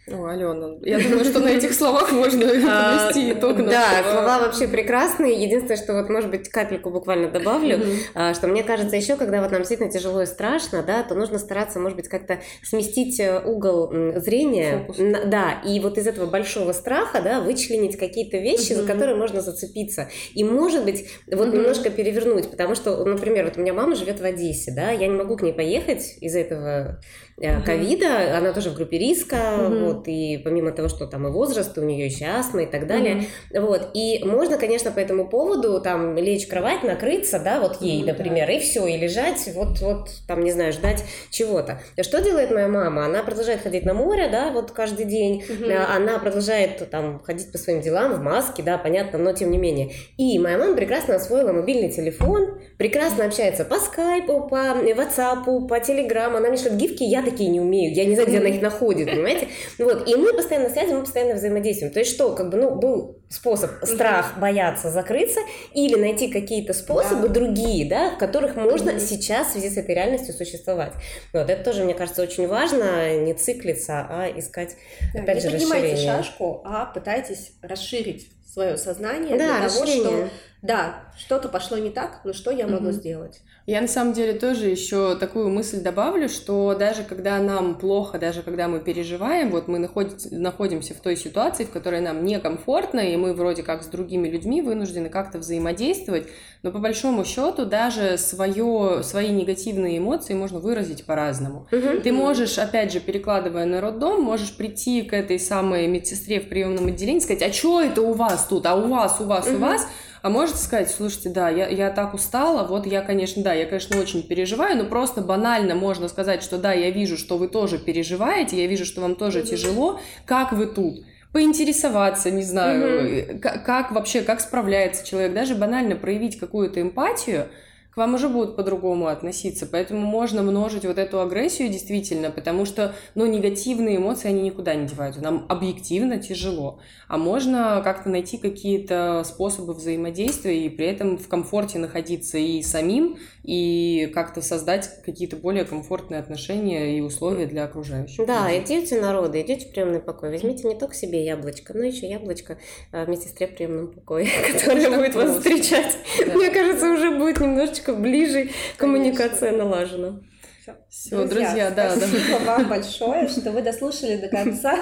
[0.06, 3.64] О, Алена, я думаю, что на этих словах можно подвести а, итог.
[3.64, 5.42] Да, слова вообще прекрасные.
[5.42, 7.80] Единственное, что вот, может быть, капельку буквально добавлю,
[8.14, 11.38] а, что мне кажется, еще, когда вот нам действительно тяжело и страшно, да, то нужно
[11.38, 14.86] стараться, может быть, как-то сместить э, угол зрения.
[15.24, 20.10] Да, и вот из этого большого страха, да, вычленить какие-то вещи, за которые можно зацепиться.
[20.34, 24.24] И, может быть, вот немножко перевернуть, потому что, например, вот у меня мама живет в
[24.24, 27.00] Одессе, да, я не могу к ней поехать из-за этого
[27.36, 28.36] ковида, mm-hmm.
[28.36, 29.84] она тоже в группе риска, mm-hmm.
[29.84, 33.24] вот, и помимо того, что там и возраст, у нее еще астма и так далее,
[33.50, 33.60] mm-hmm.
[33.60, 38.02] вот, и можно, конечно, по этому поводу там лечь в кровать, накрыться, да, вот ей,
[38.02, 38.06] mm-hmm.
[38.06, 41.80] например, и все, и лежать, вот, вот, там, не знаю, ждать чего-то.
[42.00, 43.04] Что делает моя мама?
[43.04, 45.86] Она продолжает ходить на море, да, вот каждый день, mm-hmm.
[45.96, 49.90] она продолжает там ходить по своим делам в маске, да, понятно, но тем не менее.
[50.16, 56.36] И моя мама прекрасно освоила мобильный телефон, прекрасно общается по скайпу, по ватсапу, по телеграмму,
[56.36, 59.10] она мне шлет гифки, я такие не умею, я не знаю, где она их находит,
[59.10, 59.48] понимаете?
[59.78, 61.92] Вот, и мы постоянно на связи, мы постоянно взаимодействуем.
[61.92, 65.40] То есть что, как бы, ну, был способ страх, бояться, закрыться,
[65.72, 67.34] или найти какие-то способы да.
[67.34, 69.00] другие, да, в которых можно mm-hmm.
[69.00, 70.92] сейчас в связи с этой реальностью существовать.
[71.32, 74.76] Вот, это тоже, мне кажется, очень важно, не циклиться, а искать,
[75.12, 80.28] да, опять не же, поднимайте шашку, а пытайтесь расширить свое сознание да, для того, что
[80.64, 82.92] да, что-то пошло не так, но что я могу mm-hmm.
[82.92, 83.40] сделать?
[83.66, 88.42] Я на самом деле тоже еще такую мысль добавлю, что даже когда нам плохо, даже
[88.42, 93.14] когда мы переживаем, вот мы находим, находимся в той ситуации, в которой нам некомфортно, и
[93.16, 96.28] мы вроде как с другими людьми вынуждены как-то взаимодействовать,
[96.62, 101.68] но по большому счету даже свое, свои негативные эмоции можно выразить по-разному.
[101.70, 102.00] Угу.
[102.02, 106.86] Ты можешь, опять же, перекладывая на роддом, можешь прийти к этой самой медсестре в приемном
[106.86, 109.56] отделении и сказать, а что это у вас тут, а у вас, у вас, угу.
[109.56, 109.86] у вас,
[110.24, 114.00] а можете сказать, слушайте, да, я, я так устала, вот я, конечно, да, я, конечно,
[114.00, 118.56] очень переживаю, но просто банально можно сказать, что да, я вижу, что вы тоже переживаете,
[118.56, 119.46] я вижу, что вам тоже mm-hmm.
[119.46, 121.04] тяжело, как вы тут?
[121.32, 123.38] поинтересоваться, не знаю, mm-hmm.
[123.40, 127.48] как, как вообще, как справляется человек, даже банально проявить какую-то эмпатию,
[127.94, 129.66] к вам уже будут по-другому относиться.
[129.66, 134.88] Поэтому можно множить вот эту агрессию действительно, потому что, ну, негативные эмоции, они никуда не
[134.88, 135.22] деваются.
[135.22, 136.80] Нам объективно тяжело.
[137.06, 143.16] А можно как-то найти какие-то способы взаимодействия и при этом в комфорте находиться и самим,
[143.44, 148.26] и как-то создать какие-то более комфортные отношения и условия для окружающих.
[148.26, 150.30] Да, идите народы, идите в приемный покой.
[150.30, 152.58] Возьмите не только себе яблочко, но еще яблочко
[152.90, 155.96] в медсестре в приемном покое, которая будет вас встречать.
[156.34, 160.20] Мне кажется, уже будет немножечко ближе коммуникация налажена.
[160.60, 160.76] Все,
[161.10, 162.56] друзья, да, спасибо да.
[162.56, 164.78] вам большое, что вы дослушали до конца.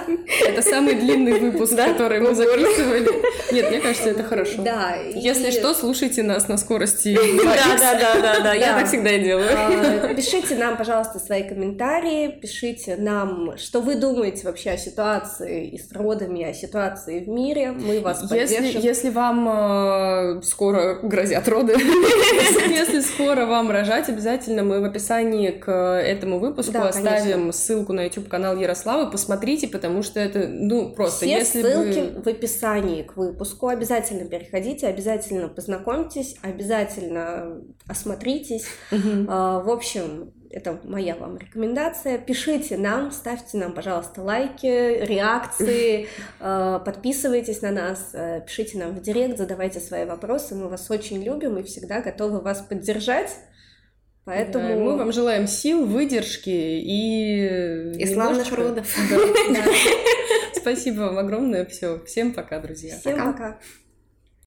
[0.47, 3.09] Это самый длинный выпуск, который мы записывали.
[3.53, 4.63] Нет, мне кажется, это хорошо.
[4.63, 4.95] Да.
[5.15, 7.19] Если что, слушайте нас на скорости.
[7.43, 9.49] Да, да, да, да, да, я так всегда и делаю.
[9.53, 15.79] А, пишите нам, пожалуйста, свои комментарии, пишите нам, что вы думаете вообще о ситуации и
[15.79, 17.73] с родами, о ситуации в мире.
[17.73, 18.81] Мы вас поддержим.
[18.81, 21.73] Если вам а, скоро грозят роды,
[22.69, 27.53] если скоро вам рожать, обязательно мы в описании к этому выпуску да, оставим конечно.
[27.53, 29.11] ссылку на YouTube канал Ярославы.
[29.11, 32.23] Посмотрите, потому что это, ну, просто Все если ссылки вы...
[32.23, 33.69] в описании к выпуску.
[33.69, 38.67] Обязательно переходите, обязательно познакомьтесь, обязательно осмотритесь.
[38.91, 39.27] Угу.
[39.29, 42.19] А, в общем, это моя вам рекомендация.
[42.19, 44.67] Пишите нам, ставьте нам, пожалуйста, лайки,
[45.05, 46.09] реакции,
[46.41, 50.55] а, подписывайтесь на нас, э, пишите нам в директ, задавайте свои вопросы.
[50.55, 53.31] Мы вас очень любим и всегда готовы вас поддержать.
[54.25, 57.93] Поэтому да, мы вам желаем сил, выдержки и...
[57.99, 58.87] И славных родов.
[60.55, 61.65] Спасибо вам огромное.
[61.67, 61.99] Все.
[62.05, 62.99] Всем пока, друзья.
[62.99, 63.59] Всем пока.